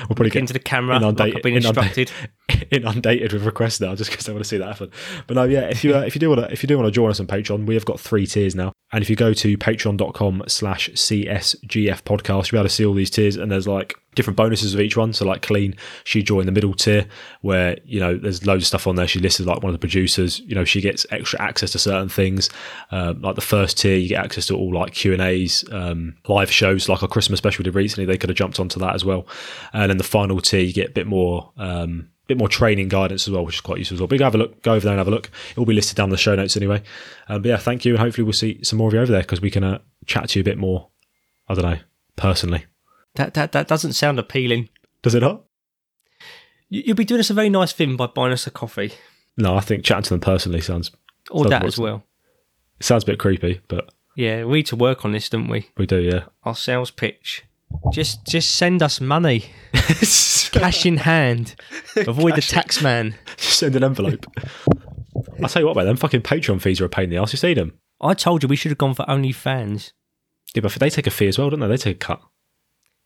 We'll 0.01 0.15
probably 0.15 0.25
Look 0.27 0.34
get 0.34 0.39
into 0.39 0.53
the 0.53 0.60
camera, 0.60 0.97
like 0.99 1.36
I've 1.36 1.41
been 1.41 1.56
inundated- 1.58 2.10
instructed. 2.10 2.12
inundated 2.71 3.34
with 3.34 3.45
requests 3.45 3.79
now 3.79 3.95
just 3.95 4.12
because 4.12 4.27
I 4.27 4.32
want 4.32 4.43
to 4.43 4.47
see 4.47 4.58
that 4.58 4.67
happen. 4.67 4.91
But 5.27 5.36
no, 5.36 5.43
yeah, 5.43 5.62
if 5.62 5.84
you 5.84 5.95
uh, 5.95 6.01
if 6.01 6.15
you 6.15 6.19
do 6.19 6.29
want 6.29 6.41
to 6.41 6.51
if 6.51 6.63
you 6.63 6.67
do 6.67 6.77
want 6.77 6.88
to 6.88 6.91
join 6.91 7.10
us 7.10 7.19
on 7.19 7.27
Patreon, 7.27 7.65
we 7.65 7.73
have 7.75 7.86
got 7.86 7.99
three 7.99 8.25
tiers 8.25 8.56
now. 8.56 8.73
And 8.91 9.01
if 9.01 9.10
you 9.10 9.15
go 9.15 9.34
to 9.34 9.58
patreon.com 9.58 10.43
slash 10.47 10.89
CSGF 10.89 12.03
podcast, 12.03 12.51
you'll 12.51 12.58
be 12.58 12.60
able 12.60 12.63
to 12.63 12.69
see 12.69 12.86
all 12.86 12.93
these 12.93 13.10
tiers 13.10 13.36
and 13.38 13.51
there's 13.51 13.67
like 13.67 13.95
different 14.13 14.38
bonuses 14.38 14.75
of 14.75 14.79
each 14.79 14.95
one. 14.95 15.13
So 15.13 15.25
like 15.25 15.41
clean, 15.41 15.75
she 16.03 16.21
joined 16.21 16.47
the 16.47 16.51
middle 16.51 16.75
tier 16.75 17.08
where, 17.41 17.77
you 17.86 17.99
know, 17.99 18.15
there's 18.15 18.45
loads 18.45 18.63
of 18.63 18.67
stuff 18.67 18.86
on 18.86 18.95
there. 18.95 19.08
She 19.08 19.19
listed 19.19 19.47
like 19.47 19.63
one 19.63 19.69
of 19.69 19.73
the 19.73 19.79
producers, 19.79 20.41
you 20.41 20.53
know, 20.53 20.63
she 20.63 20.79
gets 20.79 21.08
extra 21.10 21.41
access 21.41 21.71
to 21.71 21.79
certain 21.79 22.08
things. 22.08 22.51
Um, 22.91 23.19
like 23.21 23.34
the 23.34 23.41
first 23.41 23.79
tier, 23.79 23.97
you 23.97 24.10
get 24.10 24.23
access 24.23 24.45
to 24.47 24.56
all 24.56 24.71
like 24.71 24.93
Q 24.93 25.13
and 25.13 25.23
A's, 25.23 25.65
um, 25.71 26.15
live 26.27 26.51
shows 26.51 26.88
like 26.88 27.01
our 27.01 27.10
Christmas 27.10 27.39
special 27.39 27.62
we 27.62 27.63
did 27.63 27.75
recently. 27.75 28.06
They 28.06 28.19
could 28.19 28.29
have 28.29 28.38
jumped 28.38 28.60
onto 28.60 28.79
that 28.79 28.93
as 28.93 29.03
well. 29.03 29.25
And 29.73 29.89
then 29.89 29.97
the 29.97 30.03
final 30.03 30.39
tier, 30.39 30.62
you 30.62 30.73
get 30.73 30.89
a 30.89 30.93
bit 30.93 31.08
more, 31.08 31.51
um, 31.58 32.10
bit 32.27 32.38
more 32.38 32.47
training 32.47 32.88
guidance 32.88 33.27
as 33.27 33.31
well, 33.33 33.45
which 33.45 33.55
is 33.55 33.62
quite 33.62 33.79
useful 33.79 33.95
as 33.95 34.01
well. 34.01 34.07
But 34.07 34.19
go 34.19 34.23
have 34.25 34.36
a 34.36 34.38
look, 34.38 34.62
go 34.63 34.73
over 34.73 34.83
there 34.83 34.93
and 34.93 34.99
have 34.99 35.07
a 35.07 35.12
look. 35.12 35.29
It 35.51 35.57
will 35.57 35.65
be 35.65 35.73
listed 35.73 35.97
down 35.97 36.05
in 36.05 36.12
the 36.12 36.17
show 36.17 36.36
notes 36.36 36.55
anyway. 36.57 36.81
Um, 37.27 37.41
but 37.41 37.49
yeah, 37.49 37.57
thank 37.57 37.83
you, 37.86 37.93
and 37.93 37.99
hopefully 37.99 38.23
we'll 38.23 38.33
see 38.33 38.63
some 38.63 38.77
more 38.77 38.88
of 38.88 38.93
you 38.93 38.99
over 39.01 39.12
there 39.12 39.21
because 39.21 39.41
we 39.41 39.51
can 39.51 39.63
uh, 39.63 39.79
chat 40.05 40.29
to 40.29 40.39
you 40.39 40.41
a 40.41 40.45
bit 40.45 40.57
more. 40.57 40.89
I 41.49 41.53
don't 41.55 41.65
know, 41.65 41.79
personally. 42.15 42.65
That, 43.15 43.33
that, 43.33 43.51
that 43.51 43.67
doesn't 43.67 43.93
sound 43.93 44.17
appealing. 44.19 44.69
Does 45.01 45.13
it 45.15 45.21
not? 45.21 45.43
You- 46.69 46.83
You'll 46.88 46.95
be 46.95 47.05
doing 47.05 47.19
us 47.19 47.29
a 47.29 47.33
very 47.33 47.49
nice 47.49 47.73
thing 47.73 47.95
by 47.97 48.07
buying 48.07 48.33
us 48.33 48.47
a 48.47 48.51
coffee. 48.51 48.93
No, 49.38 49.55
I 49.55 49.59
think 49.59 49.83
chatting 49.83 50.03
to 50.03 50.09
them 50.12 50.19
personally 50.21 50.62
sounds 50.62 50.91
Or 51.31 51.43
Sounds 51.43 51.49
that 51.49 51.63
as 51.65 51.77
well. 51.77 52.03
it 52.79 52.86
sounds 52.86 53.03
a 53.03 53.07
bit 53.07 53.19
creepy, 53.19 53.62
but 53.67 53.89
Yeah, 54.15 54.45
we 54.45 54.59
need 54.59 54.67
to 54.67 54.75
work 54.75 55.03
on 55.05 55.12
this, 55.12 55.27
don't 55.29 55.47
we? 55.47 55.69
we 55.77 55.86
do, 55.86 55.99
yeah. 55.99 56.25
Our 56.43 56.55
sales 56.55 56.91
pitch. 56.91 57.43
Just 57.91 58.25
just 58.25 58.55
send 58.55 58.81
us 58.81 59.01
money. 59.01 59.45
Cash 59.73 60.86
in 60.86 60.97
hand. 60.97 61.55
Avoid 61.95 62.36
the 62.36 62.41
tax 62.41 62.81
man. 62.81 63.15
Just 63.38 63.59
send 63.59 63.75
an 63.75 63.83
envelope. 63.83 64.25
I'll 65.41 65.49
tell 65.49 65.62
you 65.62 65.67
what, 65.67 65.75
mate, 65.75 65.86
them 65.86 65.97
fucking 65.97 66.21
Patreon 66.21 66.62
fees 66.62 66.79
are 66.79 66.86
a 66.86 66.89
pain 66.89 67.05
in 67.05 67.09
the 67.12 67.17
ass. 67.17 67.33
You 67.33 67.38
see 67.38 67.53
them? 67.53 67.73
I 68.01 68.13
told 68.13 68.43
you 68.43 68.49
we 68.49 68.55
should 68.55 68.71
have 68.71 68.77
gone 68.77 68.93
for 68.93 69.05
OnlyFans. 69.05 69.91
Yeah, 70.53 70.62
but 70.62 70.73
they 70.73 70.89
take 70.89 71.07
a 71.07 71.12
fee 71.12 71.27
as 71.27 71.38
well, 71.38 71.49
don't 71.49 71.59
they? 71.59 71.67
They 71.67 71.77
take 71.77 71.95
a 71.95 71.99
cut. 71.99 72.21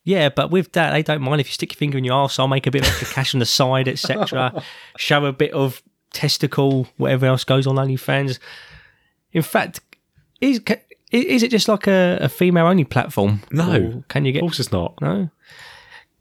Yeah, 0.04 0.30
but 0.30 0.52
with 0.52 0.72
that, 0.74 0.92
they 0.92 1.04
don't 1.04 1.22
mind 1.22 1.42
if 1.42 1.48
you 1.48 1.54
stick 1.54 1.74
your 1.74 1.78
finger 1.78 1.98
in 1.98 2.04
your 2.04 2.16
arse. 2.16 2.40
I'll 2.40 2.48
make 2.48 2.66
a 2.68 2.72
bit 2.72 2.84
of 2.84 2.88
extra 2.88 3.08
cash 3.08 3.34
on 3.34 3.40
the 3.40 3.46
side, 3.46 3.88
etc. 3.88 4.64
Show 4.98 5.26
a 5.26 5.34
bit 5.34 5.52
of 5.52 5.82
testicle, 6.14 6.88
whatever 6.98 7.26
else 7.26 7.44
goes 7.44 7.68
on 7.68 7.76
OnlyFans. 7.76 8.40
In 9.34 9.42
fact, 9.42 9.82
is 10.40 10.62
is 11.12 11.44
it 11.44 11.52
just 11.52 11.68
like 11.68 11.88
a, 11.88 12.18
a 12.22 12.30
female 12.30 12.66
only 12.68 12.84
platform? 12.84 13.42
No. 13.52 13.72
Or 13.98 14.04
can 14.10 14.26
you 14.26 14.32
get. 14.32 14.40
Of 14.40 14.50
course 14.50 14.60
it's 14.60 14.72
not. 14.72 15.00
no? 15.02 15.30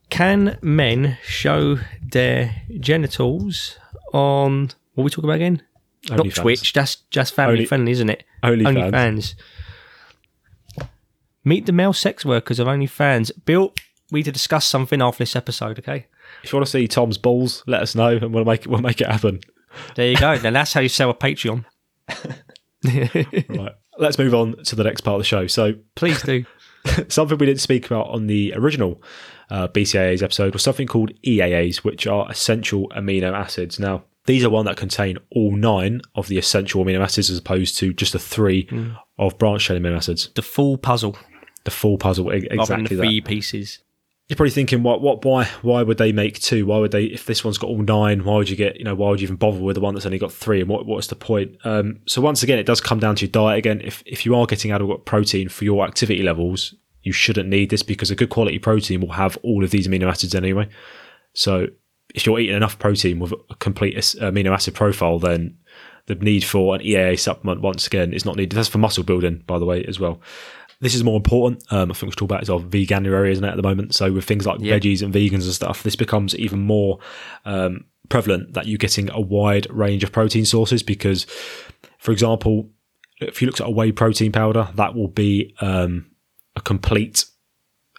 Can 0.09 0.57
men 0.63 1.19
show 1.25 1.79
their 2.01 2.63
genitals 2.79 3.77
on 4.13 4.71
what 4.95 5.03
are 5.03 5.05
we 5.05 5.11
talking 5.11 5.25
about 5.25 5.35
again? 5.37 5.63
Not 6.09 6.21
OnlyFans. 6.21 6.35
Twitch. 6.35 6.73
That's 6.73 6.97
just 7.11 7.35
family 7.35 7.55
Only- 7.55 7.67
friendly, 7.67 7.93
isn't 7.93 8.09
it? 8.11 8.23
OnlyFans. 8.45 8.93
OnlyFans. 8.93 9.35
Meet 11.45 11.67
the 11.67 11.73
male 11.73 11.93
sex 11.93 12.25
workers 12.25 12.59
of 12.61 12.67
OnlyFans. 12.69 13.31
Bill, 13.45 13.73
we 14.13 14.21
need 14.21 14.25
to 14.25 14.33
discuss 14.33 14.67
something 14.67 15.03
after 15.03 15.19
this 15.19 15.35
episode, 15.37 15.79
okay? 15.81 16.07
If 16.45 16.53
you 16.53 16.57
want 16.57 16.67
to 16.67 16.71
see 16.71 16.87
Tom's 16.89 17.19
balls, 17.19 17.63
let 17.67 17.83
us 17.83 17.95
know 17.95 18.17
and 18.17 18.33
we'll 18.33 18.45
make 18.45 18.61
it, 18.63 18.69
we'll 18.69 18.81
make 18.81 19.01
it 19.01 19.09
happen. 19.09 19.41
There 19.97 20.09
you 20.09 20.17
go. 20.17 20.39
then 20.39 20.53
that's 20.55 20.73
how 20.73 20.81
you 20.81 20.89
sell 20.89 21.11
a 21.11 21.15
Patreon. 21.15 21.65
Right. 22.85 23.73
Let's 23.99 24.19
move 24.19 24.35
on 24.35 24.57
to 24.65 24.77
the 24.77 24.85
next 24.85 25.01
part 25.03 25.15
of 25.17 25.21
the 25.21 25.25
show. 25.25 25.47
So, 25.47 25.75
Please 25.95 26.21
do. 26.23 26.45
something 27.09 27.37
we 27.39 27.47
didn't 27.47 27.61
speak 27.61 27.87
about 27.87 28.09
on 28.09 28.27
the 28.27 28.53
original 28.55 29.03
uh, 29.51 29.69
BCAAs 29.69 30.23
episode 30.23 30.53
was 30.53 30.63
something 30.63 30.87
called 30.87 31.13
EAAs, 31.23 31.79
which 31.79 32.07
are 32.07 32.31
essential 32.31 32.89
amino 32.91 33.33
acids. 33.33 33.79
Now, 33.81 34.05
these 34.27 34.45
are 34.45 34.51
one 34.51 34.67
that 34.67 34.77
contain 34.77 35.19
all 35.31 35.55
nine 35.57 36.01
of 36.15 36.29
the 36.29 36.39
essential 36.39 36.85
amino 36.85 37.01
acids 37.01 37.31
as 37.31 37.39
opposed 37.39 37.79
to 37.79 37.93
just 37.93 38.13
the 38.13 38.19
three 38.19 38.69
of 39.19 39.39
branched 39.39 39.67
chain 39.69 39.81
amino 39.83 39.97
acids. 39.97 40.31
The 40.35 40.43
full 40.43 40.79
puzzle 40.79 41.17
The 41.65 41.71
full 41.71 41.97
puzzle, 41.99 42.27
e- 42.33 42.35
rather 42.35 42.49
than 42.49 42.61
exactly 42.61 42.85
the 42.89 42.95
that. 42.97 43.03
three 43.03 43.21
pieces. 43.21 43.79
You're 44.29 44.37
probably 44.37 44.51
thinking, 44.51 44.83
what, 44.83 45.01
what, 45.03 45.25
why, 45.25 45.45
why 45.63 45.85
would 45.85 45.99
they 45.99 46.11
make 46.11 46.41
two? 46.41 46.67
Why 46.67 46.79
would 46.79 46.91
they, 46.91 47.05
if 47.05 47.27
this 47.27 47.45
one's 47.45 47.59
got 47.59 47.69
all 47.69 47.83
nine, 47.83 48.25
why 48.25 48.37
would 48.37 48.51
you 48.51 48.57
get, 48.57 48.77
you 48.77 48.83
know, 48.83 48.95
why 48.95 49.11
would 49.11 49.21
you 49.21 49.27
even 49.27 49.37
bother 49.37 49.61
with 49.61 49.77
the 49.77 49.81
one 49.81 49.95
that's 49.95 50.05
only 50.05 50.19
got 50.19 50.33
three? 50.33 50.61
And 50.61 50.69
what, 50.69 50.85
what's 50.85 51.07
the 51.07 51.15
point? 51.15 51.57
Um, 51.65 52.01
so 52.07 52.21
once 52.21 52.43
again, 52.43 52.59
it 52.59 52.67
does 52.67 52.81
come 52.81 52.99
down 52.99 53.15
to 53.17 53.27
your 53.27 53.31
diet. 53.31 53.59
Again, 53.59 53.81
if, 53.85 54.03
if 54.05 54.27
you 54.27 54.35
are 54.35 54.47
getting 54.47 54.73
adequate 54.73 55.05
protein 55.05 55.49
for 55.49 55.65
your 55.65 55.87
activity 55.87 56.25
levels, 56.25 56.75
you 57.03 57.13
shouldn't 57.13 57.49
need 57.49 57.71
this 57.71 57.85
because 57.85 58.11
a 58.11 58.17
good 58.17 58.31
quality 58.31 58.59
protein 58.59 59.01
will 59.01 59.13
have 59.13 59.39
all 59.45 59.63
of 59.63 59.71
these 59.71 59.87
amino 59.87 60.09
acids 60.09 60.35
anyway. 60.35 60.69
So 61.33 61.69
if 62.13 62.27
you're 62.27 62.41
eating 62.41 62.57
enough 62.57 62.81
protein 62.81 63.21
with 63.21 63.33
a 63.49 63.55
complete 63.57 63.97
amino 63.97 64.53
acid 64.53 64.75
profile, 64.75 65.21
then 65.21 65.57
the 66.07 66.17
need 66.17 66.43
for 66.43 66.75
an 66.75 66.81
EAA 66.81 67.19
supplement 67.19 67.61
once 67.61 67.87
again 67.87 68.13
is 68.13 68.25
not 68.25 68.37
needed. 68.37 68.57
That's 68.57 68.69
for 68.69 68.79
muscle 68.79 69.05
building, 69.05 69.45
by 69.47 69.61
the 69.61 69.65
way, 69.65 69.85
as 69.85 70.01
well. 70.01 70.21
This 70.81 70.95
is 70.95 71.03
more 71.03 71.17
important. 71.17 71.65
Um, 71.73 71.91
I 71.91 71.95
think 71.95 72.03
we 72.03 72.11
should 72.11 72.19
talk 72.19 72.31
about 72.31 72.43
is 72.43 72.51
our 72.51 72.61
veganuary, 72.61 73.31
isn't 73.31 73.45
it, 73.45 73.49
at 73.49 73.57
the 73.57 73.63
moment? 73.63 73.95
So 73.95 74.13
with 74.13 74.25
things 74.25 74.47
like 74.47 74.61
veggies 74.61 75.03
and 75.03 75.13
vegans 75.13 75.45
and 75.45 75.53
stuff, 75.53 75.83
this 75.83 75.97
becomes 75.97 76.35
even 76.35 76.61
more 76.61 76.99
um, 77.47 77.87
prevalent 78.09 78.53
that 78.55 78.67
you're 78.67 78.79
getting 78.79 79.11
a 79.11 79.21
wide 79.21 79.67
range 79.71 80.05
of 80.05 80.13
protein 80.13 80.45
sources 80.45 80.83
because, 80.83 81.27
for 81.99 82.13
example, 82.13 82.69
if 83.21 83.41
you 83.41 83.47
look 83.47 83.61
at 83.61 83.67
a 83.67 83.71
whey 83.71 83.91
protein 83.93 84.33
powder, 84.33 84.69
that 84.75 84.95
will 84.95 85.09
be 85.09 85.55
um, 85.61 86.11
a 86.57 86.61
complete 86.61 87.25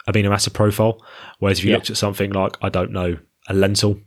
amino 0.08 0.32
acid 0.32 0.54
profile. 0.54 1.04
Whereas 1.38 1.58
if 1.58 1.64
you 1.64 1.72
looked 1.72 1.90
at 1.90 1.96
something 1.96 2.30
like 2.32 2.56
I 2.62 2.68
don't 2.68 2.92
know 2.92 3.18
a 3.48 3.54
lentil, 3.54 4.00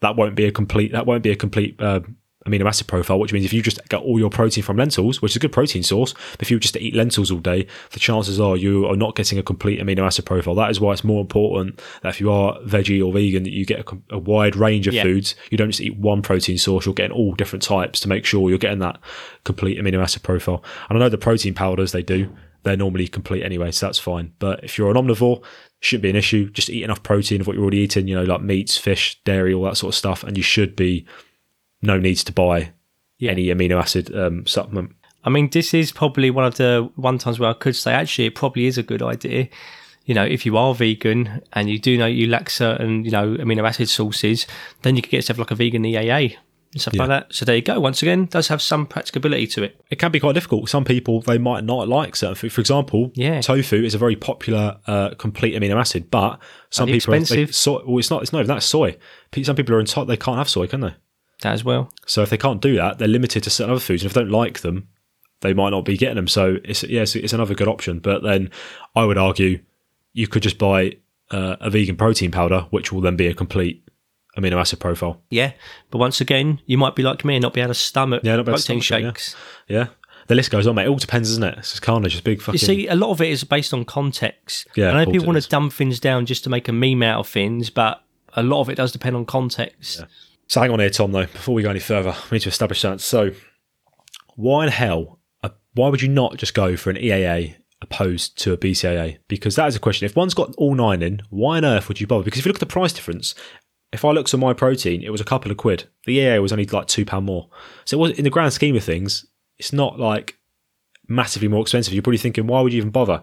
that 0.00 0.16
won't 0.16 0.34
be 0.34 0.46
a 0.46 0.52
complete 0.52 0.92
that 0.92 1.06
won't 1.06 1.22
be 1.22 1.30
a 1.30 1.36
complete 1.36 1.80
uh, 1.80 2.00
amino 2.46 2.66
acid 2.66 2.86
profile. 2.86 3.18
Which 3.18 3.32
means 3.32 3.44
if 3.44 3.52
you 3.52 3.62
just 3.62 3.86
get 3.88 4.00
all 4.00 4.18
your 4.18 4.30
protein 4.30 4.64
from 4.64 4.76
lentils, 4.76 5.20
which 5.20 5.32
is 5.32 5.36
a 5.36 5.40
good 5.40 5.52
protein 5.52 5.82
source, 5.82 6.12
but 6.32 6.42
if 6.42 6.50
you 6.50 6.56
were 6.56 6.60
just 6.60 6.74
to 6.74 6.80
eat 6.82 6.94
lentils 6.94 7.30
all 7.30 7.38
day, 7.38 7.66
the 7.90 8.00
chances 8.00 8.40
are 8.40 8.56
you 8.56 8.86
are 8.86 8.96
not 8.96 9.14
getting 9.16 9.38
a 9.38 9.42
complete 9.42 9.80
amino 9.80 10.00
acid 10.06 10.24
profile. 10.26 10.54
That 10.54 10.70
is 10.70 10.80
why 10.80 10.92
it's 10.92 11.04
more 11.04 11.20
important 11.20 11.80
that 12.02 12.10
if 12.10 12.20
you 12.20 12.30
are 12.30 12.58
veggie 12.60 13.04
or 13.04 13.12
vegan, 13.12 13.42
that 13.44 13.52
you 13.52 13.64
get 13.66 13.80
a, 13.80 14.14
a 14.14 14.18
wide 14.18 14.56
range 14.56 14.86
of 14.86 14.94
Yeah. 14.94 15.02
foods. 15.02 15.34
You 15.50 15.58
don't 15.58 15.70
just 15.70 15.80
eat 15.80 15.96
one 15.96 16.22
protein 16.22 16.58
source. 16.58 16.86
You're 16.86 16.94
getting 16.94 17.16
all 17.16 17.34
different 17.34 17.62
types 17.62 18.00
to 18.00 18.08
make 18.08 18.24
sure 18.24 18.48
you're 18.48 18.58
getting 18.58 18.78
that 18.80 18.98
complete 19.44 19.78
amino 19.78 20.02
acid 20.02 20.22
profile. 20.22 20.64
And 20.88 20.96
I 20.96 21.00
know 21.00 21.08
the 21.08 21.18
protein 21.18 21.54
powders 21.54 21.92
they 21.92 22.02
do. 22.02 22.34
They're 22.62 22.76
normally 22.76 23.08
complete 23.08 23.42
anyway, 23.42 23.70
so 23.70 23.86
that's 23.86 23.98
fine. 23.98 24.34
But 24.38 24.62
if 24.62 24.76
you're 24.76 24.90
an 24.90 24.96
omnivore, 24.96 25.42
shouldn't 25.80 26.02
be 26.02 26.10
an 26.10 26.16
issue. 26.16 26.50
Just 26.50 26.68
eat 26.68 26.82
enough 26.82 27.02
protein 27.02 27.40
of 27.40 27.46
what 27.46 27.54
you're 27.54 27.62
already 27.62 27.78
eating, 27.78 28.06
you 28.06 28.14
know, 28.14 28.24
like 28.24 28.42
meats, 28.42 28.76
fish, 28.76 29.18
dairy, 29.24 29.54
all 29.54 29.62
that 29.64 29.78
sort 29.78 29.94
of 29.94 29.96
stuff, 29.96 30.22
and 30.22 30.36
you 30.36 30.42
should 30.42 30.76
be 30.76 31.06
no 31.82 31.98
needs 31.98 32.24
to 32.24 32.32
buy 32.32 32.72
Yeah. 33.18 33.30
any 33.32 33.46
amino 33.46 33.78
acid 33.80 34.14
um, 34.14 34.46
supplement. 34.46 34.92
I 35.24 35.28
mean, 35.30 35.50
this 35.50 35.74
is 35.74 35.92
probably 35.92 36.30
one 36.30 36.44
of 36.44 36.54
the 36.56 36.90
one 36.96 37.18
times 37.18 37.38
where 37.38 37.50
I 37.50 37.54
could 37.54 37.76
say 37.76 37.92
actually 37.92 38.26
it 38.26 38.34
probably 38.34 38.66
is 38.66 38.78
a 38.78 38.82
good 38.82 39.02
idea. 39.02 39.48
You 40.06 40.14
know, 40.14 40.24
if 40.24 40.46
you 40.46 40.56
are 40.56 40.74
vegan 40.74 41.42
and 41.52 41.68
you 41.68 41.78
do 41.78 41.96
know 41.98 42.06
you 42.06 42.26
lack 42.26 42.48
certain, 42.50 43.04
you 43.04 43.10
know, 43.10 43.36
amino 43.36 43.68
acid 43.68 43.88
sources, 43.90 44.46
then 44.82 44.96
you 44.96 45.02
could 45.02 45.10
get 45.10 45.18
yourself 45.18 45.38
like 45.38 45.50
a 45.50 45.54
vegan 45.54 45.84
EAA 45.84 46.36
and 46.72 46.80
stuff 46.80 46.94
Yeah. 46.94 47.02
like 47.02 47.08
that. 47.10 47.34
So 47.34 47.44
there 47.44 47.54
you 47.56 47.62
go. 47.62 47.78
Once 47.78 48.00
again, 48.00 48.24
does 48.26 48.48
have 48.48 48.62
some 48.62 48.86
practicability 48.86 49.46
to 49.48 49.62
it. 49.64 49.78
It 49.90 49.98
can 49.98 50.10
be 50.10 50.18
quite 50.20 50.32
difficult. 50.32 50.70
Some 50.70 50.84
people 50.84 51.20
they 51.20 51.36
might 51.36 51.64
not 51.64 51.86
like 51.86 52.16
certain 52.16 52.34
food. 52.34 52.52
For 52.52 52.62
example, 52.62 53.12
Yeah. 53.14 53.40
tofu 53.42 53.76
is 53.84 53.94
a 53.94 53.98
very 53.98 54.16
popular 54.16 54.78
uh, 54.86 55.10
complete 55.18 55.54
amino 55.54 55.76
acid, 55.78 56.10
but 56.10 56.38
some 56.70 56.86
people 56.88 57.12
are, 57.12 57.18
they, 57.18 57.22
expensive. 57.22 57.54
soy, 57.54 57.82
well, 57.86 57.98
it's 57.98 58.10
not. 58.10 58.22
It's 58.22 58.32
not 58.32 58.38
even 58.40 58.54
that 58.54 58.62
soy. 58.62 58.96
Some 59.42 59.54
people 59.56 59.74
are 59.74 59.80
entitled 59.80 60.08
they 60.08 60.16
can't 60.16 60.38
have 60.38 60.48
soy, 60.48 60.66
can 60.66 60.80
they? 60.80 60.94
That 61.42 61.52
as 61.52 61.64
well. 61.64 61.90
So 62.06 62.22
if 62.22 62.30
they 62.30 62.36
can't 62.36 62.60
do 62.60 62.76
that, 62.76 62.98
they're 62.98 63.08
limited 63.08 63.42
to 63.44 63.50
certain 63.50 63.70
other 63.70 63.80
foods, 63.80 64.02
and 64.02 64.10
if 64.10 64.14
they 64.14 64.20
don't 64.20 64.30
like 64.30 64.60
them, 64.60 64.88
they 65.40 65.54
might 65.54 65.70
not 65.70 65.84
be 65.84 65.96
getting 65.96 66.16
them. 66.16 66.28
So 66.28 66.58
it's 66.64 66.82
yes, 66.82 67.16
it's 67.16 67.32
another 67.32 67.54
good 67.54 67.68
option. 67.68 67.98
But 67.98 68.22
then 68.22 68.50
I 68.94 69.04
would 69.04 69.18
argue 69.18 69.60
you 70.12 70.28
could 70.28 70.42
just 70.42 70.58
buy 70.58 70.96
uh, 71.30 71.56
a 71.60 71.70
vegan 71.70 71.96
protein 71.96 72.30
powder, 72.30 72.66
which 72.70 72.92
will 72.92 73.00
then 73.00 73.16
be 73.16 73.26
a 73.26 73.34
complete 73.34 73.86
amino 74.36 74.60
acid 74.60 74.80
profile. 74.80 75.20
Yeah. 75.30 75.52
But 75.90 75.98
once 75.98 76.20
again, 76.20 76.60
you 76.66 76.78
might 76.78 76.94
be 76.94 77.02
like 77.02 77.24
me 77.24 77.36
and 77.36 77.42
not 77.42 77.52
be 77.52 77.60
able 77.60 77.70
to 77.70 77.74
stomach 77.74 78.22
Yeah, 78.24 78.36
not 78.36 78.46
be 78.46 78.52
protein 78.52 78.80
stomach 78.80 79.02
it, 79.02 79.04
yeah. 79.04 79.10
shakes. 79.10 79.36
Yeah, 79.68 79.86
the 80.26 80.34
list 80.34 80.50
goes 80.50 80.66
on, 80.66 80.74
mate. 80.74 80.84
It 80.84 80.88
all 80.88 80.96
depends, 80.96 81.30
isn't 81.30 81.44
it? 81.44 81.58
It's 81.58 81.80
carnage, 81.80 82.12
just 82.12 82.24
big 82.24 82.40
fucking. 82.40 82.54
You 82.54 82.58
see, 82.58 82.86
a 82.86 82.94
lot 82.94 83.10
of 83.10 83.20
it 83.20 83.30
is 83.30 83.44
based 83.44 83.72
on 83.72 83.84
context. 83.84 84.68
Yeah, 84.76 84.90
I 84.90 85.04
know 85.04 85.10
people 85.10 85.26
want 85.26 85.42
to 85.42 85.48
dumb 85.48 85.70
things 85.70 86.00
down 86.00 86.26
just 86.26 86.44
to 86.44 86.50
make 86.50 86.68
a 86.68 86.72
meme 86.72 87.02
out 87.02 87.20
of 87.20 87.28
things, 87.28 87.70
but 87.70 88.02
a 88.34 88.42
lot 88.42 88.60
of 88.60 88.68
it 88.70 88.76
does 88.76 88.92
depend 88.92 89.16
on 89.16 89.24
context. 89.26 90.04
So 90.50 90.60
hang 90.60 90.72
on 90.72 90.80
here, 90.80 90.90
Tom. 90.90 91.12
Though 91.12 91.26
before 91.26 91.54
we 91.54 91.62
go 91.62 91.70
any 91.70 91.78
further, 91.78 92.12
we 92.28 92.34
need 92.34 92.42
to 92.42 92.48
establish 92.48 92.82
that. 92.82 93.00
So, 93.00 93.30
why 94.34 94.64
in 94.64 94.72
hell? 94.72 95.20
Uh, 95.44 95.50
why 95.74 95.88
would 95.88 96.02
you 96.02 96.08
not 96.08 96.38
just 96.38 96.54
go 96.54 96.76
for 96.76 96.90
an 96.90 96.96
EAA 96.96 97.54
opposed 97.80 98.36
to 98.38 98.52
a 98.52 98.56
BCAA? 98.56 99.18
Because 99.28 99.54
that 99.54 99.68
is 99.68 99.76
a 99.76 99.78
question. 99.78 100.06
If 100.06 100.16
one's 100.16 100.34
got 100.34 100.52
all 100.56 100.74
nine 100.74 101.02
in, 101.02 101.22
why 101.30 101.58
on 101.58 101.64
earth 101.64 101.86
would 101.86 102.00
you 102.00 102.08
bother? 102.08 102.24
Because 102.24 102.40
if 102.40 102.46
you 102.46 102.48
look 102.48 102.56
at 102.56 102.66
the 102.68 102.72
price 102.72 102.92
difference, 102.92 103.36
if 103.92 104.04
I 104.04 104.10
looked 104.10 104.34
at 104.34 104.40
Myprotein, 104.40 105.04
it 105.04 105.10
was 105.10 105.20
a 105.20 105.24
couple 105.24 105.52
of 105.52 105.56
quid. 105.56 105.84
The 106.04 106.18
EAA 106.18 106.42
was 106.42 106.50
only 106.50 106.66
like 106.66 106.88
two 106.88 107.04
pound 107.04 107.26
more. 107.26 107.48
So 107.84 107.96
it 107.96 108.00
was 108.00 108.18
in 108.18 108.24
the 108.24 108.30
grand 108.30 108.52
scheme 108.52 108.74
of 108.74 108.82
things, 108.82 109.26
it's 109.56 109.72
not 109.72 110.00
like 110.00 110.36
massively 111.06 111.46
more 111.46 111.62
expensive. 111.62 111.94
You're 111.94 112.02
probably 112.02 112.18
thinking, 112.18 112.48
why 112.48 112.60
would 112.60 112.72
you 112.72 112.78
even 112.78 112.90
bother? 112.90 113.22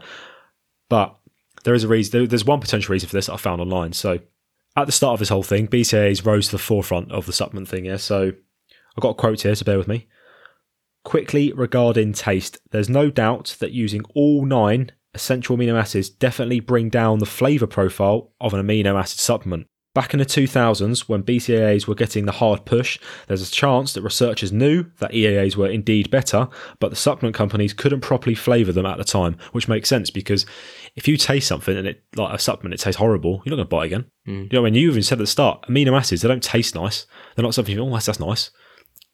But 0.88 1.14
there 1.66 1.74
is 1.74 1.84
a 1.84 1.90
reason. 1.90 2.30
There's 2.30 2.46
one 2.46 2.62
potential 2.62 2.94
reason 2.94 3.10
for 3.10 3.18
this 3.18 3.26
that 3.26 3.34
I 3.34 3.38
found 3.38 3.60
online. 3.60 3.92
So 3.92 4.20
at 4.78 4.86
the 4.86 4.92
start 4.92 5.14
of 5.14 5.20
this 5.20 5.30
whole 5.30 5.44
thing, 5.44 5.68
BCAAs 5.68 6.24
rose 6.24 6.46
to 6.46 6.52
the 6.54 6.58
forefront 6.60 7.12
of 7.12 7.26
the 7.26 7.34
supplement 7.34 7.68
thing. 7.68 7.86
here. 7.86 7.98
so 7.98 8.32
I've 8.96 9.02
got 9.02 9.10
a 9.10 9.16
quote 9.16 9.42
here, 9.42 9.56
so 9.56 9.66
bear 9.66 9.78
with 9.78 9.88
me. 9.88 10.08
Quickly 11.04 11.52
regarding 11.52 12.14
taste, 12.14 12.60
there's 12.70 12.90
no 12.90 13.10
doubt 13.10 13.58
that 13.60 13.72
using 13.72 14.04
all 14.14 14.46
nine 14.46 14.92
essential 15.16 15.58
amino 15.58 15.80
acids 15.80 16.10
definitely 16.10 16.60
bring 16.60 16.90
down 16.90 17.18
the 17.18 17.26
flavour 17.26 17.66
profile 17.66 18.32
of 18.40 18.54
an 18.54 18.66
amino 18.66 19.00
acid 19.00 19.20
supplement. 19.20 19.66
Back 19.96 20.14
in 20.14 20.20
the 20.20 20.28
2000s, 20.28 21.10
when 21.10 21.24
BCAAs 21.24 21.88
were 21.88 21.96
getting 21.96 22.26
the 22.26 22.34
hard 22.34 22.66
push, 22.66 23.00
there's 23.26 23.42
a 23.42 23.52
chance 23.52 23.94
that 23.94 24.04
researchers 24.04 24.52
knew 24.52 24.86
that 25.00 25.12
EAAs 25.12 25.56
were 25.56 25.70
indeed 25.70 26.12
better, 26.12 26.50
but 26.80 26.92
the 26.92 26.96
supplement 26.96 27.34
companies 27.34 27.74
couldn't 27.74 28.02
properly 28.02 28.36
flavour 28.36 28.72
them 28.72 28.86
at 28.86 29.00
the 29.00 29.04
time, 29.04 29.38
which 29.54 29.68
makes 29.68 29.90
sense 29.90 30.12
because 30.12 30.46
if 30.98 31.08
you 31.08 31.16
taste 31.16 31.48
something 31.48 31.78
and 31.78 31.88
it 31.88 32.04
like 32.16 32.34
a 32.34 32.40
supplement, 32.40 32.74
it 32.74 32.84
tastes 32.84 32.98
horrible, 32.98 33.44
you're 33.46 33.56
not 33.56 33.58
going 33.58 33.68
to 33.68 33.76
buy 33.76 33.84
it 33.84 33.86
again. 33.86 34.06
Hmm. 34.26 34.42
You 34.44 34.50
know, 34.54 34.62
when 34.64 34.74
you 34.74 34.90
even 34.90 35.04
said 35.04 35.20
at 35.20 35.20
the 35.20 35.28
start, 35.28 35.64
amino 35.70 35.96
acids 35.98 36.24
they 36.24 36.28
don't 36.28 36.44
taste 36.44 36.76
nice. 36.76 37.06
They're 37.36 37.44
not 37.44 37.54
something 37.54 37.72
you 37.72 37.80
think, 37.82 37.92
oh, 37.92 37.94
that's, 37.94 38.08
that's 38.08 38.20
nice. 38.20 38.50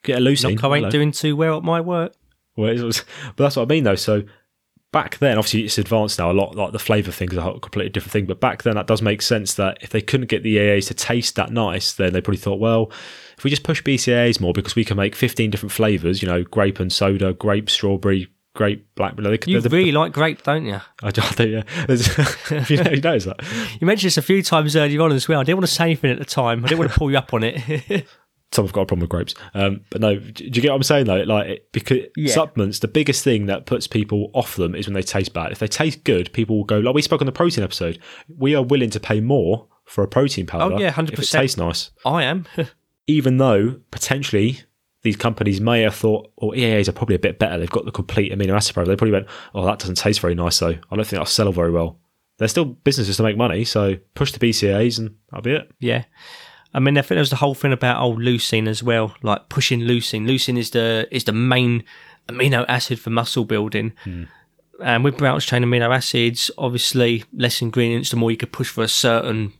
Get 0.04 0.18
a 0.18 0.22
leucine. 0.22 0.62
Not 0.62 0.72
I 0.72 0.76
ain't 0.78 0.84
hello. 0.84 0.90
doing 0.90 1.12
too 1.12 1.36
well 1.36 1.58
at 1.58 1.64
my 1.64 1.82
work. 1.82 2.14
Well, 2.56 2.70
it 2.70 2.82
was, 2.82 3.04
but 3.36 3.44
that's 3.44 3.58
what 3.58 3.64
I 3.64 3.66
mean 3.66 3.84
though. 3.84 3.96
So 3.96 4.24
back 4.94 5.18
then, 5.18 5.38
obviously 5.38 5.66
it's 5.66 5.78
advanced 5.78 6.20
now 6.20 6.32
a 6.32 6.34
lot. 6.34 6.56
Like 6.56 6.72
the 6.72 6.80
flavour 6.80 7.12
thing 7.12 7.30
is 7.32 7.38
a 7.38 7.42
completely 7.42 7.90
different 7.90 8.14
thing. 8.14 8.26
But 8.28 8.40
back 8.40 8.64
then, 8.64 8.76
that 8.76 8.88
does 8.88 9.02
make 9.02 9.22
sense 9.22 9.56
that 9.56 9.80
if 9.82 9.90
they 9.90 10.02
couldn't 10.02 10.28
get 10.28 10.44
the 10.44 10.56
EAAs 10.56 10.88
to 10.88 10.94
taste 10.94 11.36
that 11.36 11.52
nice, 11.52 11.92
then 11.92 12.14
they 12.14 12.22
probably 12.22 12.38
thought, 12.38 12.60
well, 12.60 12.92
if 13.38 13.44
we 13.44 13.50
just 13.50 13.64
push 13.64 13.84
BCAAs 13.84 14.40
more 14.40 14.54
because 14.54 14.76
we 14.76 14.86
can 14.86 14.96
make 14.96 15.16
15 15.16 15.52
different 15.52 15.74
flavours, 15.74 16.22
you 16.22 16.30
know, 16.30 16.44
grape 16.44 16.80
and 16.80 16.94
soda, 16.94 17.34
grape, 17.34 17.70
strawberry, 17.70 18.30
grape, 18.56 18.88
black. 18.96 19.16
They, 19.16 19.38
You 19.48 19.60
they- 19.62 19.70
really 19.76 19.92
like 19.92 20.12
grape, 20.14 20.44
don't 20.44 20.66
you? 20.66 20.80
I 21.04 21.12
think, 21.12 21.52
yeah. 21.52 21.64
You 22.70 22.84
know, 22.84 22.92
you 22.92 23.02
notice 23.02 23.26
that. 23.26 23.40
You 23.80 23.88
mentioned 23.88 24.08
this 24.08 24.18
a 24.18 24.22
few 24.22 24.42
times 24.44 24.76
earlier 24.76 25.02
on 25.02 25.12
as 25.12 25.28
well. 25.28 25.40
I 25.40 25.44
didn't 25.44 25.58
want 25.58 25.68
to 25.68 25.74
say 25.74 25.86
anything 25.86 26.12
at 26.12 26.20
the 26.20 26.26
time. 26.26 26.64
I 26.64 26.68
didn't 26.68 26.80
want 26.80 26.92
to 26.92 26.98
pull 27.00 27.12
you 27.12 27.18
up 27.18 27.34
on 27.34 27.44
it. 27.44 28.06
Tom, 28.52 28.66
I've 28.66 28.72
got 28.74 28.82
a 28.82 28.86
problem 28.86 29.02
with 29.02 29.10
grapes. 29.10 29.34
Um, 29.56 29.82
but 29.90 30.00
no, 30.00 30.16
do 30.20 30.44
you 30.44 30.52
get 30.62 30.70
what 30.70 30.76
I'm 30.76 30.84
saying 30.84 31.08
though? 31.08 31.24
Like, 31.24 31.48
it, 31.50 31.72
because 31.72 31.98
Yeah. 32.16 32.32
supplements, 32.32 32.78
the 32.80 32.88
biggest 32.88 33.24
thing 33.24 33.48
that 33.48 33.66
puts 33.66 33.88
people 33.88 34.30
off 34.36 34.56
them 34.58 34.76
is 34.76 34.86
when 34.86 34.94
they 34.94 35.02
taste 35.02 35.34
bad. 35.34 35.52
If 35.52 35.58
they 35.58 35.66
taste 35.68 36.04
good, 36.04 36.32
people 36.34 36.58
will 36.58 36.64
go, 36.64 36.78
like 36.78 36.94
we 36.94 37.02
spoke 37.02 37.22
on 37.22 37.26
the 37.26 37.32
protein 37.32 37.64
episode, 37.64 37.98
we 38.38 38.54
are 38.54 38.62
willing 38.62 38.92
to 38.92 39.00
pay 39.00 39.20
more 39.22 39.66
for 39.86 40.04
a 40.04 40.08
protein 40.08 40.46
powder. 40.46 40.76
Oh, 40.76 40.80
yeah, 40.80 40.90
If 40.90 41.00
it 41.00 41.16
100%. 41.18 41.32
tastes 41.32 41.58
nice. 41.58 41.90
I 42.06 42.24
am. 42.26 42.46
Even 43.08 43.38
though 43.38 43.80
potentially 43.90 44.62
these 45.04 45.16
companies 45.16 45.62
may 45.62 45.82
have 45.82 45.96
thought, 45.96 46.32
oh, 46.42 46.48
well, 46.48 46.58
EAAs 46.58 46.88
are 46.88 46.94
probably 46.94 47.16
a 47.16 47.20
bit 47.20 47.38
better. 47.38 47.58
They've 47.60 47.70
got 47.70 47.86
the 47.86 47.92
complete 47.92 48.32
amino 48.32 48.56
acid 48.56 48.74
profile. 48.74 48.90
They 48.90 48.96
probably 48.96 49.12
went, 49.12 49.28
oh, 49.54 49.66
that 49.66 49.80
doesn't 49.80 49.96
taste 49.96 50.22
very 50.22 50.36
nice 50.36 50.60
though. 50.60 50.70
I 50.70 50.96
don't 50.96 51.00
think 51.00 51.12
that'll 51.12 51.26
sell 51.26 51.52
very 51.52 51.72
well. 51.72 52.00
They're 52.38 52.48
still 52.48 52.66
businesses 52.66 53.18
to 53.18 53.24
make 53.24 53.38
money, 53.38 53.64
so 53.64 53.98
push 54.16 54.32
the 54.32 54.40
BCAAs 54.40 54.98
and 54.98 55.16
that'll 55.30 55.44
be 55.44 55.52
it. 55.52 55.72
yeah. 55.80 56.06
I 56.74 56.80
mean, 56.80 56.98
I 56.98 57.02
think 57.02 57.10
there 57.10 57.20
was 57.20 57.30
the 57.30 57.36
whole 57.36 57.54
thing 57.54 57.72
about 57.72 58.02
old 58.02 58.20
leucine 58.20 58.68
as 58.68 58.82
well, 58.82 59.16
like 59.22 59.48
pushing 59.48 59.82
leucine. 59.82 60.26
Leucine 60.26 60.58
is 60.58 60.72
the 60.72 61.08
is 61.12 61.26
the 61.26 61.32
main 61.32 61.84
amino 62.28 62.66
acid 62.68 63.00
for 63.00 63.12
muscle 63.12 63.46
building. 63.46 63.94
Hmm. 64.04 64.24
And 64.84 65.04
with 65.04 65.18
branched 65.18 65.50
chain 65.50 65.64
amino 65.64 65.96
acids, 65.96 66.50
obviously 66.58 67.26
less 67.32 67.62
ingredients, 67.62 68.10
the 68.10 68.16
more 68.16 68.32
you 68.32 68.38
could 68.38 68.52
push 68.52 68.70
for 68.70 68.84
a 68.84 68.88
certain, 68.88 69.54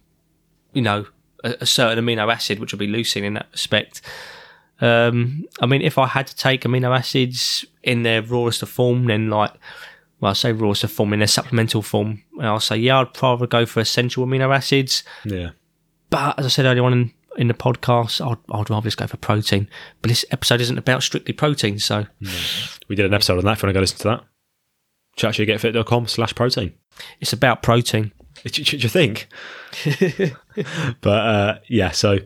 you 0.74 0.82
know, 0.82 1.06
a, 1.44 1.56
a 1.62 1.66
certain 1.68 2.04
amino 2.04 2.34
acid, 2.34 2.58
which 2.58 2.74
would 2.74 2.80
be 2.80 2.88
leucine 2.88 3.24
in 3.24 3.36
that 3.36 3.48
respect. 3.52 4.02
Um, 4.84 5.46
I 5.62 5.66
mean, 5.66 5.82
if 5.82 5.98
I 5.98 6.08
had 6.08 6.28
to 6.28 6.36
take 6.36 6.64
amino 6.64 6.96
acids 6.98 7.64
in 7.84 8.04
their 8.04 8.22
rawest 8.22 8.62
of 8.64 8.70
form, 8.70 9.06
then 9.06 9.30
like, 9.30 9.54
well, 10.20 10.32
I 10.32 10.34
say 10.34 10.52
rawest 10.52 10.84
of 10.84 10.92
form 10.92 11.14
in 11.14 11.20
their 11.20 11.28
supplemental 11.28 11.82
form, 11.82 12.22
and 12.38 12.48
I'll 12.48 12.60
say, 12.60 12.76
yeah, 12.78 13.00
I'd 13.00 13.14
probably 13.14 13.48
go 13.48 13.66
for 13.66 13.80
essential 13.80 14.26
amino 14.26 14.54
acids. 14.54 15.04
Yeah. 15.24 15.52
But 16.10 16.38
as 16.38 16.46
I 16.46 16.50
said 16.50 16.66
earlier 16.66 16.84
on 16.84 16.94
in, 16.94 17.14
in 17.38 17.48
the 17.48 17.54
podcast, 17.54 18.20
I'd, 18.26 18.38
I'd 18.54 18.70
rather 18.70 18.86
just 18.86 18.98
go 18.98 19.08
for 19.08 19.18
protein. 19.18 19.70
But 20.02 20.10
this 20.10 20.26
episode 20.32 20.60
isn't 20.62 20.78
about 20.78 21.02
strictly 21.02 21.34
protein, 21.34 21.80
so 21.80 22.06
We 22.90 22.96
did 22.96 23.06
an 23.06 23.14
episode 23.14 23.38
on 23.38 23.46
that 23.46 23.54
if 23.54 23.64
you 23.64 23.68
want 23.68 23.74
to 23.74 23.78
go 23.78 23.80
listen 23.80 23.98
to 24.00 24.08
that. 24.10 24.24
ChatShitGetFit.com 25.18 26.08
slash 26.08 26.36
protein. 26.36 26.74
it's 27.22 27.34
about 27.34 27.64
protein. 27.64 28.12
Do 28.44 28.62
you 28.62 28.90
think? 28.90 29.28
but 31.02 31.10
uh, 31.10 31.60
yeah, 31.70 31.92
so 31.92 32.18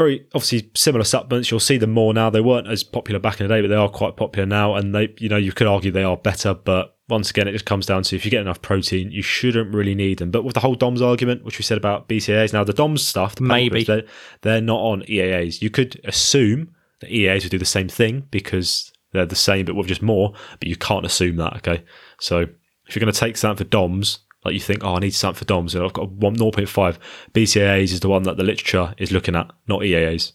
very 0.00 0.26
obviously 0.34 0.70
similar 0.74 1.04
supplements. 1.04 1.50
You'll 1.50 1.60
see 1.60 1.76
them 1.76 1.90
more 1.90 2.14
now. 2.14 2.30
They 2.30 2.40
weren't 2.40 2.66
as 2.66 2.82
popular 2.82 3.20
back 3.20 3.40
in 3.40 3.46
the 3.46 3.54
day, 3.54 3.60
but 3.60 3.68
they 3.68 3.76
are 3.76 3.88
quite 3.88 4.16
popular 4.16 4.46
now. 4.46 4.74
And 4.74 4.94
they, 4.94 5.14
you 5.18 5.28
know, 5.28 5.36
you 5.36 5.52
could 5.52 5.66
argue 5.66 5.90
they 5.90 6.02
are 6.02 6.16
better, 6.16 6.54
but 6.54 6.96
once 7.08 7.30
again, 7.30 7.46
it 7.46 7.52
just 7.52 7.66
comes 7.66 7.86
down 7.86 8.02
to 8.04 8.16
if 8.16 8.24
you 8.24 8.30
get 8.30 8.40
enough 8.40 8.62
protein, 8.62 9.10
you 9.10 9.20
shouldn't 9.20 9.74
really 9.74 9.94
need 9.94 10.18
them. 10.18 10.30
But 10.30 10.44
with 10.44 10.54
the 10.54 10.60
whole 10.60 10.74
DOMS 10.74 11.02
argument, 11.02 11.44
which 11.44 11.58
we 11.58 11.64
said 11.64 11.76
about 11.76 12.08
BCAAs, 12.08 12.52
now 12.52 12.64
the 12.64 12.72
DOMS 12.72 13.06
stuff, 13.06 13.34
the 13.34 13.42
Maybe. 13.42 13.84
they're, 13.84 14.04
they're 14.40 14.60
not 14.60 14.80
on 14.80 15.02
EAAs. 15.02 15.60
You 15.60 15.70
could 15.70 16.00
assume 16.04 16.74
that 17.00 17.10
EAAs 17.10 17.42
would 17.42 17.50
do 17.50 17.58
the 17.58 17.64
same 17.64 17.88
thing 17.88 18.26
because 18.30 18.92
they're 19.12 19.26
the 19.26 19.36
same, 19.36 19.66
but 19.66 19.74
with 19.74 19.88
just 19.88 20.02
more. 20.02 20.32
But 20.58 20.68
you 20.68 20.76
can't 20.76 21.04
assume 21.04 21.36
that. 21.36 21.56
Okay, 21.56 21.84
so 22.18 22.46
if 22.86 22.96
you're 22.96 23.00
going 23.00 23.12
to 23.12 23.18
take 23.18 23.36
something 23.36 23.64
for 23.64 23.68
DOMS, 23.68 24.20
like 24.44 24.54
you 24.54 24.60
think, 24.60 24.82
oh, 24.84 24.96
I 24.96 25.00
need 25.00 25.14
something 25.14 25.38
for 25.38 25.44
DOMS, 25.44 25.74
and 25.74 25.84
I've 25.84 25.92
got 25.92 26.10
one 26.12 26.36
0.5. 26.36 26.98
BCAAs 27.34 27.92
is 27.92 28.00
the 28.00 28.08
one 28.08 28.22
that 28.24 28.36
the 28.36 28.42
literature 28.44 28.94
is 28.98 29.12
looking 29.12 29.36
at, 29.36 29.50
not 29.68 29.80
EAAs. 29.80 30.32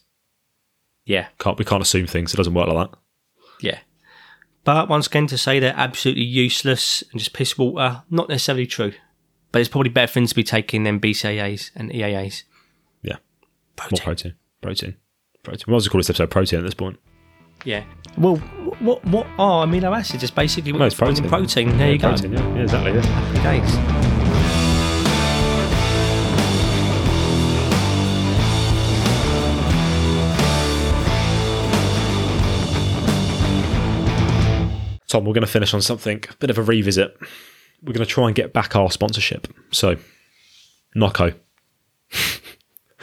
Yeah, 1.04 1.28
Can't 1.38 1.58
we 1.58 1.64
can't 1.64 1.82
assume 1.82 2.06
things? 2.06 2.34
It 2.34 2.36
doesn't 2.36 2.54
work 2.54 2.68
like 2.68 2.90
that. 2.90 2.98
yeah. 3.60 3.78
But 4.64 4.88
once 4.88 5.06
again, 5.06 5.28
to 5.28 5.38
say 5.38 5.60
they're 5.60 5.72
absolutely 5.76 6.24
useless 6.24 7.04
and 7.12 7.20
just 7.20 7.32
piss 7.32 7.56
water, 7.56 8.02
not 8.10 8.28
necessarily 8.28 8.66
true. 8.66 8.92
But 9.52 9.60
it's 9.60 9.68
probably 9.68 9.90
better 9.90 10.12
things 10.12 10.30
to 10.30 10.34
be 10.34 10.42
taking 10.42 10.82
than 10.82 10.98
BCAAs 10.98 11.70
and 11.76 11.90
EAAs. 11.92 12.42
Yeah, 13.02 13.12
more 13.12 13.20
Protein. 13.76 13.98
protein, 14.04 14.34
protein, 14.60 14.96
protein. 15.44 15.64
We 15.68 15.70
might 15.72 15.76
as 15.76 15.88
call 15.88 16.00
this 16.00 16.10
episode 16.10 16.30
protein 16.32 16.58
at 16.58 16.64
this 16.64 16.74
point. 16.74 16.98
Yeah. 17.64 17.84
Well, 18.16 18.36
what 18.80 19.04
what 19.06 19.26
are 19.38 19.66
amino 19.66 19.96
acids? 19.96 20.22
It's 20.22 20.30
basically 20.32 20.72
what 20.72 20.78
No, 20.78 20.84
it's 20.86 20.94
you 20.94 20.98
find 21.06 21.18
in 21.18 21.28
protein. 21.28 21.66
protein. 21.68 21.78
There 21.78 21.92
you 21.92 21.98
go. 21.98 22.08
Protein, 22.08 22.32
yeah, 22.32 22.54
yeah, 22.54 22.62
exactly. 22.62 22.92
Yeah. 22.92 23.02
Happy 23.06 23.60
days. 23.60 24.76
Tom, 35.08 35.24
we're 35.24 35.34
going 35.34 35.42
to 35.42 35.46
finish 35.46 35.72
on 35.72 35.80
something, 35.80 36.24
a 36.28 36.34
bit 36.36 36.50
of 36.50 36.58
a 36.58 36.62
revisit. 36.62 37.16
We're 37.80 37.92
going 37.92 38.04
to 38.04 38.12
try 38.12 38.26
and 38.26 38.34
get 38.34 38.52
back 38.52 38.74
our 38.74 38.90
sponsorship. 38.90 39.46
So, 39.70 39.96
Nocco. 40.96 41.32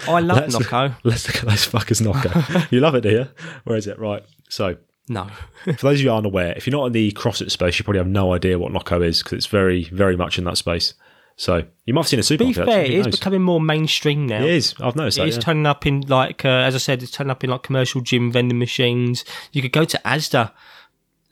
I 0.06 0.20
love 0.20 0.38
Let's- 0.38 0.54
Nocco. 0.60 0.96
Let's 1.06 1.26
look 1.28 1.38
at 1.38 1.50
those 1.50 1.66
fuckers, 1.66 2.02
Nocco. 2.02 2.68
you 2.72 2.82
love 2.82 2.96
it, 2.96 3.02
do 3.02 3.10
you? 3.10 3.28
Where 3.64 3.78
is 3.78 3.88
it? 3.88 3.98
Right. 3.98 4.22
So, 4.54 4.78
No. 5.10 5.28
for 5.66 5.72
those 5.72 6.00
of 6.00 6.02
you 6.02 6.10
who 6.10 6.14
aren't 6.14 6.26
aware, 6.28 6.54
if 6.56 6.68
you're 6.68 6.76
not 6.78 6.86
in 6.88 6.94
the 6.94 7.12
CrossFit 7.14 7.50
space, 7.52 7.80
you 7.80 7.84
probably 7.84 8.00
have 8.00 8.08
no 8.08 8.34
idea 8.34 8.60
what 8.60 8.72
Nocco 8.72 9.02
is 9.02 9.24
because 9.24 9.38
it's 9.38 9.46
very, 9.48 9.86
very 9.86 10.16
much 10.16 10.38
in 10.38 10.44
that 10.46 10.58
space. 10.58 10.94
So, 11.36 11.64
you 11.86 11.94
might 11.96 12.02
have 12.02 12.08
seen 12.10 12.20
a 12.20 12.22
Be 12.22 12.24
supermarket. 12.54 12.66
fair, 12.68 12.82
actually, 12.82 12.96
it 12.98 13.08
is 13.08 13.18
becoming 13.18 13.42
more 13.42 13.60
mainstream 13.60 14.28
now. 14.28 14.44
It 14.44 14.50
is. 14.52 14.76
I've 14.80 14.96
noticed 14.96 15.18
It 15.18 15.22
that. 15.22 15.28
is 15.30 15.36
yeah. 15.38 15.42
turning 15.42 15.66
up 15.66 15.88
in 15.88 16.02
like, 16.02 16.46
uh, 16.46 16.50
as 16.50 16.76
I 16.76 16.78
said, 16.78 17.02
it's 17.02 17.12
turning 17.12 17.32
up 17.32 17.44
in 17.44 17.50
like 17.50 17.64
commercial 17.64 18.02
gym 18.02 18.32
vending 18.32 18.60
machines. 18.60 19.26
You 19.52 19.64
could 19.64 19.72
go 19.72 19.84
to 19.86 20.00
Asda 20.06 20.52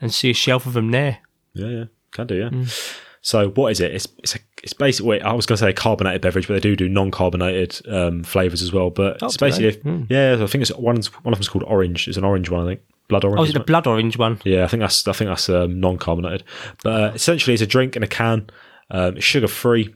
and 0.01 0.11
see 0.11 0.31
a 0.31 0.33
shelf 0.33 0.65
of 0.65 0.73
them 0.73 0.89
there. 0.89 1.19
Yeah, 1.53 1.67
yeah, 1.67 1.83
can 2.11 2.25
do. 2.25 2.35
Yeah. 2.35 2.49
Mm. 2.49 2.97
So 3.23 3.49
what 3.51 3.71
is 3.71 3.79
it? 3.79 3.93
It's 3.93 4.07
it's 4.17 4.33
a, 4.35 4.39
it's 4.63 4.73
basically. 4.73 5.21
I 5.21 5.33
was 5.33 5.45
going 5.45 5.57
to 5.57 5.63
say 5.63 5.69
a 5.69 5.73
carbonated 5.73 6.21
beverage, 6.21 6.47
but 6.47 6.55
they 6.55 6.59
do 6.59 6.75
do 6.75 6.89
non-carbonated 6.89 7.79
um, 7.87 8.23
flavors 8.23 8.63
as 8.63 8.73
well. 8.73 8.89
But 8.89 9.21
Oh, 9.21 9.27
it's 9.27 9.37
do 9.37 9.45
they? 9.45 9.49
basically 9.51 10.07
yeah. 10.09 10.37
I 10.41 10.47
think 10.47 10.63
it's 10.63 10.73
one's 10.75 11.13
one 11.23 11.31
of 11.31 11.37
them's 11.37 11.47
called 11.49 11.63
orange. 11.67 12.07
It's 12.07 12.17
an 12.17 12.23
orange 12.23 12.49
one, 12.49 12.65
I 12.65 12.69
think. 12.71 12.81
Blood 13.11 13.25
orange. 13.25 13.39
Oh, 13.41 13.43
is 13.43 13.49
it 13.49 13.53
the 13.53 13.59
blood 13.59 13.87
orange 13.87 14.17
one? 14.17 14.39
Yeah, 14.45 14.63
I 14.63 14.67
think 14.67 14.79
that's 14.79 15.05
I 15.05 15.11
think 15.11 15.29
that's 15.29 15.49
um, 15.49 15.81
non-carbonated. 15.81 16.45
But 16.81 16.89
uh, 16.93 17.11
essentially, 17.13 17.53
it's 17.53 17.61
a 17.61 17.67
drink 17.67 17.97
in 17.97 18.03
a 18.03 18.07
can. 18.07 18.49
Um, 18.89 19.19
sugar-free. 19.19 19.93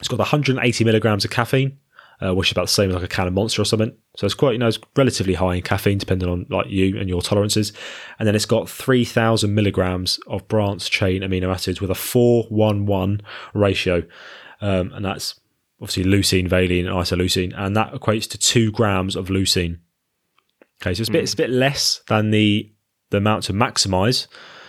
It's 0.00 0.08
got 0.08 0.18
180 0.18 0.84
milligrams 0.84 1.24
of 1.24 1.30
caffeine, 1.30 1.78
uh, 2.20 2.34
which 2.34 2.48
is 2.48 2.52
about 2.52 2.64
the 2.66 2.72
same 2.72 2.90
as 2.90 2.96
like 2.96 3.04
a 3.04 3.08
can 3.08 3.28
of 3.28 3.34
Monster 3.34 3.62
or 3.62 3.64
something. 3.64 3.96
So 4.16 4.24
it's 4.24 4.34
quite 4.34 4.50
you 4.50 4.58
know 4.58 4.66
it's 4.66 4.80
relatively 4.96 5.34
high 5.34 5.54
in 5.54 5.62
caffeine, 5.62 5.98
depending 5.98 6.28
on 6.28 6.46
like 6.50 6.66
you 6.68 6.98
and 6.98 7.08
your 7.08 7.22
tolerances. 7.22 7.72
And 8.18 8.26
then 8.26 8.34
it's 8.34 8.46
got 8.46 8.68
3,000 8.68 9.54
milligrams 9.54 10.18
of 10.26 10.48
branched 10.48 10.92
chain 10.92 11.22
amino 11.22 11.52
acids 11.54 11.80
with 11.80 11.90
a 11.90 11.94
4-1-1 11.94 13.20
ratio, 13.54 14.02
um, 14.60 14.92
and 14.92 15.04
that's 15.04 15.38
obviously 15.80 16.02
leucine, 16.02 16.48
valine, 16.48 16.88
and 16.88 16.96
isoleucine, 16.96 17.52
and 17.56 17.76
that 17.76 17.92
equates 17.92 18.28
to 18.30 18.38
two 18.38 18.72
grams 18.72 19.14
of 19.14 19.28
leucine. 19.28 19.78
Okay, 20.84 20.94
so 20.94 21.00
it's 21.00 21.08
a 21.08 21.12
bit, 21.12 21.20
hmm. 21.20 21.24
it's 21.24 21.32
a 21.32 21.38
bit 21.38 21.50
less 21.50 22.02
than 22.08 22.30
the 22.30 22.70
the 23.10 23.18
amount 23.18 23.44
to 23.44 23.52
maximize 23.52 24.26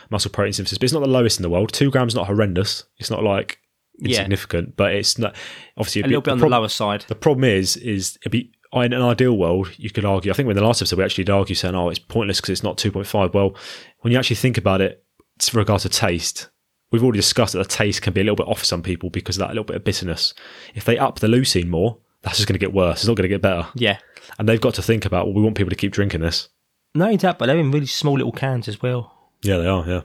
muscle 0.09 0.31
protein 0.31 0.53
synthesis, 0.53 0.77
but 0.77 0.83
it's 0.85 0.93
not 0.93 1.01
the 1.01 1.07
lowest 1.09 1.39
in 1.39 1.43
the 1.43 1.49
world. 1.49 1.73
Two 1.73 1.89
grams 1.91 2.13
is 2.13 2.15
not 2.15 2.27
horrendous. 2.27 2.83
It's 2.99 3.09
not 3.09 3.23
like 3.23 3.59
Yeah. 3.99 4.19
insignificant, 4.19 4.75
but 4.77 4.93
it's 4.93 5.17
not 5.17 5.35
obviously 5.77 6.03
A 6.03 6.07
little 6.07 6.21
bit 6.21 6.31
on 6.31 6.37
the 6.37 6.43
prob- 6.43 6.51
lower 6.51 6.67
side. 6.69 7.05
The 7.07 7.15
problem 7.15 7.43
is, 7.43 7.75
is 7.77 8.17
it'd 8.21 8.31
be 8.31 8.51
in 8.73 8.93
an 8.93 9.01
ideal 9.01 9.37
world, 9.37 9.71
you 9.77 9.89
could 9.89 10.05
argue. 10.05 10.31
I 10.31 10.35
think 10.35 10.49
in 10.49 10.55
the 10.55 10.63
last 10.63 10.81
episode 10.81 10.97
we 10.97 11.05
actually 11.05 11.23
did 11.23 11.31
argue 11.31 11.55
saying, 11.55 11.75
"Oh, 11.75 11.89
it's 11.89 11.99
pointless 11.99 12.39
because 12.39 12.51
it's 12.51 12.63
not 12.63 12.77
2.5." 12.77 13.33
Well, 13.33 13.55
when 14.01 14.11
you 14.11 14.19
actually 14.19 14.35
think 14.35 14.57
about 14.57 14.81
it, 14.81 15.03
it's 15.37 15.51
with 15.51 15.59
regards 15.59 15.83
to 15.83 15.89
taste. 15.89 16.49
We've 16.91 17.03
already 17.03 17.19
discussed 17.19 17.53
that 17.53 17.59
the 17.59 17.65
taste 17.73 18.01
can 18.01 18.13
be 18.13 18.21
a 18.21 18.23
little 18.23 18.35
bit 18.35 18.47
off 18.47 18.59
for 18.59 18.65
some 18.65 18.81
people 18.83 19.09
because 19.09 19.37
of 19.37 19.39
that 19.41 19.49
little 19.49 19.63
bit 19.63 19.75
of 19.77 19.83
bitterness. 19.83 20.33
If 20.75 20.85
they 20.85 20.97
up 20.97 21.19
the 21.19 21.27
leucine 21.27 21.67
more, 21.67 21.97
that's 22.21 22.37
just 22.37 22.47
going 22.47 22.59
to 22.59 22.65
get 22.65 22.73
worse. 22.73 22.99
It's 22.99 23.07
not 23.07 23.15
going 23.15 23.29
to 23.29 23.33
get 23.33 23.41
better. 23.41 23.67
Yeah. 23.75 23.97
And 24.37 24.47
they've 24.47 24.61
got 24.61 24.73
to 24.75 24.81
think 24.81 25.05
about, 25.05 25.27
well, 25.27 25.35
we 25.35 25.41
want 25.41 25.55
people 25.55 25.69
to 25.69 25.75
keep 25.75 25.91
drinking 25.91 26.21
this. 26.21 26.49
No, 26.93 27.05
only 27.05 27.17
that, 27.17 27.37
but 27.37 27.47
they're 27.47 27.57
in 27.57 27.71
really 27.71 27.85
small 27.85 28.13
little 28.15 28.31
cans 28.31 28.67
as 28.67 28.81
well. 28.81 29.29
Yeah, 29.41 29.57
they 29.57 29.67
are. 29.67 29.85
Yeah. 29.87 30.01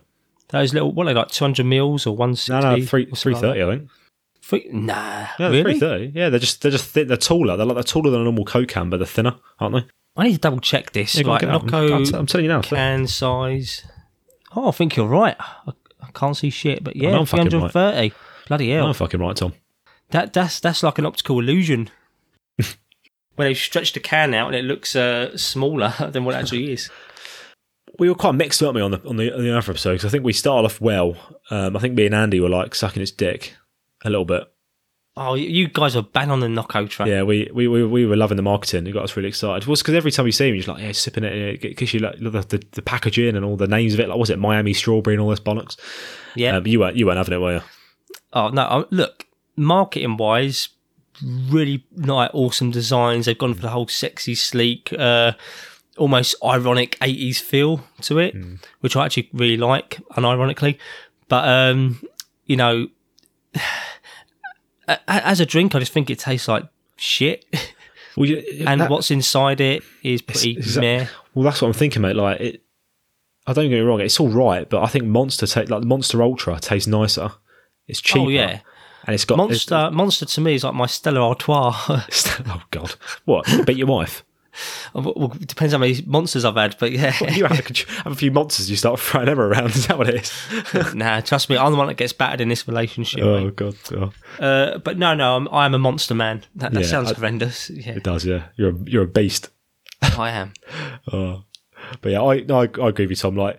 Those 0.49 0.75
little, 0.75 0.93
what 0.93 1.07
are 1.07 1.15
they 1.15 1.21
like, 1.21 1.29
200 1.29 1.65
mils 1.65 2.07
or 2.07 2.17
160? 2.17 2.53
No, 2.53 2.77
no, 2.77 2.85
three 2.85 3.07
three 3.07 3.35
something 3.35 3.51
like. 3.51 3.61
I 3.61 3.77
think. 3.77 3.91
Three, 4.43 4.69
nah, 4.73 5.29
Yeah, 5.39 5.49
really? 5.49 5.63
three 5.63 5.79
thirty. 5.79 6.13
Yeah, 6.13 6.29
they're 6.29 6.41
just 6.41 6.61
they're 6.63 6.73
just 6.73 6.87
thi- 6.87 7.05
they're 7.05 7.17
taller. 7.17 7.57
They're 7.57 7.67
like 7.67 7.77
they're 7.77 7.85
taller 7.85 8.11
than 8.11 8.23
a 8.23 8.25
normal 8.25 8.45
Coke 8.45 8.69
can, 8.69 8.91
but 8.91 8.97
they're 8.97 9.07
thinner, 9.07 9.37
aren't 9.61 9.77
they? 9.77 9.85
I 10.17 10.25
need 10.25 10.33
to 10.33 10.39
double 10.39 10.59
check 10.59 10.91
this. 10.91 11.15
Yeah, 11.15 11.29
like, 11.29 11.45
it. 11.45 11.49
I'm, 11.49 11.73
I'm 11.73 12.27
telling 12.27 12.45
you 12.47 12.49
now. 12.49 12.63
can 12.63 13.07
size. 13.07 13.85
Oh, 14.57 14.69
I 14.69 14.71
think 14.73 14.97
you're 14.97 15.07
right. 15.07 15.37
I, 15.39 15.73
I 16.03 16.11
can't 16.13 16.37
see 16.37 16.51
shit, 16.51 16.83
but 16.83 16.97
yeah, 16.97 17.17
I'm 17.17 17.27
fucking 17.27 17.45
right. 17.61 17.71
330. 17.71 18.15
Bloody 18.49 18.71
hell. 18.73 18.89
I'm 18.89 18.95
fucking 18.95 19.21
right, 19.21 19.37
Tom. 19.37 19.53
That 20.11 20.33
that's 20.33 20.59
that's 20.59 20.83
like 20.83 20.99
an 20.99 21.07
optical 21.07 21.39
illusion. 21.39 21.89
Where 23.41 23.49
they 23.49 23.55
stretched 23.55 23.95
the 23.95 24.01
can 24.01 24.35
out 24.35 24.49
and 24.49 24.55
it 24.55 24.65
looks 24.65 24.95
uh, 24.95 25.37
smaller 25.37 25.93
than 26.13 26.25
what 26.25 26.35
it 26.35 26.39
actually 26.39 26.73
is. 26.73 26.91
We 27.99 28.09
were 28.09 28.15
quite 28.15 28.35
mixed, 28.35 28.63
weren't 28.63 28.77
we, 28.77 28.81
on 28.81 28.93
the 28.93 29.01
on 29.07 29.17
the, 29.17 29.35
on 29.35 29.43
the 29.43 29.51
other 29.51 29.71
episode? 29.71 29.97
'cause 30.01 30.07
I 30.07 30.09
think 30.09 30.25
we 30.25 30.33
started 30.33 30.65
off 30.65 30.81
well. 30.81 31.17
Um, 31.51 31.77
I 31.77 31.81
think 31.81 31.95
me 31.95 32.07
and 32.07 32.15
Andy 32.15 32.41
were 32.41 32.49
like 32.49 32.75
sucking 32.75 33.03
its 33.03 33.11
dick 33.11 33.55
a 34.05 34.09
little 34.09 34.25
bit. 34.25 34.45
Oh, 35.17 35.35
you- 35.35 35.69
guys 35.69 35.97
are 35.97 36.03
bang 36.03 36.31
on 36.31 36.41
the 36.41 36.49
knockout 36.49 36.89
track. 36.89 37.09
Yeah, 37.09 37.25
we 37.25 37.51
we, 37.53 37.69
we, 37.69 37.85
we 37.85 38.07
were 38.07 38.17
loving 38.17 38.37
the 38.37 38.43
marketing. 38.43 38.87
It 38.87 38.93
got 38.93 39.03
us 39.05 39.17
really 39.17 39.29
excited. 39.29 39.65
It 39.65 39.69
was 39.69 39.83
because 39.83 39.95
every 39.97 40.13
time 40.13 40.25
you 40.25 40.33
see 40.33 40.49
him, 40.49 40.55
you're 40.55 40.63
just 40.63 40.69
like, 40.69 40.83
yeah, 40.83 40.93
sipping 40.93 41.25
it. 41.25 41.77
gives 41.77 41.93
you 41.93 42.01
like 42.01 42.19
the, 42.21 42.31
the, 42.31 42.63
the 42.71 42.81
packaging 42.83 43.37
and 43.37 43.45
all 43.45 43.57
the 43.57 43.67
names 43.67 43.93
of 43.93 44.01
it. 44.01 44.09
Like, 44.09 44.19
was 44.19 44.31
it 44.31 44.39
Miami 44.39 44.73
strawberry 44.73 45.15
and 45.17 45.21
all 45.21 45.29
this 45.29 45.41
bollocks? 45.41 45.77
Yeah. 46.37 46.57
Um, 46.57 46.67
you 46.67 46.81
weren't 46.81 46.97
you 46.97 47.05
weren't 47.05 47.19
having 47.19 47.35
it, 47.35 47.41
were 47.41 47.55
you? 47.57 47.63
Oh 48.33 48.49
no! 48.49 48.63
um, 48.67 48.87
Look, 48.91 49.27
marketing 49.57 50.17
wise, 50.17 50.71
really 51.23 51.85
like 51.97 52.31
awesome 52.35 52.71
designs. 52.71 53.27
They've 53.27 53.37
gone 53.39 53.55
for 53.55 53.61
the 53.63 53.69
whole 53.71 53.89
sexy, 53.89 54.35
sleek, 54.35 54.93
uh, 54.99 55.33
almost 55.99 56.35
ironic 56.45 56.99
'80s 57.01 57.39
feel 57.41 57.85
to 58.03 58.19
it, 58.19 58.35
which 58.81 58.97
I 58.97 59.05
actually 59.07 59.29
really 59.33 59.57
like, 59.57 59.99
unironically. 60.17 60.79
But 61.29 61.47
um, 61.49 62.03
you 62.47 62.57
know, 62.57 62.89
as 65.09 65.41
a 65.41 65.47
drink, 65.47 65.75
I 65.75 65.79
just 65.79 65.93
think 65.93 66.11
it 66.11 66.19
tastes 66.19 66.49
like 66.49 66.65
shit, 66.97 67.45
Well, 68.17 68.27
you, 68.29 68.43
and 68.67 68.81
that- 68.81 68.91
what's 68.91 69.11
inside 69.11 69.61
it 69.61 69.83
is 70.03 70.23
pretty 70.23 70.57
that- 70.61 70.81
meh. 70.81 71.07
Well, 71.35 71.45
that's 71.45 71.63
what 71.63 71.69
I'm 71.69 71.75
thinking, 71.75 72.03
mate. 72.03 72.17
Like, 72.17 72.41
it, 72.41 72.63
I 73.47 73.53
don't 73.53 73.69
get 73.69 73.77
me 73.77 73.81
wrong, 73.81 74.01
it's 74.01 74.19
all 74.21 74.29
right, 74.29 74.69
but 74.69 74.83
I 74.83 74.87
think 74.89 75.05
Monster 75.05 75.47
ta- 75.47 75.65
like 75.69 75.85
Monster 75.85 76.23
Ultra 76.23 76.59
tastes 76.61 76.89
nicer. 76.89 77.31
It's 77.87 78.01
cheaper. 78.01 78.25
Oh 78.27 78.29
yeah, 78.29 78.61
and 79.07 79.15
it's 79.15 79.25
got 79.25 79.39
Monster. 79.39 79.91
Monster 79.93 80.27
to 80.27 80.41
me 80.41 80.55
is 80.55 80.65
like 80.65 80.75
my 80.75 80.87
Stella 80.87 81.21
Artois. 81.21 81.75
oh 81.89 82.63
god, 82.71 82.95
what? 83.25 83.47
Beat 83.67 83.77
your 83.77 83.87
wife? 83.87 84.25
well, 84.95 85.33
it 85.41 85.49
depends 85.49 85.73
how 85.73 85.79
many 85.79 86.03
monsters 86.07 86.45
I've 86.45 86.57
had, 86.57 86.77
but 86.79 86.91
yeah. 86.93 87.15
you 87.31 87.45
have 87.47 87.59
a, 87.59 87.93
have 88.03 88.13
a 88.13 88.17
few 88.17 88.31
monsters, 88.31 88.69
you 88.71 88.77
start 88.77 88.99
throwing 88.99 89.27
them 89.27 89.39
around. 89.41 89.71
Is 89.77 89.87
that 89.87 89.99
what 89.99 90.09
it 90.09 90.23
is? 90.23 90.95
nah, 90.95 91.21
trust 91.21 91.49
me, 91.49 91.57
I'm 91.57 91.73
the 91.73 91.79
one 91.79 91.87
that 91.87 91.97
gets 91.97 92.13
battered 92.13 92.41
in 92.41 92.49
this 92.49 92.67
relationship. 92.67 93.23
oh 93.23 93.45
mate. 93.45 93.57
god, 93.57 93.77
oh, 93.93 94.13
Uh, 94.39 94.79
but 94.79 94.99
no, 94.99 95.15
no, 95.15 95.37
I'm, 95.37 95.49
I'm 95.49 95.75
a 95.75 95.79
monster 95.79 96.15
man. 96.15 96.43
That, 96.57 96.73
that 96.73 96.81
Yeah, 96.81 96.87
sounds 96.87 97.13
I- 97.13 97.15
horrendous. 97.15 97.71
Yeah, 97.71 97.93
it 97.93 98.03
does. 98.03 98.25
Yeah, 98.25 98.47
you're 98.57 98.71
a, 98.71 98.77
you're 98.87 99.05
a 99.05 99.09
beast. 99.09 99.51
I 100.03 100.31
am. 100.31 100.53
Oh. 101.13 101.45
But 102.03 102.13
yeah, 102.13 102.23
I 102.23 102.41
no, 102.41 102.61
I, 102.61 102.69
I 102.83 102.89
agree 102.89 103.07
with 103.07 103.11
you, 103.11 103.17
Tom. 103.17 103.37
Like, 103.37 103.59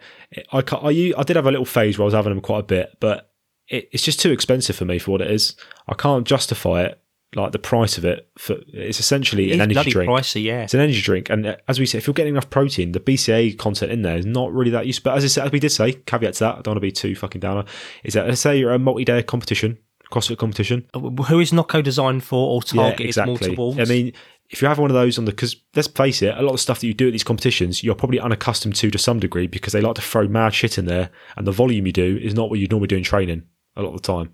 I, 0.52 0.60
I 0.60 1.14
I 1.18 1.24
did 1.24 1.36
have 1.36 1.48
a 1.48 1.52
little 1.52 1.66
phase 1.66 1.98
where 1.98 2.04
I 2.04 2.06
was 2.06 2.14
having 2.14 2.32
them 2.32 2.42
quite 2.42 2.60
a 2.60 2.64
bit, 2.64 2.98
but 3.00 3.31
it, 3.72 3.90
it's 3.92 4.04
just 4.04 4.20
too 4.20 4.32
expensive 4.32 4.76
for 4.76 4.86
me 4.86 5.00
for 5.00 5.12
what 5.12 5.22
it 5.22 5.32
is. 5.32 5.56
I 5.88 5.96
can't 5.96 6.28
justify 6.28 6.84
it. 6.84 6.98
Like 7.34 7.54
the 7.54 7.60
price 7.60 7.98
of 7.98 8.04
it, 8.04 8.30
for 8.38 8.58
it's 8.68 9.00
essentially 9.00 9.52
It's 9.52 9.54
an 9.54 9.62
energy 9.62 9.90
drink. 9.90 10.12
pricey, 10.12 10.44
yeah. 10.44 10.64
It's 10.64 10.74
an 10.74 10.82
energy 10.82 11.00
drink, 11.00 11.30
and 11.30 11.46
uh, 11.46 11.56
as 11.70 11.80
we 11.80 11.86
said, 11.86 12.00
if 12.00 12.08
you're 12.08 12.14
getting 12.14 12.34
enough 12.34 12.50
protein, 12.50 12.92
the 12.92 13.00
BCA 13.00 13.58
content 13.58 13.90
in 13.90 14.02
there 14.02 14.18
is 14.18 14.26
not 14.26 14.52
really 14.52 14.72
that 14.72 14.86
useful. 14.86 15.12
But 15.12 15.20
as 15.20 15.24
I 15.24 15.28
said, 15.28 15.46
as 15.46 15.52
we 15.54 15.62
did 15.62 15.70
say, 15.70 15.94
caveat 15.94 16.34
to 16.34 16.40
that, 16.42 16.58
I 16.58 16.62
don't 16.62 16.74
want 16.74 16.76
to 16.76 16.82
be 16.82 16.92
too 16.92 17.16
fucking 17.16 17.40
downer. 17.40 17.64
Is 18.04 18.16
that 18.16 18.28
let's 18.28 18.42
say 18.42 18.60
you're 18.60 18.74
a 18.74 18.80
multi-day 18.80 19.24
competition, 19.24 19.78
CrossFit 20.12 20.40
competition, 20.40 20.88
Who 20.94 21.40
is 21.40 21.54
Nocco 21.54 21.82
designed 21.82 22.26
for 22.26 22.50
or 22.50 22.62
targeted 22.64 23.06
exactly. 23.06 23.56
more 23.56 23.56
towards? 23.56 23.80
I 23.80 23.86
mean, 23.86 24.12
if 24.50 24.62
you 24.62 24.68
have 24.68 24.80
one 24.80 24.92
of 24.92 24.96
those 24.96 25.18
on 25.18 25.24
the, 25.24 25.32
because 25.32 25.56
let's 25.74 25.88
face 25.88 26.22
it, 26.22 26.38
a 26.38 26.42
lot 26.42 26.54
of 26.54 26.60
stuff 26.60 26.82
that 26.82 26.88
you 26.88 26.94
do 26.94 27.08
at 27.08 27.12
these 27.14 27.24
competitions, 27.24 27.82
you're 27.82 27.96
probably 27.96 28.20
unaccustomed 28.20 28.76
to 28.76 28.92
to 28.92 28.98
some 28.98 29.22
degree 29.22 29.48
because 29.48 29.72
they 29.72 29.80
like 29.80 29.96
to 29.96 30.02
throw 30.02 30.28
mad 30.28 30.54
shit 30.54 30.78
in 30.78 30.84
there, 30.84 31.12
and 31.38 31.48
the 31.48 31.54
volume 31.54 31.86
you 31.86 31.94
do 31.94 32.20
is 32.22 32.34
not 32.34 32.50
what 32.50 32.60
you'd 32.60 32.72
normally 32.72 32.88
do 32.88 32.98
in 32.98 33.04
training 33.04 33.44
a 33.76 33.82
lot 33.82 33.94
of 33.94 34.02
the 34.02 34.08
time. 34.08 34.34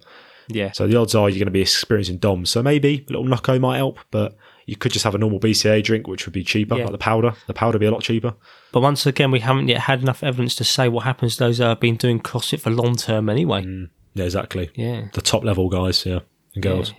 Yeah. 0.49 0.71
So 0.71 0.88
the 0.88 0.95
odds 0.95 1.13
are 1.15 1.29
you're 1.29 1.39
going 1.39 1.45
to 1.47 1.51
be 1.51 1.61
experiencing 1.61 2.17
DOMs. 2.19 2.49
So 2.49 2.63
maybe 2.63 3.05
a 3.09 3.11
little 3.11 3.25
Nocco 3.25 3.59
might 3.59 3.77
help, 3.77 3.99
but 4.11 4.35
you 4.65 4.75
could 4.77 4.91
just 4.93 5.03
have 5.03 5.13
a 5.15 5.17
normal 5.17 5.39
BCA 5.39 5.83
drink, 5.83 6.07
which 6.07 6.25
would 6.25 6.33
be 6.33 6.43
cheaper, 6.43 6.75
Yeah. 6.77 6.83
like 6.83 6.91
the 6.93 6.97
powder. 6.97 7.33
The 7.47 7.53
powder 7.53 7.75
would 7.75 7.81
be 7.81 7.85
a 7.85 7.91
lot 7.91 8.01
cheaper. 8.01 8.33
But 8.71 8.81
once 8.81 9.05
again, 9.05 9.31
we 9.31 9.39
haven't 9.41 9.67
yet 9.67 9.81
had 9.81 10.01
enough 10.01 10.23
evidence 10.23 10.55
to 10.55 10.63
say 10.63 10.88
what 10.88 11.03
happens 11.03 11.35
to 11.38 11.43
those 11.45 11.57
that 11.57 11.67
have 11.67 11.79
been 11.79 11.95
doing 11.97 12.19
CrossFit 12.21 12.61
for 12.61 12.69
long 12.69 12.95
term 12.95 13.29
anyway. 13.29 13.65
Yeah, 14.13 14.23
exactly. 14.25 14.69
Yeah. 14.75 15.07
The 15.13 15.21
top 15.21 15.43
level 15.43 15.69
guys, 15.69 16.05
yeah, 16.05 16.19
and 16.55 16.63
girls. 16.63 16.93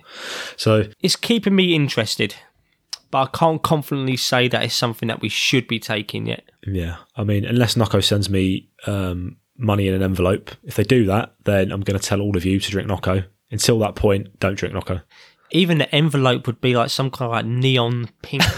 So 0.55 0.85
It's 1.01 1.15
keeping 1.15 1.55
me 1.55 1.73
interested, 1.75 2.35
but 3.11 3.21
I 3.23 3.37
can't 3.37 3.61
confidently 3.61 4.17
say 4.17 4.47
that 4.47 4.63
it's 4.63 4.75
something 4.75 5.07
that 5.07 5.21
we 5.21 5.29
should 5.29 5.67
be 5.67 5.79
taking 5.79 6.27
yet. 6.27 6.43
Yeah, 6.65 6.97
I 7.15 7.23
mean, 7.23 7.45
unless 7.45 7.75
Nocco 7.75 7.99
sends 7.99 8.29
me 8.29 8.69
um, 8.85 9.37
money 9.59 9.87
in 9.87 9.93
an 9.93 10.01
envelope, 10.01 10.51
if 10.63 10.75
they 10.75 10.83
do 10.83 11.05
that, 11.05 11.33
then 11.43 11.71
I'm 11.71 11.81
going 11.81 11.99
to 11.99 12.05
tell 12.05 12.21
all 12.21 12.35
of 12.37 12.45
you 12.45 12.59
to 12.59 12.71
drink 12.71 12.87
Nocco. 12.87 13.23
Until 13.51 13.79
that 13.79 13.95
point, 13.95 14.39
don't 14.39 14.55
drink 14.55 14.73
Nocco. 14.73 15.01
Even 15.51 15.79
the 15.79 15.93
envelope 15.93 16.45
would 16.47 16.61
be 16.61 16.75
like 16.75 16.89
some 16.91 17.09
kind 17.11 17.27
of 17.27 17.31
like 17.31 17.45
neon 17.45 18.09
pink 18.21 18.43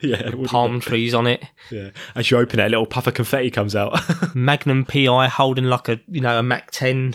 Yeah, 0.00 0.32
palm 0.46 0.80
trees 0.80 1.14
on 1.14 1.26
it. 1.28 1.44
yeah. 1.70 1.90
As 2.16 2.30
you 2.30 2.36
open 2.38 2.58
it, 2.58 2.66
a 2.66 2.68
little 2.68 2.86
puff 2.86 3.06
of 3.06 3.14
confetti 3.14 3.50
comes 3.52 3.76
out. 3.76 3.96
Magnum 4.34 4.84
PI 4.84 5.28
holding 5.28 5.66
like 5.66 5.88
a 5.88 6.00
you 6.08 6.20
know 6.20 6.38
a 6.38 6.42
Mac 6.42 6.70
10 6.72 7.14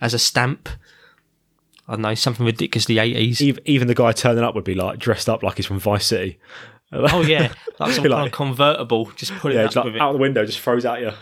as 0.00 0.14
a 0.14 0.18
stamp. 0.18 0.68
I 1.86 1.92
don't 1.92 2.02
know 2.02 2.14
something 2.14 2.44
ridiculously 2.44 2.98
eighties. 2.98 3.40
even, 3.40 3.62
even 3.66 3.88
the 3.88 3.94
guy 3.94 4.12
turning 4.12 4.42
up 4.44 4.54
would 4.56 4.64
be 4.64 4.74
like 4.74 4.98
dressed 4.98 5.28
up 5.28 5.42
like 5.42 5.56
he's 5.56 5.66
from 5.66 5.78
Vice 5.78 6.06
City. 6.06 6.38
Oh 6.92 7.20
yeah, 7.20 7.52
like 7.78 7.92
some 7.92 8.04
Like- 8.04 8.12
kind 8.12 8.26
of 8.26 8.32
convertible. 8.32 9.10
Just 9.16 9.32
put 9.34 9.52
it 9.52 9.56
Yeah, 9.56 9.64
up 9.66 9.74
like 9.76 10.00
out 10.00 10.12
the 10.12 10.18
window, 10.18 10.44
just 10.46 10.60
throws 10.60 10.84
at 10.86 11.00
you. 11.00 11.12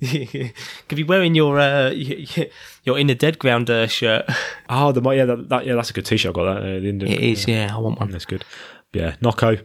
Could 0.88 0.96
be 0.96 1.04
wearing 1.04 1.34
your 1.34 1.58
uh, 1.58 1.90
your 1.90 2.98
in 2.98 3.06
the 3.06 3.14
dead 3.14 3.38
ground 3.38 3.70
uh, 3.70 3.86
shirt. 3.86 4.26
oh, 4.68 4.92
the 4.92 5.00
yeah, 5.12 5.24
that, 5.24 5.48
that, 5.48 5.66
yeah, 5.66 5.74
that's 5.74 5.90
a 5.90 5.92
good 5.92 6.06
T-shirt. 6.06 6.30
I 6.30 6.32
got 6.34 6.54
that. 6.54 6.62
Uh, 6.62 6.80
the 6.80 6.88
Indian, 6.88 7.12
It 7.12 7.20
is, 7.20 7.46
yeah. 7.46 7.74
I 7.74 7.78
want 7.78 8.00
one. 8.00 8.10
That's 8.10 8.24
good. 8.26 8.44
But 8.92 9.00
yeah, 9.00 9.16
Nocco. 9.20 9.56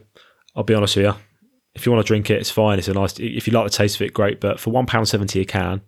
I'll 0.54 0.62
be 0.64 0.74
honest 0.74 0.96
with 0.96 1.06
you. 1.06 1.14
If 1.74 1.86
you 1.86 1.92
want 1.92 2.04
to 2.04 2.06
drink 2.06 2.28
it, 2.30 2.38
it's 2.38 2.50
fine. 2.50 2.78
It's 2.78 2.88
a 2.88 2.92
nice. 2.94 3.18
If 3.18 3.46
you 3.46 3.52
like 3.52 3.64
the 3.64 3.76
taste 3.76 3.96
of 3.96 4.02
it, 4.02 4.12
great. 4.14 4.40
But 4.40 4.60
for 4.60 4.70
one 4.70 4.86
pound 4.86 5.08
seventy 5.08 5.40
a 5.40 5.44
can, 5.44 5.72
and 5.72 5.80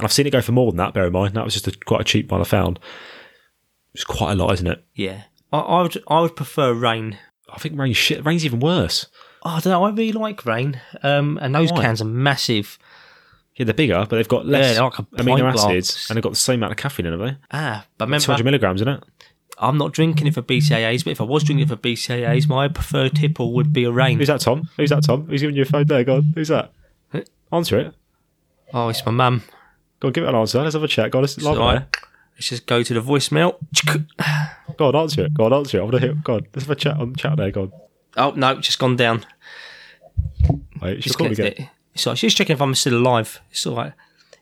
I've 0.00 0.12
seen 0.12 0.26
it 0.26 0.30
go 0.30 0.40
for 0.40 0.52
more 0.52 0.70
than 0.70 0.78
that. 0.78 0.94
Bear 0.94 1.06
in 1.06 1.12
mind, 1.12 1.34
that 1.34 1.44
was 1.44 1.52
just 1.54 1.68
a, 1.68 1.72
quite 1.84 2.00
a 2.00 2.04
cheap 2.04 2.30
one 2.30 2.40
I 2.40 2.44
found. 2.44 2.78
It's 3.94 4.04
quite 4.04 4.32
a 4.32 4.36
lot, 4.36 4.52
isn't 4.54 4.66
it? 4.66 4.84
Yeah, 4.94 5.22
I, 5.52 5.58
I 5.58 5.82
would 5.82 6.02
I 6.08 6.20
would 6.20 6.34
prefer 6.36 6.72
Reign. 6.72 7.18
I 7.52 7.58
think 7.58 7.78
Reign's 7.78 7.96
shit. 7.96 8.24
Reign's 8.24 8.44
even 8.44 8.60
worse. 8.60 9.06
Oh, 9.44 9.50
I 9.50 9.60
don't 9.60 9.72
know. 9.72 9.84
I 9.84 9.90
really 9.90 10.12
like 10.12 10.46
Reign. 10.46 10.80
Um, 11.02 11.38
and 11.42 11.54
those 11.54 11.72
Why? 11.72 11.82
cans 11.82 12.00
are 12.00 12.04
massive. 12.06 12.78
Yeah, 13.56 13.64
they're 13.66 13.74
bigger, 13.74 14.06
but 14.08 14.16
they've 14.16 14.28
got 14.28 14.46
less 14.46 14.74
they're 14.76 14.84
like 14.84 14.98
a 14.98 15.02
amino 15.02 15.40
pint 15.40 15.56
acids, 15.58 15.90
glass. 15.92 16.10
and 16.10 16.16
they've 16.16 16.22
got 16.22 16.30
the 16.32 16.36
same 16.36 16.60
amount 16.60 16.72
of 16.72 16.78
caffeine 16.78 17.04
in 17.06 17.12
them. 17.18 17.28
Have? 17.28 17.36
Ah, 17.50 17.86
but 17.98 18.06
Two 18.06 18.08
remember, 18.08 18.26
hundred 18.26 18.44
milligrams 18.44 18.80
in 18.82 18.88
it. 18.88 19.04
I'm 19.58 19.76
not 19.76 19.92
drinking 19.92 20.26
it 20.26 20.34
for 20.34 20.42
BCAAs. 20.42 21.04
But 21.04 21.10
if 21.10 21.20
I 21.20 21.24
was 21.24 21.44
drinking 21.44 21.66
it 21.66 21.68
for 21.68 21.76
BCAAs, 21.76 22.48
my 22.48 22.68
preferred 22.68 23.14
tipple 23.14 23.52
would 23.52 23.72
be 23.72 23.84
a 23.84 23.92
Reign. 23.92 24.18
Who's 24.18 24.28
that, 24.28 24.40
Tom? 24.40 24.68
Who's 24.76 24.90
that, 24.90 25.04
Tom? 25.04 25.26
Who's 25.26 25.42
giving 25.42 25.54
you 25.56 25.62
a 25.62 25.66
phone 25.66 25.86
there? 25.86 26.02
Go 26.02 26.16
on. 26.16 26.32
Who's 26.34 26.48
that? 26.48 26.72
Answer 27.52 27.78
it. 27.78 27.94
Oh, 28.72 28.88
it's 28.88 29.04
my 29.04 29.12
mum. 29.12 29.42
Go 30.00 30.08
on, 30.08 30.12
give 30.12 30.24
it 30.24 30.28
an 30.28 30.34
answer. 30.34 30.62
Let's 30.62 30.72
have 30.74 30.82
a 30.82 30.88
chat. 30.88 31.10
Go 31.10 31.18
on, 31.18 31.22
let's, 31.24 31.36
live 31.36 31.54
So 31.56 31.62
on 31.62 31.68
I- 31.68 31.78
there. 31.80 31.88
let's 32.36 32.48
just 32.48 32.66
go 32.66 32.82
to 32.82 32.94
the 32.94 33.02
voicemail. 33.02 33.56
Go 34.76 34.88
on, 34.88 34.96
answer 34.96 35.24
it. 35.24 35.34
Go 35.34 35.44
on, 35.44 35.52
answer 35.52 35.78
it. 35.78 35.80
I 35.80 35.84
want 35.84 35.94
to 35.94 36.00
hear. 36.00 36.14
Go 36.14 36.34
on, 36.34 36.46
let's 36.54 36.66
have 36.66 36.70
a 36.70 36.74
chat 36.74 36.96
on 36.98 37.14
chat 37.14 37.36
there. 37.36 37.50
Go 37.50 37.62
on. 37.62 37.72
Oh 38.16 38.32
no, 38.36 38.56
just 38.56 38.78
gone 38.78 38.96
down. 38.96 39.24
Wait, 40.80 41.02
she's 41.02 41.16
calling 41.16 41.32
again. 41.32 41.46
it. 41.46 41.60
So 41.94 42.14
she's 42.14 42.34
checking 42.34 42.54
if 42.54 42.62
I'm 42.62 42.74
still 42.74 42.96
alive. 42.96 43.40
It's 43.50 43.66
all 43.66 43.76
right. 43.76 43.92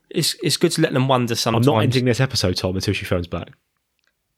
It's 0.08 0.36
it's 0.42 0.56
good 0.56 0.72
to 0.72 0.80
let 0.82 0.92
them 0.92 1.08
wonder 1.08 1.34
sometimes. 1.34 1.66
I'm 1.66 1.74
not 1.74 1.82
ending 1.82 2.04
this 2.04 2.20
episode, 2.20 2.56
Tom, 2.56 2.74
until 2.74 2.94
she 2.94 3.04
phones 3.04 3.26
back. 3.26 3.50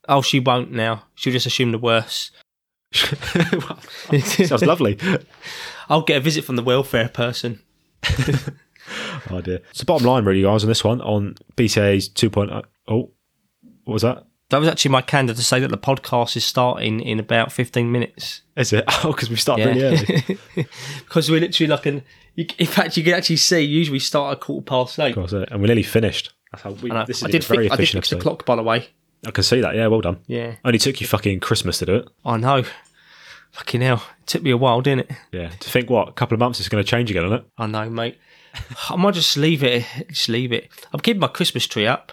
Oh, 0.08 0.22
she 0.22 0.40
won't 0.40 0.72
now. 0.72 1.04
She'll 1.14 1.32
just 1.32 1.46
assume 1.46 1.72
the 1.72 1.78
worst. 1.78 2.32
Sounds 2.92 4.62
lovely. 4.62 4.98
I'll 5.88 6.02
get 6.02 6.18
a 6.18 6.20
visit 6.20 6.44
from 6.44 6.56
the 6.56 6.62
welfare 6.62 7.08
person. 7.08 7.60
Oh 9.30 9.40
dear. 9.40 9.60
So 9.72 9.84
bottom 9.84 10.06
line, 10.06 10.24
really, 10.24 10.42
guys, 10.42 10.64
on 10.64 10.68
this 10.68 10.84
one 10.84 11.00
on 11.00 11.36
BCA's 11.56 12.08
2.0. 12.08 12.64
Oh, 12.88 13.10
what 13.84 13.92
was 13.92 14.02
that? 14.02 14.26
That 14.52 14.58
was 14.58 14.68
actually 14.68 14.90
my 14.90 15.00
candor 15.00 15.32
to 15.32 15.42
say 15.42 15.60
that 15.60 15.68
the 15.68 15.78
podcast 15.78 16.36
is 16.36 16.44
starting 16.44 17.00
in 17.00 17.18
about 17.18 17.50
15 17.50 17.90
minutes. 17.90 18.42
Is 18.54 18.74
it? 18.74 18.84
Oh, 19.02 19.10
because 19.12 19.30
we 19.30 19.36
started 19.36 19.66
really 19.68 19.82
early. 19.82 20.38
because 20.98 21.30
we're 21.30 21.40
literally 21.40 21.68
like 21.68 21.86
an. 21.86 22.02
You, 22.34 22.44
in 22.58 22.66
fact, 22.66 22.98
you 22.98 23.02
can 23.02 23.14
actually 23.14 23.36
see. 23.36 23.62
Usually, 23.62 23.94
we 23.94 23.98
start 23.98 24.34
a 24.34 24.36
quarter 24.38 24.62
past 24.62 24.98
eight. 24.98 25.08
Of 25.08 25.14
course, 25.14 25.32
uh, 25.32 25.46
and 25.50 25.62
we're 25.62 25.68
nearly 25.68 25.82
finished. 25.82 26.34
That's 26.52 26.64
how 26.64 26.72
we. 26.72 26.90
I. 26.90 27.06
This 27.06 27.16
is 27.16 27.22
I 27.24 27.28
a 27.28 27.32
did. 27.32 27.44
very 27.44 27.64
Fix, 27.64 27.72
I 27.72 27.76
did 27.76 27.82
efficient 27.82 28.04
fix 28.04 28.10
the 28.10 28.18
clock, 28.18 28.44
by 28.44 28.54
the 28.56 28.62
way. 28.62 28.88
I 29.26 29.30
can 29.30 29.42
see 29.42 29.62
that. 29.62 29.74
Yeah, 29.74 29.86
well 29.86 30.02
done. 30.02 30.18
Yeah, 30.26 30.56
Only 30.66 30.78
took 30.78 31.00
you 31.00 31.06
fucking 31.06 31.40
Christmas 31.40 31.78
to 31.78 31.86
do 31.86 31.94
it. 31.94 32.08
I 32.22 32.36
know. 32.36 32.62
Fucking 33.52 33.80
hell, 33.80 34.02
it 34.20 34.26
took 34.26 34.42
me 34.42 34.50
a 34.50 34.56
while, 34.58 34.82
didn't 34.82 35.10
it? 35.10 35.16
Yeah. 35.32 35.48
To 35.48 35.70
think 35.70 35.88
what 35.88 36.10
a 36.10 36.12
couple 36.12 36.34
of 36.34 36.40
months 36.40 36.60
it's 36.60 36.68
going 36.68 36.84
to 36.84 36.88
change 36.90 37.10
again, 37.10 37.24
isn't 37.24 37.38
it? 37.38 37.44
I 37.56 37.66
know, 37.66 37.88
mate. 37.88 38.18
I 38.90 38.96
might 38.96 39.14
just 39.14 39.36
leave 39.38 39.62
it. 39.64 39.86
Just 40.10 40.28
leave 40.28 40.52
it. 40.52 40.68
I'm 40.92 41.00
keeping 41.00 41.20
my 41.20 41.28
Christmas 41.28 41.66
tree 41.66 41.86
up. 41.86 42.12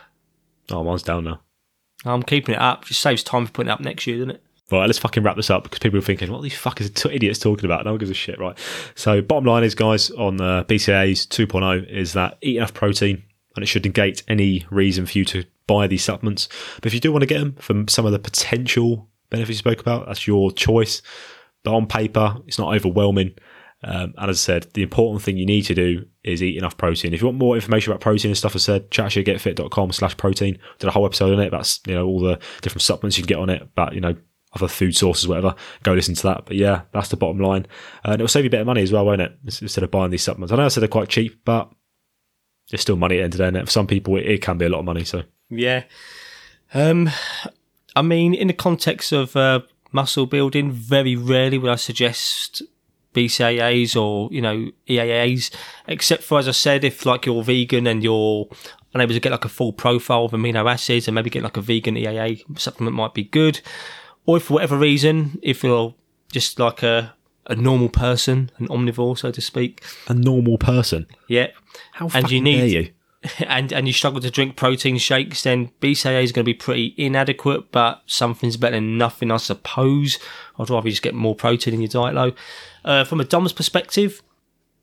Oh, 0.72 0.84
mine's 0.86 1.04
down 1.04 1.26
now. 1.26 1.42
I'm 2.06 2.24
keeping 2.24 2.56
it 2.56 2.62
up. 2.62 2.86
Just 2.86 3.02
saves 3.02 3.24
time 3.24 3.45
for 3.45 3.52
putting 3.52 3.70
it 3.70 3.74
up 3.74 3.80
next 3.82 4.08
year, 4.08 4.18
doesn't 4.18 4.32
it? 4.32 4.43
Right, 4.72 4.86
let's 4.86 5.00
fucking 5.00 5.24
wrap 5.24 5.36
this 5.36 5.50
up 5.50 5.64
because 5.64 5.80
people 5.80 5.97
are 5.97 6.04
thinking, 6.04 6.32
what 6.32 6.39
are 6.39 6.43
these 6.43 6.54
fuckers 6.54 6.93
t- 6.93 7.14
idiots 7.14 7.39
talking 7.39 7.66
about? 7.66 7.86
No 7.86 7.91
one 7.91 7.97
gives 7.97 8.12
a 8.12 8.14
shit, 8.16 8.39
right? 8.39 8.56
So, 8.93 9.20
bottom 9.20 9.45
line 9.45 9.64
is, 9.64 9.74
guys, 9.74 10.12
on 10.12 10.39
uh, 10.39 10.64
BCA's 10.66 11.26
2.0 11.26 11.89
is 11.89 12.14
that 12.14 12.38
eat 12.41 12.58
enough 12.58 12.74
protein 12.74 13.24
and 13.56 13.64
it 13.64 13.68
should 13.68 13.84
negate 13.84 14.22
any 14.28 14.68
reason 14.70 15.08
for 15.08 15.18
you 15.18 15.26
to 15.26 15.43
buy 15.66 15.88
these 15.88 16.04
supplements. 16.04 16.50
But 16.76 16.86
if 16.86 16.93
you 16.93 17.00
do 17.00 17.12
want 17.12 17.24
to 17.24 17.28
get 17.28 17.39
them 17.39 17.54
from 17.54 17.88
some 17.88 18.06
of 18.06 18.12
the 18.12 18.20
potential 18.20 19.10
benefits 19.32 19.56
you 19.56 19.60
spoke 19.60 19.80
about, 19.80 20.06
that's 20.06 20.28
your 20.28 20.52
choice. 20.52 21.02
But 21.64 21.76
on 21.76 21.88
paper, 21.88 22.38
it's 22.47 22.60
not 22.60 22.74
overwhelming. 22.76 23.34
Um, 23.82 24.14
and 24.18 24.30
as 24.30 24.38
I 24.38 24.42
said, 24.42 24.68
the 24.74 24.84
important 24.84 25.24
thing 25.24 25.38
you 25.38 25.46
need 25.46 25.64
to 25.64 25.74
do 25.74 26.06
is 26.24 26.44
eat 26.44 26.58
enough 26.58 26.78
protein. 26.78 27.14
If 27.14 27.22
you 27.22 27.28
want 27.28 27.38
more 27.38 27.56
information 27.56 27.92
about 27.92 28.02
protein 28.02 28.32
and 28.32 28.38
stuff, 28.38 28.56
I 28.56 28.60
said, 28.60 28.92
chatshitgetfit.com 28.92 29.92
slash 29.94 30.18
protein. 30.18 30.60
Did 30.80 30.88
a 30.88 30.92
whole 30.92 31.06
episode 31.06 31.34
on 31.34 31.40
it. 31.40 31.52
That's, 31.52 31.80
you 31.88 31.96
know, 31.96 32.06
all 32.06 32.20
the 32.20 32.40
different 32.62 32.82
supplements 32.82 33.18
you 33.18 33.24
can 33.24 33.30
get 33.30 33.40
on 33.40 33.50
it, 33.50 33.70
but, 33.76 33.94
you 33.94 34.02
know, 34.02 34.16
other 34.54 34.68
food 34.68 34.96
sources, 34.96 35.28
whatever. 35.28 35.56
Go 35.84 35.94
listen 35.94 36.16
to 36.16 36.24
that. 36.24 36.46
But 36.46 36.58
yeah, 36.58 36.82
that's 36.92 37.10
the 37.10 37.18
bottom 37.18 37.40
line. 37.40 37.68
Uh, 38.04 38.12
and 38.12 38.16
it'll 38.16 38.28
save 38.28 38.44
you 38.44 38.50
a 38.50 38.52
bit 38.52 38.62
of 38.62 38.68
money 38.68 38.82
as 38.82 38.92
well, 38.92 39.06
won't 39.06 39.22
it? 39.22 39.38
Instead 39.46 39.84
of 39.84 39.92
buying 39.92 40.12
these 40.12 40.24
supplements. 40.24 40.52
I 40.52 40.58
know 40.58 40.66
I 40.66 40.70
said 40.70 40.82
they're 40.82 40.88
quite 40.88 41.10
cheap, 41.10 41.46
but 41.46 41.72
it's 42.72 42.82
still 42.82 42.96
money 42.96 43.16
at 43.16 43.20
the 43.20 43.24
end 43.24 43.34
of 43.34 43.38
the 43.38 43.52
day. 43.52 43.60
And 43.60 43.68
for 43.68 43.72
some 43.72 43.88
people, 43.88 44.18
it, 44.18 44.26
it 44.26 44.42
can 44.42 44.58
be 44.58 44.66
a 44.66 44.70
lot 44.70 44.80
of 44.80 44.86
money. 44.86 45.04
So 45.04 45.24
Yeah. 45.50 45.84
Um, 46.74 47.10
I 47.96 48.02
mean, 48.02 48.34
in 48.34 48.48
the 48.48 48.54
context 48.54 49.12
of 49.12 49.36
uh, 49.36 49.62
muscle 49.92 50.26
building, 50.26 50.72
very 50.72 51.16
rarely 51.16 51.58
would 51.58 51.72
I 51.72 51.76
suggest 51.76 52.62
BCAAs 53.14 53.95
or 53.99 54.30
you 54.32 54.41
know 54.41 54.70
EAAs, 54.88 55.51
except 55.88 56.24
for 56.24 56.39
as 56.39 56.47
I 56.47 56.51
said, 56.51 56.84
if 56.84 57.05
like 57.05 57.26
you're 57.26 57.43
vegan 57.43 57.88
and 57.88 58.03
you're 58.03 58.47
unable 58.93 59.14
to 59.14 59.20
get 59.20 59.32
like 59.32 59.45
a 59.45 59.49
full 59.49 59.74
profile 59.74 60.26
of 60.26 60.32
amino 60.32 60.72
acids, 60.72 61.07
and 61.07 61.16
maybe 61.16 61.30
get 61.30 61.43
like 61.43 61.57
a 61.57 61.62
vegan 61.62 61.95
EAA 61.95 62.43
supplement 62.60 62.95
might 62.95 63.14
be 63.14 63.24
good. 63.24 63.62
Or 64.26 64.38
if 64.38 64.43
for 64.43 64.53
whatever 64.55 64.78
reason, 64.78 65.39
if 65.41 65.64
you're 65.64 65.95
just 66.32 66.60
like 66.60 66.84
a 66.84 67.14
a 67.47 67.55
normal 67.55 67.89
person, 67.89 68.51
an 68.60 68.68
omnivore, 68.68 69.18
so 69.18 69.32
to 69.32 69.41
speak, 69.41 69.84
a 70.07 70.14
normal 70.14 70.60
person. 70.60 71.07
yeah, 71.28 71.47
How 71.93 72.07
And 72.14 72.30
you 72.30 72.41
need- 72.41 72.57
dare 72.57 72.68
you? 72.68 72.89
and 73.39 73.72
and 73.72 73.88
you 73.88 73.93
struggle 73.93 74.22
to 74.22 74.32
drink 74.32 74.55
protein 74.55 74.97
shakes, 74.97 75.43
then 75.43 75.72
BCAA 75.82 76.24
is 76.24 76.32
going 76.32 76.43
to 76.43 76.49
be 76.49 76.53
pretty 76.53 76.93
inadequate, 76.97 77.72
but 77.72 78.01
something's 78.05 78.57
better 78.57 78.76
than 78.76 78.97
nothing, 78.97 79.32
I 79.32 79.38
suppose. 79.38 80.20
I'd 80.57 80.70
rather 80.70 80.89
just 80.89 81.01
get 81.01 81.15
more 81.15 81.36
protein 81.36 81.74
in 81.74 81.82
your 81.82 81.89
diet, 81.89 82.15
though. 82.15 82.34
Uh, 82.89 83.03
from 83.03 83.20
a 83.20 83.26
DOMS 83.26 83.53
perspective, 83.53 84.22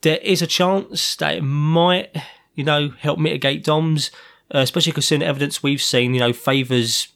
there 0.03 0.19
is 0.19 0.43
a 0.43 0.47
chance 0.47 1.17
that 1.17 1.37
it 1.37 1.43
might, 1.43 2.15
you 2.55 2.65
know, 2.65 2.91
help 2.99 3.19
mitigate 3.19 3.65
DOMS, 3.65 4.11
uh, 4.55 4.59
especially 4.59 4.93
considering 4.93 5.27
evidence 5.27 5.63
we've 5.63 5.83
seen, 5.83 6.13
you 6.13 6.21
know, 6.21 6.33
favours 6.33 7.09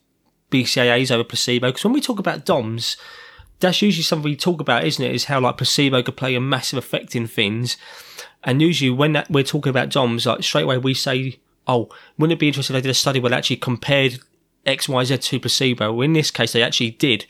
BCAAs 0.51 1.11
over 1.11 1.25
placebo. 1.25 1.69
Because 1.69 1.85
when 1.85 1.93
we 1.93 2.01
talk 2.01 2.19
about 2.19 2.47
DOMS, 2.47 2.97
that's 3.61 3.83
usually 3.83 4.03
something 4.03 4.25
we 4.25 4.37
talk 4.37 4.61
about, 4.61 4.85
isn't 4.85 5.05
it? 5.05 5.15
Is 5.15 5.27
how 5.27 5.41
like 5.41 5.59
placebo 5.59 6.03
could 6.03 6.17
play 6.17 6.35
a 6.35 6.41
massive 6.41 6.79
effect 6.79 7.15
in 7.15 7.27
things. 7.27 7.77
And 8.45 8.63
usually 8.63 8.91
when 8.91 9.13
that, 9.13 9.31
we're 9.31 9.45
talking 9.45 9.71
about 9.71 9.91
DOMs, 9.91 10.27
like 10.27 10.43
straight 10.43 10.63
away 10.63 10.79
we 10.79 10.95
say, 10.95 11.39
oh, 11.67 11.89
wouldn't 12.19 12.37
it 12.37 12.41
be 12.41 12.49
interesting 12.49 12.75
if 12.75 12.83
they 12.83 12.89
did 12.89 12.91
a 12.91 12.95
study 12.95 13.21
where 13.21 13.31
they 13.31 13.37
actually 13.37 13.57
compared 13.57 14.19
X, 14.65 14.89
Y, 14.89 15.05
Z 15.05 15.19
to 15.19 15.41
placebo? 15.41 15.93
Well, 15.93 16.05
in 16.05 16.15
this 16.15 16.31
case, 16.31 16.53
they 16.53 16.63
actually 16.63 16.93
did 16.93 17.27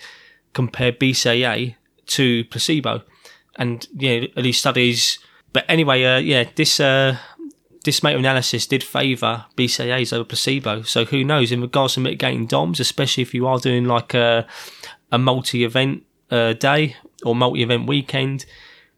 compare 0.52 0.92
BCA 0.92 1.74
to 2.06 2.44
placebo. 2.44 3.02
And, 3.56 3.86
yeah, 3.94 4.26
these 4.36 4.58
studies, 4.58 5.18
but 5.52 5.64
anyway, 5.68 6.04
uh, 6.04 6.18
yeah, 6.18 6.44
this, 6.54 6.78
uh, 6.80 7.16
this 7.84 8.02
meta-analysis 8.02 8.66
did 8.66 8.84
favour 8.84 9.46
BCAAs 9.56 10.12
over 10.12 10.24
placebo. 10.24 10.82
So 10.82 11.04
who 11.04 11.24
knows, 11.24 11.50
in 11.50 11.60
regards 11.60 11.94
to 11.94 12.00
mitigating 12.00 12.46
DOMs, 12.46 12.78
especially 12.78 13.22
if 13.22 13.34
you 13.34 13.46
are 13.46 13.58
doing 13.58 13.84
like 13.86 14.14
a, 14.14 14.46
a 15.10 15.18
multi-event 15.18 16.04
uh, 16.30 16.52
day, 16.52 16.96
or 17.24 17.34
multi-event 17.34 17.86
weekend, 17.86 18.46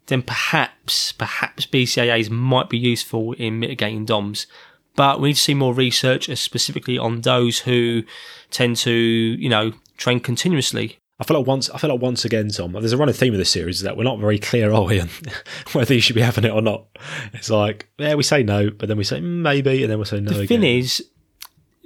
then 0.07 0.23
perhaps 0.23 1.13
perhaps 1.13 1.67
BCAAs 1.67 2.31
might 2.31 2.69
be 2.69 2.79
useful 2.79 3.33
in 3.35 3.61
mitigating 3.61 4.05
DOMs. 4.05 4.47
But 4.95 5.21
we 5.21 5.31
need 5.31 5.35
to 5.37 5.41
see 5.41 5.55
more 5.55 5.73
research, 5.73 6.29
uh, 6.29 6.37
specifically 6.37 6.99
on 6.99 7.23
those 7.23 7.61
who 7.61 8.03
tend 8.51 8.77
to, 8.79 8.91
you 8.93 9.49
know, 9.49 9.73
train 9.97 10.21
continuously. 10.21 10.99
I 11.19 11.25
feel 11.25 11.39
like 11.39 11.47
once 11.47 11.71
I 11.71 11.79
feel 11.79 11.91
like 11.91 12.01
once 12.03 12.25
again, 12.25 12.49
Tom, 12.49 12.73
there's 12.73 12.93
a 12.93 12.97
running 12.97 13.15
theme 13.15 13.33
of 13.33 13.39
this 13.39 13.51
series 13.51 13.77
is 13.77 13.83
that 13.83 13.97
we're 13.97 14.03
not 14.05 14.19
very 14.19 14.39
clear, 14.39 14.73
are 14.73 14.83
we, 14.85 15.01
on 15.01 15.09
whether 15.73 15.95
you 15.95 16.01
should 16.01 16.17
be 16.17 16.21
having 16.21 16.45
it 16.45 16.51
or 16.51 16.61
not. 16.61 16.87
It's 17.33 17.49
like, 17.49 17.89
yeah, 17.99 18.15
we 18.17 18.23
say 18.23 18.43
no, 18.43 18.71
but 18.71 18.89
then 18.89 18.99
we 18.99 19.05
say 19.05 19.21
maybe, 19.21 19.83
and 19.83 19.91
then 19.91 19.99
we'll 19.99 20.05
say 20.05 20.21
no 20.21 20.31
The 20.33 20.41
again. 20.41 20.61
thing 20.61 20.79
is, 20.79 21.07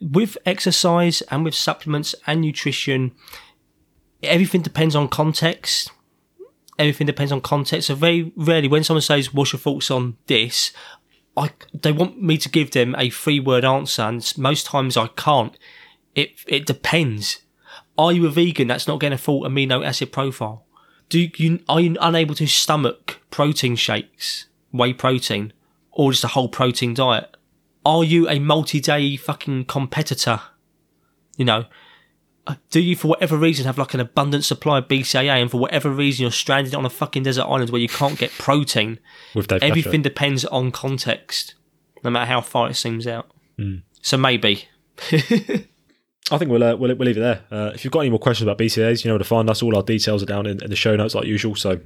with 0.00 0.36
exercise 0.46 1.20
and 1.30 1.44
with 1.44 1.54
supplements 1.54 2.14
and 2.26 2.40
nutrition, 2.40 3.12
everything 4.22 4.62
depends 4.62 4.96
on 4.96 5.06
context. 5.08 5.90
Everything 6.78 7.06
depends 7.06 7.32
on 7.32 7.40
context. 7.40 7.88
So 7.88 7.94
very 7.94 8.32
rarely, 8.36 8.68
when 8.68 8.84
someone 8.84 9.02
says, 9.02 9.32
"What's 9.32 9.52
your 9.52 9.60
thoughts 9.60 9.90
on 9.90 10.16
this?" 10.26 10.72
I 11.36 11.50
they 11.72 11.92
want 11.92 12.22
me 12.22 12.38
to 12.38 12.48
give 12.48 12.70
them 12.70 12.94
a 12.96 13.10
three 13.10 13.40
word 13.40 13.64
answer, 13.64 14.02
and 14.02 14.32
most 14.38 14.66
times 14.66 14.96
I 14.96 15.08
can't. 15.08 15.56
It 16.14 16.40
it 16.46 16.66
depends. 16.66 17.40
Are 17.98 18.12
you 18.12 18.26
a 18.26 18.30
vegan 18.30 18.68
that's 18.68 18.86
not 18.86 19.00
getting 19.00 19.14
a 19.14 19.18
full 19.18 19.42
amino 19.42 19.84
acid 19.84 20.12
profile? 20.12 20.66
Do 21.08 21.28
you 21.36 21.60
are 21.68 21.80
you 21.80 21.96
unable 22.00 22.34
to 22.36 22.46
stomach 22.46 23.20
protein 23.30 23.76
shakes, 23.76 24.46
whey 24.72 24.92
protein, 24.92 25.52
or 25.92 26.12
just 26.12 26.24
a 26.24 26.28
whole 26.28 26.48
protein 26.48 26.94
diet? 26.94 27.36
Are 27.84 28.02
you 28.02 28.28
a 28.28 28.38
multi-day 28.38 29.16
fucking 29.16 29.66
competitor? 29.66 30.40
You 31.36 31.44
know, 31.44 31.66
do 32.70 32.80
you 32.80 32.96
for 32.96 33.08
whatever 33.08 33.36
reason 33.36 33.66
have 33.66 33.78
like 33.78 33.94
an 33.94 34.00
abundant 34.00 34.44
supply 34.44 34.78
of 34.78 34.88
BCAA, 34.88 35.40
and 35.42 35.50
for 35.50 35.58
whatever 35.58 35.90
reason 35.90 36.22
you're 36.22 36.30
stranded 36.30 36.74
on 36.74 36.84
a 36.84 36.90
fucking 36.90 37.24
desert 37.24 37.44
island 37.44 37.70
where 37.70 37.80
you 37.80 37.88
can't 37.88 38.18
get 38.18 38.30
protein? 38.32 38.98
with 39.34 39.48
Dave 39.48 39.62
Everything 39.62 40.02
Butcher. 40.02 40.10
depends 40.10 40.44
on 40.46 40.70
context, 40.70 41.54
no 42.04 42.10
matter 42.10 42.26
how 42.26 42.40
far 42.40 42.70
it 42.70 42.74
seems 42.74 43.06
out. 43.06 43.30
Hmm. 43.58 43.76
So 44.02 44.16
maybe. 44.16 44.68
I 46.30 46.38
think 46.38 46.50
we'll, 46.50 46.62
uh, 46.62 46.74
we'll 46.76 46.94
we'll 46.96 47.06
leave 47.06 47.18
it 47.18 47.20
there. 47.20 47.44
Uh, 47.50 47.70
if 47.74 47.84
you've 47.84 47.92
got 47.92 48.00
any 48.00 48.10
more 48.10 48.18
questions 48.18 48.46
about 48.46 48.58
BCAs, 48.58 49.04
you 49.04 49.08
know 49.08 49.14
where 49.14 49.18
to 49.18 49.24
find 49.24 49.48
us. 49.48 49.62
All 49.62 49.76
our 49.76 49.82
details 49.82 50.22
are 50.22 50.26
down 50.26 50.46
in, 50.46 50.62
in 50.62 50.70
the 50.70 50.76
show 50.76 50.96
notes 50.96 51.14
like 51.14 51.24
usual. 51.24 51.54
So 51.54 51.80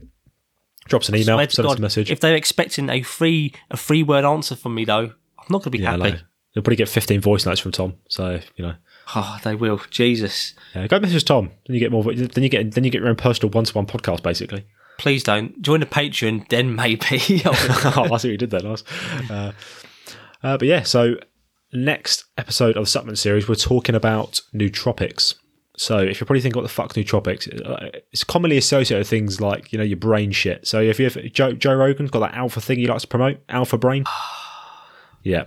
drop 0.87 1.03
us 1.03 1.09
an 1.09 1.17
email, 1.17 1.39
to 1.39 1.51
send 1.51 1.69
us 1.69 1.79
a 1.79 1.81
message. 1.81 2.11
If 2.11 2.21
they're 2.21 2.35
expecting 2.35 2.89
a 2.89 3.03
free 3.03 3.55
a 3.71 3.77
free 3.77 4.03
word 4.03 4.25
answer 4.25 4.57
from 4.57 4.75
me 4.75 4.85
though, 4.85 5.13
I'm 5.39 5.47
not 5.51 5.63
gonna 5.63 5.71
be 5.71 5.79
yeah, 5.79 5.91
happy. 5.91 6.03
like, 6.03 6.21
you'll 6.55 6.63
probably 6.63 6.77
get 6.77 6.89
15 6.89 7.21
voice 7.21 7.45
notes 7.45 7.61
from 7.61 7.73
Tom. 7.73 7.95
So 8.09 8.41
you 8.57 8.65
know, 8.65 8.75
Oh, 9.15 9.39
they 9.43 9.55
will. 9.55 9.81
Jesus. 9.91 10.55
yeah, 10.75 10.87
go 10.87 11.01
message 11.01 11.25
Tom. 11.25 11.51
Then 11.67 11.75
you 11.75 11.81
get 11.81 11.91
more. 11.93 12.03
Then 12.05 12.43
you 12.43 12.49
get 12.49 12.73
then 12.73 12.85
you 12.85 12.91
get 12.91 13.01
your 13.01 13.09
own 13.09 13.17
personal 13.17 13.51
one 13.51 13.65
to 13.65 13.75
one 13.75 13.87
podcast 13.87 14.23
basically. 14.23 14.65
Please 14.99 15.23
don't 15.23 15.61
join 15.63 15.81
the 15.81 15.87
Patreon. 15.87 16.49
Then 16.49 16.75
maybe. 16.77 17.43
oh, 17.45 18.09
I 18.13 18.17
see 18.19 18.29
what 18.29 18.33
you 18.33 18.37
did 18.37 18.51
there, 18.51 18.63
nice. 18.63 18.85
Uh, 19.31 19.53
uh, 20.43 20.59
but 20.59 20.69
yeah, 20.69 20.83
so 20.83 21.17
next 21.73 22.25
episode 22.37 22.77
of 22.77 22.85
the 22.85 22.91
supplement 22.91 23.19
series, 23.19 23.49
we're 23.49 23.55
talking 23.55 23.95
about 23.95 24.41
nootropics. 24.55 25.35
So 25.77 25.99
if 25.99 26.21
you're 26.21 26.27
probably 26.27 26.43
thinking, 26.43 26.59
what 26.59 26.65
the 26.65 26.69
fuck 26.69 26.93
nootropics? 26.93 27.49
Uh, 27.67 27.99
It's 28.13 28.23
commonly 28.25 28.59
associated 28.59 29.01
with 29.01 29.09
things 29.09 29.41
like 29.41 29.73
you 29.73 29.79
know 29.79 29.85
your 29.85 29.97
brain 29.97 30.31
shit. 30.31 30.67
So 30.67 30.81
if 30.81 30.99
you 30.99 31.09
have 31.09 31.33
Joe, 31.33 31.53
Joe 31.53 31.75
Rogan's 31.75 32.11
got 32.11 32.21
that 32.21 32.35
alpha 32.35 32.61
thing 32.61 32.79
he 32.79 32.87
likes 32.87 33.03
to 33.03 33.09
promote, 33.09 33.39
alpha 33.49 33.79
brain. 33.79 34.05
Yeah, 35.23 35.45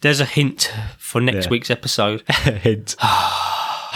There's 0.00 0.20
a 0.20 0.24
hint 0.24 0.72
for 0.98 1.20
next 1.20 1.46
Yeah. 1.46 1.50
week's 1.50 1.70
episode. 1.70 2.22
hint. 2.30 2.96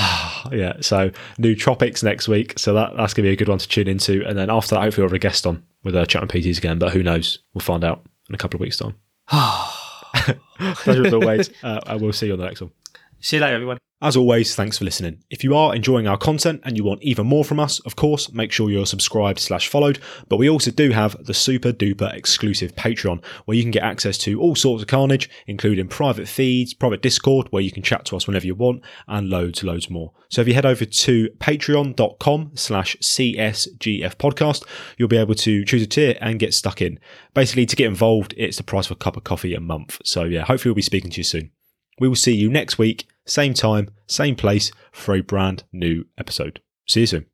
yeah, 0.52 0.74
so 0.80 1.10
nootropics 1.38 2.02
next 2.02 2.28
week. 2.28 2.58
So 2.58 2.74
that, 2.74 2.96
that's 2.96 3.14
going 3.14 3.24
to 3.24 3.28
be 3.28 3.32
a 3.32 3.36
good 3.36 3.48
one 3.48 3.58
to 3.58 3.68
tune 3.68 3.88
into. 3.88 4.24
And 4.26 4.38
then 4.38 4.50
after 4.50 4.74
that, 4.74 4.82
hopefully 4.82 5.02
we'll 5.02 5.10
have 5.10 5.14
a 5.16 5.18
guest 5.18 5.46
on 5.46 5.62
with 5.84 5.94
uh, 5.94 6.06
chat 6.06 6.22
and 6.22 6.30
PTs 6.30 6.58
again. 6.58 6.78
But 6.78 6.92
who 6.92 7.02
knows? 7.02 7.38
We'll 7.54 7.60
find 7.60 7.84
out 7.84 8.02
in 8.28 8.34
a 8.34 8.38
couple 8.38 8.56
of 8.56 8.60
weeks' 8.60 8.78
time. 8.78 8.94
Pleasure 10.74 11.06
as 11.06 11.12
always. 11.14 11.50
Uh, 11.62 11.80
and 11.86 12.00
we'll 12.00 12.12
see 12.12 12.26
you 12.26 12.32
on 12.32 12.38
the 12.38 12.44
next 12.46 12.60
one. 12.60 12.70
See 13.20 13.36
you 13.36 13.42
later, 13.42 13.54
everyone. 13.54 13.78
As 14.02 14.16
always, 14.16 14.54
thanks 14.54 14.78
for 14.78 14.86
listening. 14.86 15.22
If 15.28 15.44
you 15.44 15.54
are 15.54 15.74
enjoying 15.74 16.08
our 16.08 16.16
content 16.16 16.62
and 16.64 16.74
you 16.74 16.84
want 16.84 17.02
even 17.02 17.26
more 17.26 17.44
from 17.44 17.60
us, 17.60 17.80
of 17.80 17.96
course, 17.96 18.32
make 18.32 18.50
sure 18.50 18.70
you're 18.70 18.86
subscribed 18.86 19.38
slash 19.38 19.68
followed. 19.68 19.98
But 20.30 20.38
we 20.38 20.48
also 20.48 20.70
do 20.70 20.90
have 20.92 21.22
the 21.22 21.34
super 21.34 21.70
duper 21.70 22.10
exclusive 22.14 22.74
Patreon 22.76 23.22
where 23.44 23.58
you 23.58 23.62
can 23.62 23.70
get 23.70 23.82
access 23.82 24.16
to 24.18 24.40
all 24.40 24.56
sorts 24.56 24.82
of 24.82 24.88
carnage, 24.88 25.28
including 25.46 25.88
private 25.88 26.28
feeds, 26.28 26.72
private 26.72 27.02
Discord 27.02 27.48
where 27.50 27.62
you 27.62 27.70
can 27.70 27.82
chat 27.82 28.06
to 28.06 28.16
us 28.16 28.26
whenever 28.26 28.46
you 28.46 28.54
want, 28.54 28.82
and 29.06 29.28
loads, 29.28 29.62
loads 29.62 29.90
more. 29.90 30.14
So 30.30 30.40
if 30.40 30.48
you 30.48 30.54
head 30.54 30.64
over 30.64 30.86
to 30.86 31.28
patreon.com 31.38 32.52
slash 32.54 32.96
CSGF 33.02 34.14
podcast, 34.16 34.64
you'll 34.96 35.08
be 35.08 35.18
able 35.18 35.34
to 35.34 35.62
choose 35.66 35.82
a 35.82 35.86
tier 35.86 36.16
and 36.22 36.38
get 36.38 36.54
stuck 36.54 36.80
in. 36.80 36.98
Basically, 37.34 37.66
to 37.66 37.76
get 37.76 37.86
involved, 37.86 38.32
it's 38.38 38.56
the 38.56 38.62
price 38.62 38.86
of 38.86 38.92
a 38.92 38.94
cup 38.96 39.18
of 39.18 39.24
coffee 39.24 39.54
a 39.54 39.60
month. 39.60 40.00
So 40.06 40.24
yeah, 40.24 40.44
hopefully 40.44 40.70
we'll 40.70 40.76
be 40.76 40.82
speaking 40.82 41.10
to 41.10 41.18
you 41.18 41.24
soon. 41.24 41.50
We 42.00 42.08
will 42.08 42.16
see 42.16 42.34
you 42.34 42.50
next 42.50 42.78
week, 42.78 43.06
same 43.26 43.54
time, 43.54 43.90
same 44.08 44.34
place, 44.34 44.72
for 44.90 45.14
a 45.14 45.20
brand 45.20 45.62
new 45.72 46.06
episode. 46.18 46.60
See 46.88 47.00
you 47.00 47.06
soon. 47.06 47.26